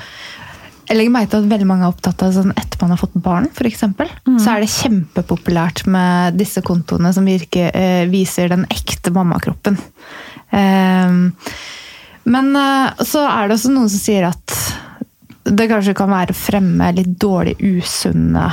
jeg 0.85 0.99
legger 0.99 1.13
meg 1.15 1.29
til 1.31 1.41
at 1.41 1.49
veldig 1.49 1.67
mange 1.69 1.87
er 1.87 1.93
opptatt 1.93 2.21
av 2.25 2.33
sånn 2.35 2.53
etter 2.53 2.81
man 2.81 2.91
har 2.93 3.01
fått 3.01 3.15
barn, 3.25 3.47
f.eks. 3.49 3.83
Mm. 3.89 4.37
Så 4.37 4.51
er 4.51 4.61
det 4.61 4.75
kjempepopulært 4.75 5.85
med 5.89 6.37
disse 6.37 6.61
kontoene 6.65 7.09
som 7.15 7.25
virker, 7.25 7.71
eh, 7.73 8.05
viser 8.11 8.53
den 8.53 8.67
ekte 8.69 9.13
mammakroppen. 9.15 9.79
Eh, 10.53 11.09
men 12.35 12.55
eh, 12.61 13.05
så 13.05 13.25
er 13.29 13.47
det 13.47 13.57
også 13.57 13.73
noen 13.73 13.89
som 13.89 14.01
sier 14.01 14.23
at 14.29 14.45
det 15.45 15.67
kanskje 15.69 15.93
kan 15.97 16.09
være 16.09 16.33
fremme 16.37 16.91
litt 16.97 17.19
dårlig 17.21 17.55
usunne 17.61 18.51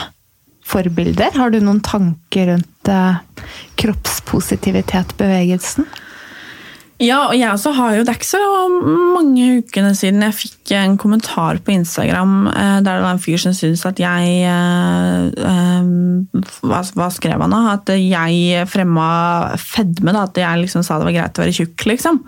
forbilder. 0.68 1.30
Har 1.37 1.51
du 1.53 1.61
noen 1.61 1.80
tanker 1.85 2.47
rundt 2.53 2.89
eh, 2.89 3.16
kroppspositivitet-bevegelsen? 3.80 5.85
Ja, 7.03 7.19
og 7.29 7.35
jeg 7.35 7.51
også 7.51 7.73
har 7.75 7.97
jo 7.97 8.05
Det 8.05 8.13
er 8.13 8.19
ikke 8.21 8.29
så 8.29 8.43
mange 9.17 9.47
ukene 9.59 9.93
siden 9.99 10.23
jeg 10.23 10.37
fikk 10.39 10.73
en 10.79 10.97
kommentar 11.01 11.59
på 11.65 11.75
Instagram 11.75 12.47
eh, 12.49 12.79
der 12.85 13.01
det 13.01 13.05
var 13.05 13.17
en 13.17 13.23
fyr 13.23 13.41
som 13.43 13.55
syntes 13.57 13.83
at 13.89 13.99
jeg 14.01 14.37
eh, 14.47 15.27
eh, 15.51 15.91
hva, 16.63 17.09
skrev 17.13 17.43
han 17.43 17.55
da? 17.55 17.61
At 17.75 17.91
jeg 17.97 18.67
fremma 18.71 19.09
fedme. 19.61 20.15
da, 20.15 20.25
At 20.29 20.39
jeg 20.39 20.63
liksom 20.63 20.87
sa 20.87 21.01
det 21.01 21.11
var 21.11 21.19
greit 21.19 21.39
å 21.39 21.45
være 21.45 21.57
tjukk, 21.59 21.87
liksom. 21.91 22.23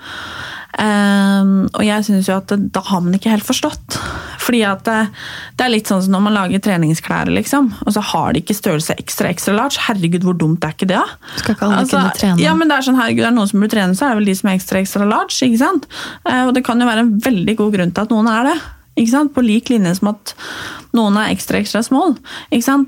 Og 0.75 1.83
jeg 1.87 2.07
synes 2.07 2.29
jo 2.29 2.39
at 2.41 2.51
da 2.75 2.83
har 2.89 3.03
man 3.05 3.14
ikke 3.14 3.31
helt 3.31 3.47
forstått. 3.47 3.99
Fordi 4.45 4.61
at 4.68 4.84
det, 4.86 4.99
det, 5.57 5.64
er 5.66 5.72
litt 5.72 5.90
sånn 5.90 6.03
som 6.05 6.14
når 6.16 6.24
man 6.26 6.36
lager 6.36 6.62
treningsklær, 6.64 7.30
liksom, 7.32 7.70
og 7.84 7.97
så 7.97 8.03
har 8.12 8.34
de 8.34 8.42
ikke 8.45 8.57
størrelse 8.59 8.97
ekstra 9.01 9.30
ekstra 9.32 9.57
large. 9.57 9.80
Herregud, 9.86 10.26
hvor 10.26 10.38
dumt 10.38 10.64
er 10.66 10.76
ikke 10.76 10.90
det? 10.92 11.03
Skal 11.40 11.57
ikke 11.57 11.68
alle 11.68 11.82
altså, 11.82 11.99
kunne 11.99 12.20
trene? 12.20 12.45
Ja, 12.45 12.55
men 12.59 12.70
det 12.70 12.78
er 12.78 12.88
sånn, 12.88 13.01
herregud, 13.01 13.24
det 13.24 13.30
er 13.30 13.36
noen 13.38 13.51
som 13.51 13.64
burde 13.64 13.76
trene, 13.76 13.99
så 13.99 14.07
er 14.07 14.14
det 14.14 14.22
vel 14.22 14.30
de 14.30 14.38
som 14.40 14.51
er 14.51 14.61
ekstra 14.61 14.84
ekstra 14.84 15.09
large. 15.09 15.40
ikke 15.49 15.62
sant? 15.62 15.90
Uh, 16.28 16.45
og 16.47 16.55
det 16.57 16.64
kan 16.66 16.80
jo 16.80 16.88
være 16.90 17.07
en 17.07 17.12
veldig 17.24 17.59
god 17.61 17.76
grunn 17.78 17.95
til 17.95 18.07
at 18.07 18.14
noen 18.14 18.32
er 18.32 18.51
det. 18.53 18.57
På 19.34 19.42
lik 19.42 19.72
linje 19.72 19.97
som 19.99 20.12
at 20.12 20.36
noen 20.95 21.16
er 21.18 21.32
ekstra 21.34 21.59
ekstra 21.59 21.82
small. 21.82 22.14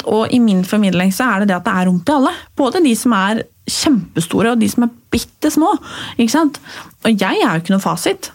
Og 0.06 0.22
i 0.30 0.38
min 0.38 0.62
formidling 0.64 1.10
så 1.14 1.26
er 1.32 1.42
det 1.42 1.50
det 1.50 1.56
at 1.58 1.66
det 1.66 1.74
er 1.74 1.88
rom 1.88 1.98
til 2.06 2.20
alle. 2.20 2.34
Både 2.56 2.82
de 2.84 2.94
som 2.94 3.14
er 3.16 3.42
kjempestore 3.66 4.54
og 4.54 4.62
de 4.62 4.68
som 4.70 4.86
er 4.86 4.94
bitte 5.10 5.50
små. 5.50 5.72
Og 5.74 7.10
jeg 7.10 7.42
er 7.42 7.48
jo 7.48 7.64
ikke 7.64 7.74
noe 7.74 7.82
fasit. 7.82 8.30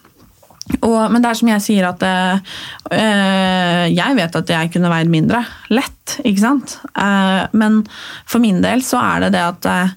Og, 0.79 1.11
men 1.11 1.21
det 1.21 1.29
er 1.29 1.37
som 1.39 1.51
jeg 1.51 1.63
sier 1.65 1.87
at 1.89 2.03
øh, 2.07 3.85
Jeg 3.91 4.17
vet 4.17 4.35
at 4.39 4.53
jeg 4.55 4.71
kunne 4.73 4.91
veid 4.91 5.11
mindre. 5.11 5.43
Lett, 5.73 6.17
ikke 6.23 6.43
sant? 6.43 6.77
Uh, 6.95 7.47
men 7.57 7.81
for 8.29 8.43
min 8.43 8.61
del 8.63 8.83
så 8.85 9.01
er 9.03 9.25
det 9.25 9.33
det 9.35 9.43
at 9.45 9.67
uh, 9.69 9.93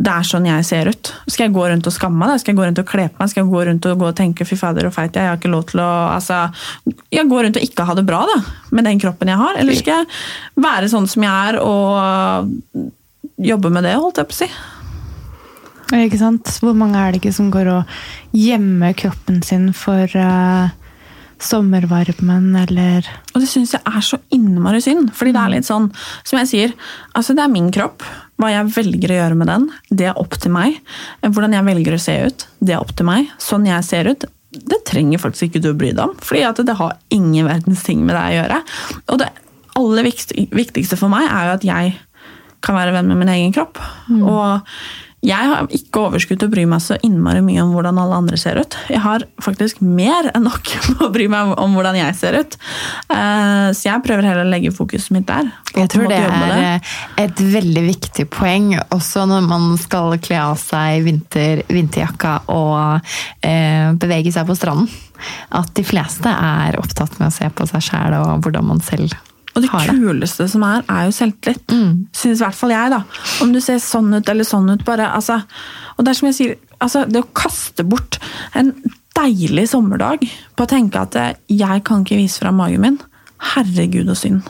det 0.00 0.12
er 0.12 0.24
sånn 0.24 0.46
jeg 0.48 0.64
ser 0.64 0.88
ut. 0.88 1.10
Skal 1.28 1.46
jeg 1.46 1.54
gå 1.54 1.66
rundt 1.68 1.88
og 1.88 1.92
skamme 1.92 2.22
meg? 2.22 2.40
Skal 2.40 2.54
jeg 2.54 2.60
gå 2.60 2.64
rundt 2.64 2.80
og 2.80 2.88
kle 2.88 3.06
på 3.10 3.20
meg? 3.20 3.32
Skal 3.32 3.42
jeg 3.42 3.50
gå 3.52 3.64
rundt 3.68 3.88
og 3.90 4.00
gå 4.00 4.08
og 4.08 4.16
tenke 4.16 4.46
'fy 4.48 4.56
fader 4.56 4.88
og 4.88 4.94
feit 4.96 5.16
jeg 5.16 5.28
har 5.28 5.36
ikke 5.36 5.52
lov 5.52 5.66
til 5.68 5.82
å 5.84 5.90
altså, 6.14 6.48
Jeg 7.12 7.28
går 7.28 7.44
rundt 7.44 7.60
og 7.60 7.66
ikke 7.66 7.84
ha 7.84 7.96
det 7.98 8.06
bra 8.08 8.22
da, 8.30 8.38
med 8.72 8.88
den 8.88 9.02
kroppen 9.02 9.28
jeg 9.28 9.42
har. 9.42 9.60
Eller 9.60 9.76
skal 9.76 10.00
jeg 10.00 10.64
være 10.64 10.88
sånn 10.88 11.08
som 11.10 11.26
jeg 11.26 11.50
er 11.50 11.60
og 11.60 12.88
jobbe 13.40 13.72
med 13.72 13.84
det, 13.84 13.96
holdt 14.00 14.22
jeg 14.22 14.30
på 14.30 14.36
å 14.36 14.40
si. 14.40 14.48
Ikke 15.90 16.20
sant? 16.20 16.50
Hvor 16.62 16.76
mange 16.78 16.98
er 16.98 17.10
det 17.10 17.20
ikke 17.22 17.34
som 17.34 17.50
går 17.52 17.70
og 17.72 17.96
gjemmer 18.36 18.94
kroppen 18.98 19.40
sin 19.46 19.70
for 19.74 20.06
uh, 20.14 20.70
sommervarmen, 21.40 22.50
eller 22.62 23.06
Og 23.34 23.42
det 23.42 23.48
syns 23.50 23.74
jeg 23.74 23.82
er 23.86 24.04
så 24.04 24.20
innmari 24.34 24.80
synd. 24.84 25.10
fordi 25.14 25.32
det 25.32 25.42
er 25.42 25.54
litt 25.54 25.68
sånn, 25.68 25.90
som 26.24 26.38
jeg 26.40 26.50
sier, 26.50 26.74
altså 27.14 27.34
det 27.34 27.44
er 27.44 27.52
min 27.52 27.70
kropp. 27.74 28.04
Hva 28.40 28.52
jeg 28.52 28.72
velger 28.76 29.12
å 29.12 29.18
gjøre 29.20 29.38
med 29.40 29.50
den, 29.50 29.70
det 29.90 30.10
er 30.10 30.20
opp 30.20 30.36
til 30.40 30.52
meg. 30.54 30.78
Hvordan 31.22 31.56
jeg 31.56 31.66
velger 31.66 31.96
å 31.96 32.02
se 32.02 32.16
ut, 32.28 32.46
det 32.60 32.76
er 32.76 32.80
opp 32.80 32.94
til 32.96 33.08
meg. 33.08 33.32
Sånn 33.42 33.66
jeg 33.68 33.84
ser 33.84 34.08
ut, 34.08 34.24
det 34.50 34.80
trenger 34.88 35.22
faktisk 35.22 35.48
ikke 35.48 35.62
du 35.64 35.72
å 35.72 35.78
bry 35.78 35.92
deg 35.92 36.04
om. 36.08 36.16
fordi 36.18 36.64
det 36.64 36.78
har 36.78 36.96
ingen 37.10 37.46
verdens 37.46 37.82
ting 37.86 38.04
med 38.04 38.16
deg 38.16 38.30
å 38.30 38.38
gjøre. 38.40 38.62
Og 39.12 39.20
det 39.20 39.30
aller 39.80 40.08
viktigste 40.08 40.98
for 40.98 41.12
meg 41.12 41.28
er 41.28 41.46
jo 41.46 41.58
at 41.58 41.68
jeg 41.68 41.92
kan 42.60 42.76
være 42.76 42.92
venn 42.92 43.08
med 43.08 43.20
min 43.22 43.32
egen 43.32 43.54
kropp. 43.56 43.78
Mm. 44.08 44.24
Og 44.28 44.66
jeg 45.20 45.48
har 45.50 45.66
ikke 45.76 46.00
overskudd 46.06 46.40
til 46.40 46.48
å 46.48 46.52
bry 46.52 46.62
meg 46.68 46.80
så 46.80 46.96
innmari 47.04 47.42
mye 47.44 47.60
om 47.60 47.74
hvordan 47.74 47.98
alle 48.00 48.20
andre 48.22 48.38
ser 48.40 48.56
ut. 48.56 48.76
Jeg 48.88 49.02
har 49.04 49.26
faktisk 49.44 49.82
mer 49.84 50.30
enn 50.32 50.46
nok 50.48 50.70
med 50.88 51.02
å 51.06 51.10
bry 51.12 51.26
meg 51.32 51.52
om 51.60 51.76
hvordan 51.76 51.98
jeg 51.98 52.16
ser 52.16 52.38
ut. 52.40 52.56
Eh, 53.12 53.68
så 53.76 53.90
jeg 53.90 54.04
prøver 54.06 54.30
heller 54.30 54.48
å 54.48 54.52
legge 54.52 54.72
fokuset 54.72 55.12
mitt 55.12 55.28
der. 55.28 55.52
Jeg 55.76 55.92
tror 55.92 56.08
det 56.08 56.22
er 56.24 56.56
det. 56.56 56.72
et 57.20 57.44
veldig 57.52 57.84
viktig 57.90 58.26
poeng, 58.32 58.72
også 58.88 59.26
når 59.28 59.44
man 59.50 59.70
skal 59.80 60.16
kle 60.24 60.40
av 60.40 60.56
seg 60.60 61.04
vinter, 61.04 61.66
vinterjakka 61.68 62.40
og 62.56 63.12
eh, 63.44 63.92
bevege 64.00 64.32
seg 64.32 64.48
på 64.48 64.56
stranden. 64.56 64.88
At 65.52 65.74
de 65.76 65.84
fleste 65.84 66.32
er 66.32 66.80
opptatt 66.80 67.20
med 67.20 67.28
å 67.28 67.34
se 67.34 67.50
på 67.52 67.68
seg 67.68 67.84
sjæl 67.90 68.16
og 68.22 68.46
hvordan 68.46 68.72
man 68.72 68.80
selv 68.80 69.12
og 69.50 69.64
det 69.64 69.70
kuleste 69.72 70.46
som 70.50 70.64
er, 70.66 70.84
er 70.86 71.08
jo 71.08 71.14
selvtillit. 71.14 71.74
Mm. 71.74 72.06
Syns 72.14 72.40
i 72.40 72.44
hvert 72.44 72.58
fall 72.58 72.74
jeg, 72.74 72.92
da. 72.92 73.02
Om 73.42 73.54
du 73.54 73.60
ser 73.64 73.80
sånn 73.82 74.12
ut 74.14 74.30
eller 74.30 74.46
sånn 74.46 74.70
ut, 74.70 74.84
bare 74.86 75.10
altså, 75.10 75.40
Og 75.96 76.06
det 76.06 76.12
er 76.12 76.18
som 76.20 76.30
jeg 76.30 76.38
sier, 76.38 76.56
altså, 76.78 77.04
det 77.10 77.24
å 77.24 77.30
kaste 77.36 77.84
bort 77.84 78.20
en 78.56 78.72
deilig 79.18 79.66
sommerdag 79.72 80.22
på 80.56 80.64
å 80.64 80.70
tenke 80.70 81.02
at 81.02 81.16
jeg 81.50 81.84
kan 81.84 82.04
ikke 82.04 82.20
vise 82.20 82.40
fram 82.40 82.60
magen 82.60 82.84
min. 82.84 83.00
Herregud 83.54 84.08
og 84.08 84.16
synd. 84.16 84.46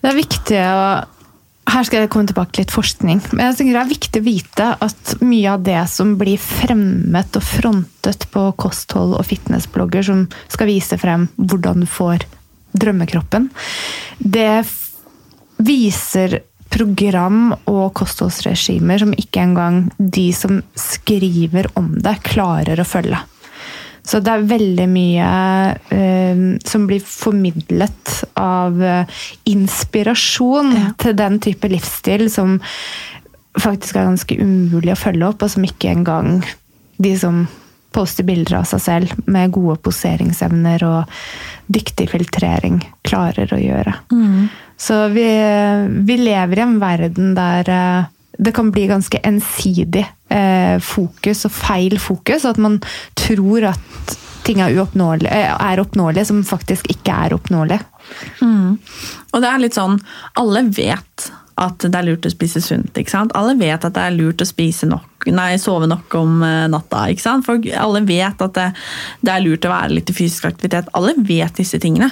Det 0.00 0.12
er 0.12 0.16
viktig 0.16 0.60
å 0.64 0.84
her 1.70 1.84
skal 1.86 2.02
jeg 2.02 2.10
komme 2.10 2.26
tilbake 2.26 2.54
til 2.54 2.64
litt 2.64 2.72
forskning. 2.74 3.20
Men 3.30 3.50
jeg 3.50 3.60
tenker 3.60 3.76
det 3.76 3.82
er 3.84 3.90
viktig 3.92 4.20
å 4.22 4.26
vite 4.26 4.66
at 4.86 5.12
mye 5.22 5.52
av 5.52 5.62
det 5.66 5.78
som 5.92 6.16
blir 6.18 6.40
fremmet 6.40 7.36
og 7.38 7.44
frontet 7.46 8.26
på 8.32 8.46
kosthold- 8.58 9.14
og 9.18 9.26
fitnessblogger, 9.28 10.02
som 10.08 10.24
skal 10.50 10.70
vise 10.70 10.98
frem 10.98 11.28
hvordan 11.38 11.84
du 11.84 11.88
får 11.90 12.26
drømmekroppen, 12.72 13.48
det 14.18 14.62
viser 15.60 16.40
program 16.70 17.50
og 17.68 17.90
kostholdsregimer 17.98 19.02
som 19.02 19.12
ikke 19.18 19.42
engang 19.42 19.82
de 19.98 20.28
som 20.36 20.60
skriver 20.78 21.68
om 21.78 21.92
det, 21.98 22.20
klarer 22.30 22.80
å 22.80 22.86
følge. 22.86 23.18
Så 24.06 24.22
det 24.24 24.32
er 24.32 24.46
veldig 24.48 24.86
mye 24.90 25.30
eh, 25.92 26.44
som 26.66 26.86
blir 26.88 27.02
formidlet 27.04 28.14
av 28.40 28.80
eh, 28.82 29.20
inspirasjon 29.50 30.72
ja. 30.78 30.86
til 30.98 31.18
den 31.18 31.36
type 31.42 31.68
livsstil 31.70 32.30
som 32.32 32.56
faktisk 33.60 33.98
er 33.98 34.08
ganske 34.08 34.38
umulig 34.40 34.94
å 34.94 35.00
følge 35.00 35.28
opp, 35.28 35.44
og 35.44 35.52
som 35.52 35.66
ikke 35.66 35.92
engang 35.92 36.40
de 37.02 37.12
som 37.18 37.44
poster 37.94 38.26
bilder 38.26 38.60
av 38.60 38.68
seg 38.70 38.82
selv 38.84 39.26
med 39.30 39.52
gode 39.54 39.78
poseringsevner 39.84 40.84
og 40.86 41.20
dyktig 41.70 42.08
filtrering 42.10 42.80
klarer 43.06 43.50
å 43.54 43.60
gjøre. 43.60 43.94
Mm. 44.12 44.48
Så 44.80 45.02
vi, 45.14 45.26
vi, 46.08 46.16
lever 46.22 46.60
i 46.60 46.64
en 46.64 46.78
verden 46.80 47.34
der 47.36 47.70
eh, 47.74 48.08
det 48.40 48.54
kan 48.56 48.70
bli 48.72 48.86
ganske 48.88 49.20
ensidig 49.26 50.06
eh, 50.32 50.78
fokus 50.80 51.44
og 51.44 51.52
feil 51.52 51.98
fokus. 52.00 52.46
At 52.48 52.60
man 52.62 52.78
tror 53.18 53.72
at 53.74 54.16
ting 54.46 54.62
er, 54.64 54.72
eh, 54.72 55.50
er 55.52 55.82
oppnåelige, 55.82 56.24
som 56.30 56.40
faktisk 56.46 56.88
ikke 56.92 57.18
er 57.26 57.36
oppnåelige. 57.36 57.84
Mm. 58.40 58.78
Og 59.32 59.42
det 59.42 59.50
er 59.50 59.60
litt 59.62 59.76
sånn 59.76 60.00
Alle 60.40 60.64
vet 60.66 61.28
at 61.60 61.84
det 61.84 61.94
er 61.94 62.06
lurt 62.08 62.26
å 62.26 62.32
spise 62.32 62.62
sunt. 62.64 62.96
ikke 62.96 63.12
sant? 63.12 63.34
Alle 63.36 63.54
vet 63.60 63.84
at 63.84 63.94
det 63.94 64.06
er 64.06 64.16
lurt 64.16 64.40
å 64.40 64.48
spise 64.48 64.88
nok, 64.88 65.04
nei, 65.28 65.58
sove 65.60 65.88
nok 65.90 66.14
om 66.20 66.40
eh, 66.46 66.68
natta. 66.72 67.06
ikke 67.12 67.24
sant? 67.24 67.46
For 67.46 67.60
alle 67.76 68.04
vet 68.08 68.40
at 68.40 68.56
det, 68.56 68.70
det 69.20 69.34
er 69.34 69.44
lurt 69.44 69.68
å 69.68 69.74
være 69.74 69.98
litt 69.98 70.12
i 70.12 70.16
fysisk 70.16 70.48
aktivitet. 70.48 70.90
Alle 70.96 71.14
vet 71.18 71.60
disse 71.60 71.80
tingene. 71.82 72.10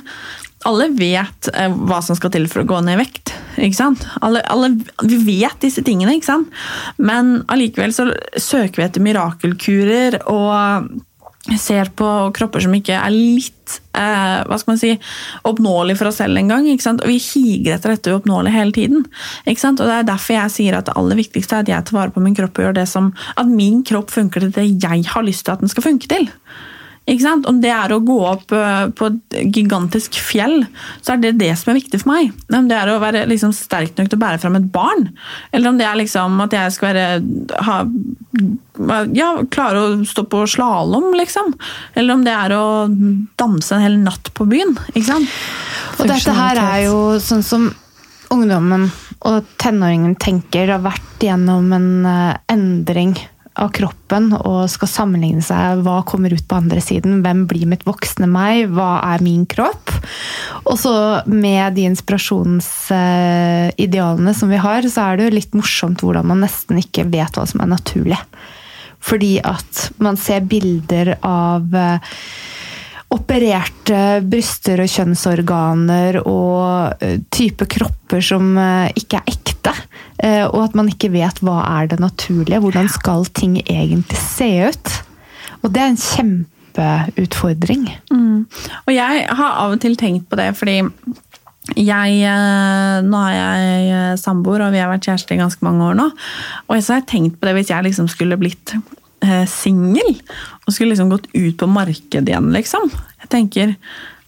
Alle 0.67 0.89
vet 0.99 1.51
eh, 1.55 1.71
hva 1.71 2.01
som 2.05 2.19
skal 2.19 2.33
til 2.35 2.49
for 2.51 2.65
å 2.65 2.69
gå 2.69 2.81
ned 2.85 2.99
i 2.99 3.03
vekt. 3.05 3.33
ikke 3.57 3.79
sant? 3.79 4.07
Alle, 4.25 4.43
alle, 4.51 4.73
vi 5.07 5.21
vet 5.27 5.61
disse 5.63 5.85
tingene, 5.87 6.17
ikke 6.19 6.33
sant? 6.33 6.57
Men 6.99 7.43
allikevel 7.53 7.95
så 7.95 8.11
søker 8.35 8.81
vi 8.81 8.89
etter 8.89 9.05
mirakelkurer 9.05 10.21
og 10.27 11.05
ser 11.57 11.89
på 11.97 12.07
kropper 12.37 12.61
som 12.65 12.75
ikke 12.77 12.97
er 12.99 13.15
litt 13.15 13.79
eh, 13.97 14.41
hva 14.45 14.59
skal 14.61 14.75
man 14.75 14.81
si, 14.81 14.91
oppnåelig 15.49 15.97
for 15.99 16.11
oss 16.11 16.21
selv 16.21 16.37
engang. 16.41 16.67
Vi 16.69 17.19
higer 17.23 17.77
etter 17.77 17.95
dette 17.95 18.13
uoppnåelige 18.13 18.57
hele 18.59 18.77
tiden. 18.77 19.07
Og 19.49 19.81
Det 19.81 19.95
er 19.95 20.09
derfor 20.09 20.37
jeg 20.37 20.55
sier 20.55 20.79
at 20.79 20.91
det 20.91 20.97
aller 21.01 21.21
viktigste 21.21 21.57
er 21.57 21.65
at 21.65 21.73
jeg 21.73 21.89
tar 21.89 21.99
vare 21.99 22.15
på 22.15 22.25
min 22.25 22.37
kropp 22.37 22.59
og 22.59 22.69
gjør 22.69 22.81
det 22.81 22.89
som 22.91 23.13
at 23.37 23.49
min 23.49 23.83
kropp 23.87 24.13
funker 24.13 24.45
til 24.45 24.53
det 24.53 24.67
jeg 24.85 25.09
har 25.09 25.25
lyst 25.25 25.47
til 25.47 25.57
at 25.57 25.65
den 25.65 25.73
skal 25.73 25.89
funke 25.89 26.11
til. 26.11 26.29
Om 27.09 27.61
det 27.63 27.71
er 27.73 27.93
å 27.95 28.01
gå 28.05 28.17
opp 28.29 28.53
eh, 28.53 28.89
på 28.93 29.09
et 29.09 29.37
gigantisk 29.55 30.19
fjell, 30.21 30.67
så 31.01 31.15
er 31.15 31.23
det 31.23 31.39
det 31.41 31.55
som 31.57 31.73
er 31.73 31.79
viktig 31.79 32.03
for 32.03 32.13
meg. 32.13 32.35
Om 32.53 32.69
det 32.69 32.77
er 32.77 32.93
å 32.93 32.99
være 33.01 33.25
liksom 33.31 33.55
sterk 33.57 33.97
nok 33.97 34.11
til 34.11 34.19
å 34.19 34.25
bære 34.25 34.41
fram 34.43 34.59
et 34.59 34.69
barn, 34.75 35.09
eller 35.53 35.73
om 35.73 35.81
det 35.81 35.87
er 35.89 35.99
liksom 36.03 36.37
at 36.45 36.57
jeg 36.59 36.77
skal 36.77 36.93
være 36.93 37.07
ha, 37.65 37.79
ja, 39.17 39.31
klare 39.51 39.81
å 39.81 39.97
stå 40.09 40.27
på 40.29 40.45
slalåm, 40.53 41.11
liksom. 41.17 41.55
Eller 41.97 42.19
om 42.19 42.25
det 42.27 42.37
er 42.37 42.57
å 42.59 42.67
danse 43.41 43.75
en 43.75 43.85
hel 43.87 43.99
natt 44.03 44.33
på 44.37 44.47
byen. 44.51 44.77
ikke 44.93 45.09
sant? 45.09 45.41
Og 45.99 46.13
dette 46.13 46.37
her 46.37 46.61
er 46.61 46.85
jo 46.91 46.99
sånn 47.23 47.47
som 47.47 47.71
ungdommen 48.35 48.91
og 49.27 49.49
tenåringen 49.59 50.15
tenker, 50.21 50.69
har 50.71 50.85
vært 50.85 51.25
gjennom 51.25 51.73
en 51.75 51.91
eh, 52.07 52.37
endring 52.53 53.17
av 53.59 53.73
kroppen 53.77 54.33
og 54.39 54.71
skal 54.71 54.89
sammenligne 54.91 55.43
seg. 55.45 55.83
Hva 55.87 56.03
kommer 56.09 56.33
ut 56.35 56.49
på 56.49 56.57
andre 56.59 56.81
siden? 56.85 57.23
Hvem 57.25 57.41
blir 57.51 57.67
mitt 57.71 57.85
voksne 57.87 58.27
meg? 58.31 58.55
Hva 58.75 58.93
er 59.15 59.19
min 59.25 59.45
kropp? 59.51 59.87
Og 60.65 60.77
så 60.81 60.95
med 61.31 61.75
de 61.79 61.83
inspirasjonsidealene 61.91 64.33
som 64.37 64.49
vi 64.53 64.59
har, 64.63 64.81
så 64.89 64.99
er 65.07 65.13
det 65.17 65.25
jo 65.27 65.37
litt 65.39 65.55
morsomt 65.59 66.01
hvordan 66.05 66.25
man 66.31 66.41
nesten 66.47 66.77
ikke 66.83 67.11
vet 67.11 67.33
hva 67.39 67.45
som 67.49 67.61
er 67.65 67.71
naturlig. 67.75 68.21
Fordi 69.05 69.35
at 69.47 69.93
man 70.03 70.17
ser 70.21 70.41
bilder 70.51 71.07
av 71.25 71.75
eh, 71.77 71.99
opererte 73.15 74.21
bryster 74.29 74.83
og 74.83 74.91
kjønnsorganer 74.93 76.21
og 76.27 77.05
eh, 77.05 77.17
type 77.33 77.69
kropper 77.71 78.25
som 78.25 78.51
eh, 78.61 78.91
ikke 79.01 79.23
er 79.23 79.33
ekte. 79.33 79.73
Eh, 80.21 80.45
og 80.45 80.61
at 80.67 80.77
man 80.77 80.91
ikke 80.93 81.13
vet 81.15 81.41
hva 81.45 81.63
er 81.79 81.89
det 81.93 82.01
naturlige. 82.03 82.61
Hvordan 82.61 82.91
skal 82.93 83.25
ting 83.33 83.57
egentlig 83.65 84.21
se 84.21 84.51
ut? 84.69 84.99
Og 85.63 85.73
det 85.73 85.83
er 85.83 85.95
en 85.95 86.03
kjempeutfordring. 86.03 87.89
Mm. 88.13 88.45
Og 88.85 88.93
jeg 88.93 89.25
har 89.41 89.57
av 89.65 89.73
og 89.73 89.81
til 89.83 89.97
tenkt 89.99 90.29
på 90.29 90.39
det, 90.39 90.53
fordi 90.59 90.83
jeg, 91.77 92.13
nå 93.05 93.19
er 93.29 93.35
jeg 93.37 94.21
samboer, 94.23 94.63
og 94.65 94.73
vi 94.73 94.81
har 94.81 94.89
vært 94.89 95.05
kjærester 95.11 95.37
i 95.37 95.41
ganske 95.43 95.65
mange 95.67 95.85
år 95.85 95.99
nå. 95.99 96.07
Og 96.69 96.79
så 96.79 96.95
har 96.95 97.03
jeg 97.03 97.11
tenkt 97.11 97.41
på 97.41 97.49
det 97.49 97.59
hvis 97.59 97.73
jeg 97.75 97.85
liksom 97.85 98.09
skulle 98.09 98.39
blitt 98.41 98.73
eh, 99.25 99.47
singel 99.51 100.15
og 100.67 100.75
skulle 100.75 100.93
liksom 100.93 101.11
gått 101.13 101.29
ut 101.33 101.57
på 101.59 101.69
markedet 101.71 102.29
igjen, 102.29 102.53
liksom. 102.55 102.91
Jeg 103.23 103.33
tenker 103.33 103.75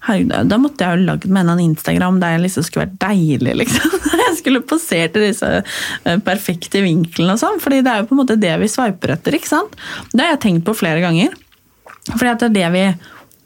herregud, 0.06 0.48
Da 0.48 0.58
måtte 0.60 0.86
jeg 0.86 0.96
jo 0.98 1.06
lagd 1.10 1.26
med 1.28 1.52
en 1.52 1.62
Instagram 1.66 2.20
der 2.22 2.36
jeg 2.36 2.44
liksom 2.46 2.66
skulle 2.66 2.86
vært 2.86 2.98
deilig, 3.04 3.54
liksom. 3.64 3.96
Jeg 4.30 4.36
skulle 4.38 4.62
posert 4.64 5.16
i 5.18 5.22
disse 5.26 5.48
eh, 5.60 6.18
perfekte 6.24 6.80
vinklene 6.84 7.34
og 7.34 7.40
sånn. 7.42 7.58
fordi 7.60 7.80
det 7.84 7.92
er 7.92 8.02
jo 8.02 8.08
på 8.08 8.14
en 8.14 8.20
måte 8.22 8.38
det 8.40 8.52
vi 8.62 8.68
sveiper 8.70 9.16
etter. 9.16 9.36
ikke 9.36 9.50
sant? 9.50 9.74
Det 10.12 10.22
har 10.22 10.36
jeg 10.36 10.42
tenkt 10.44 10.64
på 10.68 10.76
flere 10.78 11.02
ganger. 11.02 11.34
Fordi 12.12 12.30
at 12.30 12.44
det 12.44 12.48
er 12.48 12.54
det 12.54 12.68
vi 12.76 12.84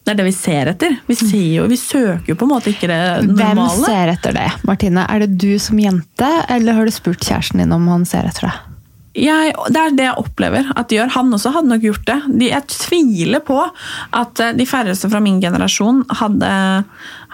det 0.04 0.12
er 0.12 0.18
det 0.18 0.26
vi 0.26 0.34
ser 0.36 0.68
etter. 0.68 0.98
Vi, 1.08 1.14
ser 1.16 1.46
jo, 1.48 1.64
vi 1.70 1.78
søker 1.80 2.34
jo 2.34 2.36
på 2.36 2.44
en 2.44 2.50
måte 2.52 2.68
ikke 2.74 2.90
det 2.90 3.00
normale. 3.24 3.64
Hvem 3.72 3.86
ser 3.86 4.12
etter 4.12 4.36
det, 4.36 4.50
Martine? 4.68 5.06
Er 5.08 5.24
det 5.24 5.38
du 5.40 5.54
som 5.56 5.80
jente, 5.80 6.28
eller 6.52 6.76
har 6.76 6.84
du 6.84 6.92
spurt 6.92 7.24
kjæresten 7.24 7.62
din 7.62 7.72
om 7.72 7.88
han 7.88 8.04
ser 8.08 8.28
etter 8.28 8.50
deg? 8.50 8.73
Jeg, 9.14 9.52
det 9.70 9.78
er 9.78 9.92
det 9.94 10.06
jeg 10.08 10.18
opplever 10.18 10.70
at 10.74 10.88
de 10.90 10.98
gjør. 10.98 11.12
Han 11.14 11.36
også 11.36 11.52
hadde 11.54 11.70
nok 11.70 11.84
gjort 11.86 12.06
det. 12.08 12.16
De, 12.40 12.48
jeg 12.50 12.66
tviler 12.72 13.42
på 13.46 13.60
at 13.62 14.42
eh, 14.42 14.54
de 14.58 14.66
færreste 14.66 15.10
fra 15.12 15.20
min 15.22 15.38
generasjon 15.42 16.02
hadde, 16.18 16.50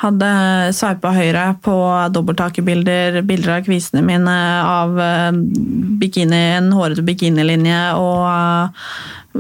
hadde 0.03 0.31
sveipa 0.77 1.15
høyre 1.17 1.47
på 1.65 1.77
dobbelttakerbilder, 2.13 3.23
bilder 3.29 3.57
av 3.57 3.69
kvisene 3.69 4.05
mine, 4.05 4.37
av 4.61 5.01
eh, 5.01 5.31
bikini, 6.03 6.43
en 6.59 6.73
hårete 6.77 7.05
bikinilinje 7.07 7.81
og 7.97 8.27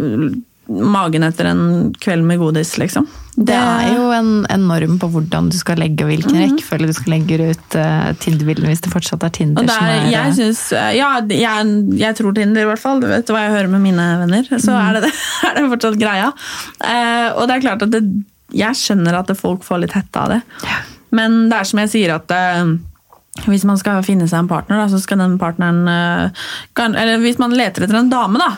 uh, 0.01 0.31
magen 0.71 1.25
etter 1.27 1.49
en 1.51 1.63
kveld 1.99 2.23
med 2.27 2.39
godis, 2.39 2.77
liksom. 2.79 3.07
Det, 3.35 3.55
er 3.57 3.95
jo 3.95 4.11
en, 4.13 4.31
en, 4.53 4.65
norm 4.69 4.99
på 5.01 5.09
hvordan 5.15 5.49
du 5.51 5.57
skal 5.57 5.79
legge 5.81 6.05
og 6.05 6.11
hvilken 6.11 6.35
mm. 6.35 6.41
rekkefølge 6.43 6.91
du 6.91 6.95
skal 6.97 7.15
legge 7.15 7.39
ut 7.41 7.77
uh, 7.79 8.11
Tinder-bildene, 8.21 8.69
hvis 8.69 8.83
det 8.85 8.93
fortsatt 8.93 9.25
er 9.25 9.33
Tinder 9.35 9.65
der, 9.65 9.73
som 9.73 9.89
er 9.89 10.11
jeg 10.11 10.21
eh, 10.21 10.37
synes, 10.37 10.61
Ja, 10.99 11.13
jeg, 11.25 11.73
jeg, 12.03 12.19
tror 12.19 12.37
Tinder, 12.37 12.67
i 12.67 12.69
hvert 12.69 12.83
fall. 12.83 13.01
Du 13.03 13.09
vet 13.11 13.33
hva 13.33 13.47
jeg 13.47 13.55
hører 13.57 13.73
med 13.73 13.85
mine 13.87 14.07
venner. 14.25 14.51
Så 14.53 14.75
mm. 14.75 14.81
er, 14.83 15.01
det, 15.07 15.13
er, 15.49 15.57
det, 15.57 15.65
fortsatt 15.73 15.99
greia. 16.01 16.31
Uh, 16.85 17.29
og 17.39 17.47
det 17.49 17.57
er 17.57 17.65
klart 17.65 17.87
at 17.87 17.95
det, 17.95 18.05
jeg 18.61 18.79
skjønner 18.79 19.23
at 19.23 19.33
folk 19.39 19.65
får 19.67 19.85
litt 19.87 19.97
hette 19.97 20.23
av 20.23 20.35
det. 20.37 20.41
Ja. 20.67 20.81
Men 21.17 21.43
det 21.51 21.59
er 21.59 21.71
som 21.71 21.83
jeg 21.83 21.95
sier 21.95 22.15
at 22.19 22.35
uh, 22.35 22.77
hvis 23.47 23.63
man 23.65 23.79
skal 23.79 24.03
finne 24.05 24.27
seg 24.29 24.43
en 24.43 24.49
partner, 24.51 24.81
da, 24.83 24.89
så 24.91 24.99
skal 25.01 25.21
den 25.23 25.37
partneren 25.41 25.87
eh, 25.89 26.43
Eller 26.89 27.21
hvis 27.23 27.39
man 27.39 27.55
leter 27.55 27.87
etter 27.87 28.01
en 28.01 28.11
dame, 28.11 28.41
da. 28.43 28.51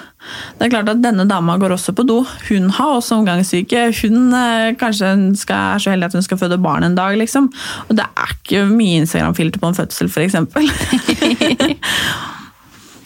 Det 0.56 0.66
er 0.66 0.72
klart 0.72 0.88
at 0.88 1.02
denne 1.04 1.26
dama 1.28 1.58
går 1.60 1.74
også 1.76 1.92
på 1.94 2.06
do. 2.08 2.22
Hun 2.48 2.70
har 2.72 2.96
også 2.96 3.18
omgangssyke. 3.20 3.84
Hun 4.00 4.32
eh, 4.38 4.72
kanskje 4.80 5.12
skal, 5.38 5.76
er 5.76 5.82
så 5.82 5.92
heldig 5.92 6.08
at 6.08 6.16
hun 6.16 6.24
skal 6.24 6.40
føde 6.40 6.58
barn 6.62 6.88
en 6.88 6.96
dag, 6.96 7.18
liksom. 7.20 7.50
Og 7.88 7.96
det 7.98 8.06
er 8.08 8.32
ikke 8.38 8.64
mye 8.72 9.02
Instagram-filter 9.02 9.60
på 9.60 9.70
en 9.70 9.78
fødsel, 9.78 10.08
f.eks. 10.08 10.40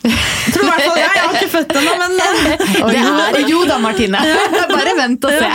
Tror 0.07 0.63
i 0.63 0.69
hvert 0.71 0.85
fall 0.87 1.01
jeg. 1.01 1.11
Jeg 1.19 1.26
har 1.37 1.45
ikke 1.45 1.53
født 1.55 1.77
ennå, 1.81 1.95
men 2.01 2.17
og 2.87 2.95
jo, 2.97 3.13
og 3.27 3.51
jo 3.53 3.61
da, 3.69 3.79
Martine. 3.83 4.23
Bare 4.77 4.97
vent 4.99 5.29
og 5.29 5.37
se. 5.37 5.51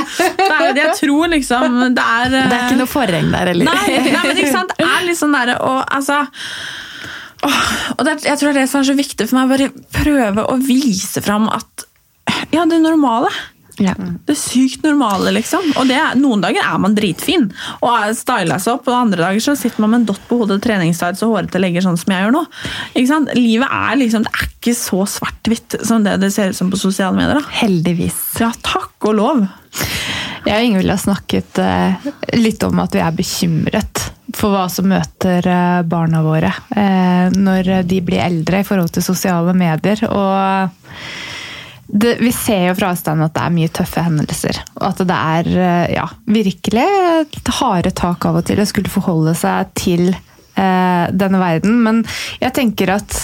jeg 0.78 0.96
tror 1.02 1.34
liksom 1.36 1.80
det 1.98 2.06
er 2.06 2.30
Det 2.36 2.44
er 2.46 2.68
ikke 2.68 2.80
noe 2.84 2.92
forheng 2.92 3.34
der, 3.34 3.52
heller. 3.54 3.72
Nei, 3.72 3.98
nei, 4.08 4.24
men 4.28 4.44
ikke 4.44 4.54
sant. 4.54 4.76
Det 4.78 4.88
er 4.88 5.08
litt 5.10 5.20
sånn 5.20 5.36
derre 5.36 5.58
og 5.66 5.82
altså 5.90 6.24
og 7.42 8.04
det, 8.06 8.20
jeg 8.22 8.38
tror 8.38 8.52
det 8.52 8.54
er 8.54 8.60
det 8.62 8.70
som 8.70 8.84
er 8.84 8.88
så 8.92 8.94
viktig 8.94 9.26
for 9.26 9.40
meg, 9.40 9.50
bare 9.50 9.70
prøve 9.96 10.44
å 10.46 10.58
vise 10.62 11.24
fram 11.26 11.48
at 11.50 11.88
ja, 12.54 12.66
det 12.70 12.78
normale. 12.84 13.32
Ja. 13.80 13.94
Det 13.96 14.34
er 14.34 14.40
sykt 14.40 14.84
normale, 14.86 15.32
liksom. 15.36 15.64
Og 15.80 15.88
det, 15.90 15.98
noen 16.20 16.44
dager 16.44 16.64
er 16.66 16.80
man 16.82 16.96
dritfin 16.98 17.48
og 17.80 18.12
styler 18.18 18.62
seg 18.62 18.78
opp, 18.78 18.90
og 18.90 18.98
andre 18.98 19.24
dager 19.24 19.44
så 19.44 19.56
sitter 19.60 19.84
man 19.84 19.94
med 19.94 20.02
en 20.02 20.10
dott 20.12 20.24
på 20.28 20.42
hodet, 20.42 20.60
treningstights 20.66 21.24
og 21.26 21.36
hårete 21.36 21.62
legger, 21.62 21.86
sånn 21.86 22.00
som 22.00 22.14
jeg 22.14 22.26
gjør 22.26 22.36
nå. 22.36 22.44
Livet 23.38 23.68
er 23.72 24.00
liksom, 24.02 24.28
det 24.28 24.34
er 24.36 24.48
ikke 24.50 24.76
så 24.78 25.04
svart-hvitt 25.16 25.80
som 25.88 26.06
det 26.06 26.18
det 26.22 26.32
ser 26.36 26.52
ut 26.52 26.60
som 26.60 26.72
på 26.72 26.80
sosiale 26.80 27.18
medier. 27.18 27.40
Da. 27.40 27.60
Heldigvis. 27.62 28.20
Ja, 28.42 28.52
takk 28.66 29.10
og 29.10 29.18
lov. 29.18 29.44
Jeg 30.42 30.58
og 30.58 30.68
Ingvild 30.68 30.92
har 30.92 31.02
snakket 31.02 31.60
uh, 31.62 32.10
litt 32.38 32.64
om 32.66 32.80
at 32.82 32.96
vi 32.98 33.02
er 33.04 33.16
bekymret 33.16 34.08
for 34.36 34.54
hva 34.54 34.66
som 34.72 34.88
møter 34.90 35.46
uh, 35.46 35.82
barna 35.88 36.24
våre 36.26 36.50
uh, 36.50 37.28
når 37.36 37.84
de 37.88 38.00
blir 38.04 38.24
eldre 38.24 38.62
i 38.62 38.68
forhold 38.68 38.94
til 38.96 39.06
sosiale 39.06 39.54
medier. 39.58 40.02
og 40.10 40.72
det, 41.92 42.16
vi 42.20 42.32
ser 42.32 42.70
jo 42.70 42.78
fra 42.80 42.92
avstand 42.94 43.24
at 43.26 43.34
det 43.36 43.44
er 43.44 43.54
mye 43.56 43.72
tøffe 43.76 44.04
hendelser. 44.06 44.62
Og 44.80 44.88
at 44.92 45.04
det 45.08 45.18
er 45.18 45.52
eh, 45.52 45.94
ja, 45.98 46.08
virkelig 46.32 46.88
harde 47.60 47.92
tak 47.98 48.28
av 48.28 48.40
og 48.40 48.48
til 48.48 48.62
å 48.62 48.68
skulle 48.70 48.92
forholde 48.92 49.36
seg 49.38 49.74
til 49.78 50.08
eh, 50.12 51.06
denne 51.12 51.42
verden. 51.42 51.82
Men 51.86 52.04
jeg 52.42 52.56
tenker 52.58 52.96
at 52.96 53.20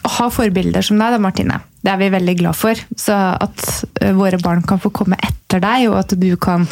å 0.00 0.12
ha 0.16 0.30
forbilder 0.32 0.84
som 0.84 0.98
deg, 1.00 1.12
da, 1.12 1.20
Martine, 1.22 1.60
det 1.84 1.92
er 1.92 2.00
vi 2.00 2.12
veldig 2.12 2.36
glad 2.40 2.58
for. 2.58 2.82
Så 2.98 3.16
at 3.16 3.66
eh, 4.02 4.14
våre 4.16 4.40
barn 4.42 4.64
kan 4.66 4.82
få 4.82 4.92
komme 4.94 5.18
etter 5.22 5.62
deg, 5.62 5.90
og 5.92 6.00
at 6.02 6.16
du 6.18 6.32
kan 6.40 6.66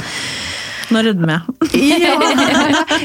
nå 0.94 1.02
rødmer 1.04 1.34
jeg. 1.34 1.42
ja, 2.04 2.14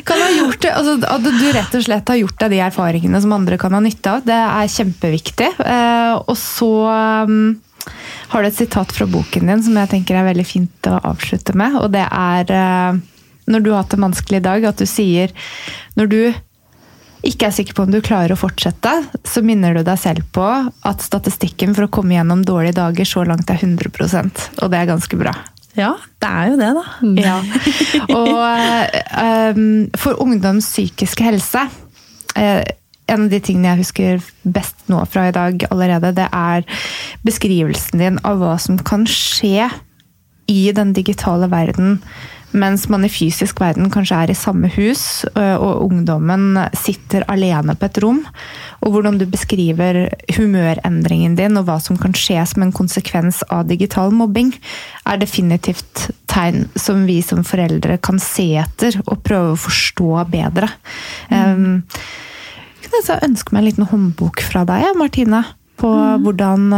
kan 0.07 0.21
ha 0.21 0.29
gjort 0.37 0.61
det, 0.63 0.71
altså, 0.73 0.95
At 1.09 1.25
du 1.27 1.47
rett 1.55 1.77
og 1.77 1.85
slett 1.85 2.11
har 2.13 2.21
gjort 2.21 2.39
deg 2.43 2.55
de 2.55 2.61
erfaringene 2.67 3.21
som 3.23 3.35
andre 3.35 3.59
kan 3.61 3.75
ha 3.75 3.81
nytte 3.83 4.17
av, 4.17 4.23
det 4.27 4.39
er 4.39 4.71
kjempeviktig. 4.75 5.49
Eh, 5.59 6.13
og 6.21 6.37
så 6.39 6.71
um, 7.27 7.41
har 8.33 8.43
du 8.43 8.49
et 8.49 8.61
sitat 8.61 8.95
fra 8.95 9.07
boken 9.09 9.51
din 9.51 9.65
som 9.65 9.77
jeg 9.81 9.91
tenker 9.91 10.19
er 10.19 10.29
veldig 10.31 10.47
fint 10.47 10.89
å 10.91 11.01
avslutte 11.13 11.55
med. 11.59 11.77
Og 11.81 11.91
det 11.93 12.05
er 12.07 12.55
eh, 12.55 13.03
når 13.51 13.63
du 13.63 13.73
har 13.73 13.83
hatt 13.83 13.97
en 13.97 14.07
vanskelig 14.07 14.41
dag, 14.45 14.65
at 14.65 14.79
du 14.79 14.87
sier 14.89 15.33
når 15.99 16.11
du 16.11 16.19
ikke 17.23 17.47
er 17.47 17.55
sikker 17.55 17.75
på 17.77 17.85
om 17.85 17.91
du 17.93 18.01
klarer 18.03 18.33
å 18.35 18.39
fortsette, 18.39 18.91
så 19.23 19.43
minner 19.45 19.77
du 19.77 19.83
deg 19.87 19.99
selv 19.99 20.27
på 20.35 20.43
at 20.43 21.05
statistikken 21.05 21.71
for 21.75 21.87
å 21.87 21.93
komme 21.93 22.17
gjennom 22.17 22.43
dårlige 22.43 22.75
dager 22.81 23.07
så 23.07 23.23
langt 23.27 23.51
er 23.51 23.63
100% 23.63 24.47
og 24.59 24.71
det 24.73 24.81
er 24.81 24.91
ganske 24.91 25.19
bra. 25.19 25.35
Ja, 25.77 25.95
det 26.21 26.29
er 26.29 26.51
jo 26.51 26.57
det, 26.59 26.69
da. 26.77 26.83
Ja. 27.17 27.37
Og 28.19 29.55
um, 29.57 29.89
for 29.97 30.21
ungdoms 30.21 30.69
psykiske 30.69 31.25
helse 31.25 31.65
uh, 32.37 32.61
En 33.09 33.25
av 33.25 33.31
de 33.31 33.39
tingene 33.43 33.71
jeg 33.71 33.81
husker 33.81 34.27
best 34.55 34.85
nå 34.91 35.01
fra 35.11 35.27
i 35.27 35.33
dag 35.35 35.65
allerede, 35.73 36.13
det 36.15 36.29
er 36.31 36.63
beskrivelsen 37.27 37.99
din 37.99 38.19
av 38.23 38.39
hva 38.39 38.53
som 38.61 38.77
kan 38.79 39.03
skje 39.09 39.67
i 40.47 40.71
den 40.75 40.93
digitale 40.95 41.49
verden 41.51 41.97
mens 42.53 42.85
man 42.91 43.05
i 43.05 43.11
fysisk 43.11 43.61
verden 43.61 43.91
kanskje 43.93 44.19
er 44.23 44.31
i 44.31 44.37
samme 44.37 44.69
hus, 44.75 45.23
og 45.35 45.83
ungdommen 45.85 46.59
sitter 46.77 47.25
alene 47.31 47.75
på 47.77 47.87
et 47.89 47.99
rom. 48.03 48.21
Og 48.83 48.95
hvordan 48.95 49.17
du 49.19 49.25
beskriver 49.29 50.05
humørendringen 50.37 51.37
din 51.39 51.59
og 51.59 51.67
hva 51.69 51.79
som 51.83 51.99
kan 51.99 52.15
skje 52.17 52.41
som 52.49 52.65
en 52.65 52.75
konsekvens 52.75 53.41
av 53.53 53.67
digital 53.71 54.13
mobbing, 54.15 54.53
er 55.09 55.21
definitivt 55.21 56.09
tegn 56.31 56.67
som 56.79 57.05
vi 57.09 57.19
som 57.25 57.43
foreldre 57.47 57.97
kan 58.03 58.21
se 58.21 58.49
etter 58.63 58.99
og 59.05 59.23
prøve 59.25 59.55
å 59.55 59.63
forstå 59.65 60.13
bedre. 60.33 60.69
Mm. 61.29 61.83
Jeg 62.83 62.93
kunne 62.93 63.19
ønske 63.29 63.53
meg 63.53 63.61
en 63.61 63.69
liten 63.71 63.91
håndbok 63.91 64.45
fra 64.45 64.65
deg, 64.69 64.93
Martine 64.99 65.43
på 65.83 65.89
mm. 65.89 66.21
hvordan 66.23 66.75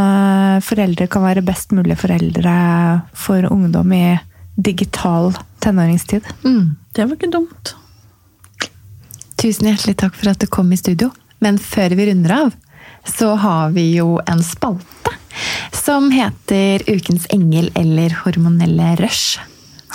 foreldre 0.63 1.09
kan 1.11 1.25
være 1.25 1.43
best 1.45 1.75
mulig 1.75 1.97
foreldre 1.99 2.55
for 3.25 3.45
ungdom 3.51 3.91
i 3.95 4.05
digital 4.55 5.33
tenåringstid. 5.59 6.23
Mm. 6.43 6.75
Det 6.95 7.05
var 7.05 7.17
ikke 7.17 7.33
dumt. 7.33 7.75
Tusen 9.41 9.69
hjertelig 9.69 9.97
takk 9.99 10.15
for 10.15 10.31
at 10.31 10.41
du 10.41 10.47
kom 10.47 10.71
i 10.73 10.79
studio. 10.79 11.11
Men 11.43 11.59
før 11.61 11.95
vi 11.97 12.07
runder 12.09 12.35
av, 12.35 12.53
så 13.05 13.35
har 13.37 13.73
vi 13.75 13.89
jo 13.97 14.15
en 14.25 14.41
spalte 14.43 15.13
som 15.75 16.07
heter 16.13 16.85
Ukens 16.87 17.27
engel 17.33 17.69
eller 17.75 18.15
hormonelle 18.23 18.95
rush. 19.01 19.41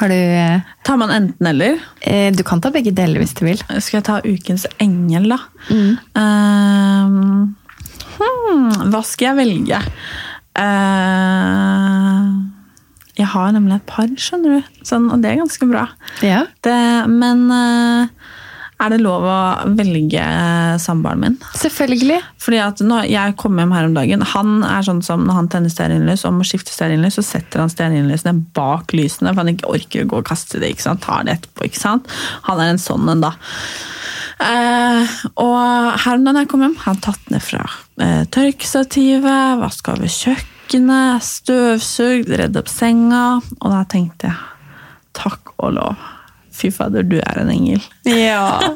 Har 0.01 0.09
du 0.09 0.61
Tar 0.87 0.97
man 0.97 1.11
enten-eller? 1.11 1.79
Eh, 2.01 2.33
du 2.33 2.43
kan 2.47 2.61
ta 2.61 2.71
begge 2.73 2.91
deler 2.97 3.19
hvis 3.21 3.35
du 3.37 3.45
vil. 3.45 3.59
Skal 3.81 3.99
jeg 3.99 4.05
ta 4.07 4.21
Ukens 4.25 4.67
engel, 4.81 5.29
da? 5.33 5.39
Mm. 5.69 5.99
Um, 6.15 7.57
hmm, 8.17 8.71
hva 8.93 9.03
skal 9.05 9.27
jeg 9.33 9.39
velge? 9.41 9.79
Uh, 10.57 12.25
jeg 13.21 13.29
har 13.35 13.55
nemlig 13.57 13.79
et 13.79 13.89
par, 13.89 14.11
skjønner 14.17 14.59
du. 14.59 14.85
Sånn, 14.87 15.11
og 15.13 15.21
det 15.23 15.33
er 15.33 15.43
ganske 15.43 15.69
bra. 15.69 15.87
Ja. 16.25 16.45
Det, 16.65 16.77
men 17.13 17.47
uh, 17.53 18.31
er 18.81 18.95
det 18.95 19.01
lov 19.03 19.27
å 19.29 19.39
velge 19.77 20.23
samboeren 20.81 21.21
min? 21.21 21.37
Selvfølgelig. 21.61 22.17
Fordi 22.41 22.61
at 22.65 22.81
når 22.85 23.11
jeg 23.13 23.37
kom 23.41 23.59
hjem 23.61 23.75
her 23.77 23.89
om 23.91 23.97
dagen, 23.97 24.25
han 24.33 24.63
er 24.65 24.87
sånn 24.87 25.03
som 25.05 25.27
når 25.29 25.37
han 25.37 25.51
tenner 25.53 25.73
stearinlys 25.73 26.25
og 26.25 26.39
må 26.39 26.47
skifte 26.49 26.73
stearinlys, 26.73 27.19
så 27.19 27.27
setter 27.27 27.61
han 27.61 27.73
stearinlysene 27.73 28.33
bak 28.57 28.95
lysene, 28.97 29.35
for 29.35 29.43
han 29.43 29.53
ikke 29.53 29.69
orker 29.75 30.07
å 30.07 30.11
gå 30.15 30.23
og 30.23 30.31
kaste 30.31 30.63
det. 30.63 30.73
ikke 30.73 30.87
sant? 30.87 31.05
Tar 31.05 31.29
det 31.29 31.37
etterpå. 31.37 31.69
ikke 31.69 31.83
sant? 31.83 32.09
Han 32.49 32.63
er 32.63 32.73
en 32.73 32.81
sånn 32.81 33.13
en, 33.13 33.27
da. 33.27 33.35
Eh, 34.41 35.19
og 35.45 35.59
her 36.01 36.17
om 36.17 36.25
dagen 36.25 36.41
jeg 36.41 36.49
kom 36.55 36.65
hjem, 36.65 36.79
har 36.81 36.95
han 36.95 37.05
tatt 37.05 37.29
ned 37.35 37.45
fra 37.45 37.67
eh, 38.01 38.25
tørkestativet, 38.33 39.61
vaska 39.61 39.99
over 39.99 40.09
kjøkkenet, 40.09 40.57
støvsugd, 41.25 42.31
redd 42.39 42.57
opp 42.61 42.69
senga. 42.71 43.41
Og 43.61 43.73
da 43.73 43.83
tenkte 43.91 44.31
jeg 44.31 44.37
takk 45.19 45.53
og 45.59 45.75
lov. 45.77 45.97
Fy 46.55 46.71
fader, 46.75 47.03
du 47.07 47.19
er 47.21 47.41
en 47.43 47.51
engel. 47.51 47.83
Ja. 48.07 48.61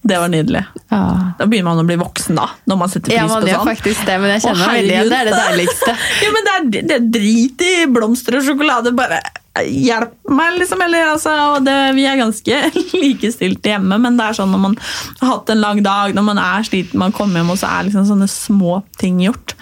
Det 0.00 0.16
var 0.16 0.30
nydelig. 0.32 0.62
ja. 0.88 1.00
Da 1.36 1.44
begynner 1.44 1.74
man 1.74 1.82
å 1.82 1.84
bli 1.84 1.96
voksen, 2.00 2.38
da. 2.38 2.46
Når 2.64 2.76
man 2.80 2.88
setter 2.88 3.10
pris 3.10 3.18
Ja, 3.18 3.26
man 3.28 3.42
på 3.44 3.50
sånn. 3.52 3.66
faktisk 3.68 4.06
det, 4.08 4.14
men 4.22 4.30
jeg 4.32 4.40
kjenner 4.46 4.62
meg 4.64 4.78
veldig 4.78 4.94
igjen. 4.94 5.10
Det 5.12 5.18
er 5.18 5.28
det 5.28 5.34
deiligste. 5.36 5.96
Ja, 6.24 6.30
men 6.32 6.46
det 6.46 6.54
er, 6.54 6.62
det 6.88 6.94
er 6.96 7.04
drit 7.18 7.64
i 7.66 7.72
blomster 7.92 8.38
og 8.38 8.46
sjokolade. 8.46 8.94
Bare 8.96 9.18
hjelp 9.58 10.30
meg, 10.30 10.58
liksom. 10.60 10.82
Eller, 10.84 11.10
altså, 11.12 11.32
og 11.56 11.64
det, 11.66 11.74
vi 11.96 12.06
er 12.08 12.20
ganske 12.20 12.60
likestilte 13.02 13.72
hjemme, 13.72 13.98
men 14.02 14.18
det 14.18 14.28
er 14.28 14.38
sånn 14.38 14.52
når 14.54 14.62
man 14.62 14.76
har 15.20 15.32
hatt 15.34 15.52
en 15.52 15.62
lang 15.62 15.82
dag, 15.84 16.14
når 16.16 16.26
man 16.30 16.40
er 16.42 16.66
sliten, 16.66 17.00
man 17.02 17.14
kommer 17.16 17.40
hjem, 17.40 17.52
og 17.54 17.60
så 17.60 17.70
er 17.70 17.88
liksom 17.88 18.06
sånne 18.08 18.30
små 18.30 18.80
ting 19.00 19.20
gjort. 19.24 19.56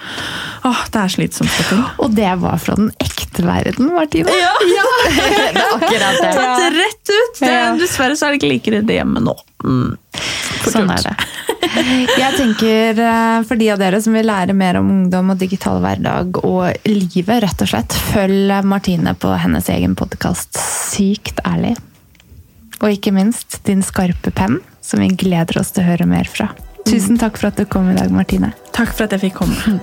Åh, 0.68 0.84
det 0.92 1.02
er 1.02 1.14
slitsomt. 1.16 1.74
Og 2.04 2.12
det 2.16 2.30
var 2.42 2.60
fra 2.62 2.76
den 2.78 2.92
ekte 3.02 3.46
verden, 3.46 3.92
Martine. 3.94 4.34
Ja, 4.36 4.54
det 5.18 5.62
er 5.62 5.62
akkurat 5.64 6.22
det. 6.22 6.32
Tatt 6.36 6.66
rett 6.76 7.14
ut! 7.14 7.40
Det, 7.40 7.54
Dessverre 7.82 8.18
så 8.18 8.28
er 8.28 8.34
det 8.34 8.42
ikke 8.42 8.54
like 8.54 8.76
redd 8.78 8.96
hjemme 8.98 9.24
nå. 9.24 9.36
Mm. 9.64 9.96
Sånn 10.68 10.90
er 10.92 11.02
det. 11.02 11.14
Jeg 12.18 12.36
tenker 12.38 13.00
eh, 13.02 13.40
For 13.46 13.58
de 13.58 13.68
av 13.72 13.80
dere 13.80 13.98
som 14.02 14.14
vil 14.16 14.26
lære 14.28 14.54
mer 14.56 14.78
om 14.80 14.88
ungdom 14.92 15.34
og 15.34 15.40
digital 15.40 15.80
hverdag 15.82 16.40
og 16.42 16.88
livet, 16.88 17.42
rett 17.44 17.64
og 17.64 17.70
slett, 17.72 17.96
følg 18.12 18.54
Martine 18.68 19.14
på 19.18 19.34
hennes 19.42 19.68
egen 19.74 19.96
podkast 19.98 20.58
Sykt 20.58 21.42
ærlig. 21.46 21.74
Og 22.78 22.94
ikke 22.94 23.12
minst 23.14 23.60
din 23.66 23.82
skarpe 23.82 24.32
penn, 24.34 24.60
som 24.80 25.02
vi 25.02 25.10
gleder 25.18 25.60
oss 25.60 25.74
til 25.74 25.84
å 25.84 25.90
høre 25.90 26.08
mer 26.08 26.30
fra. 26.30 26.52
Tusen 26.88 27.18
takk 27.20 27.36
for 27.40 27.50
at 27.50 27.58
du 27.58 27.66
kom 27.68 27.90
i 27.90 27.98
dag, 27.98 28.12
Martine. 28.14 28.54
Takk 28.72 28.94
for 28.94 29.08
at 29.08 29.16
jeg 29.16 29.28
fikk 29.28 29.40
komme. 29.42 29.78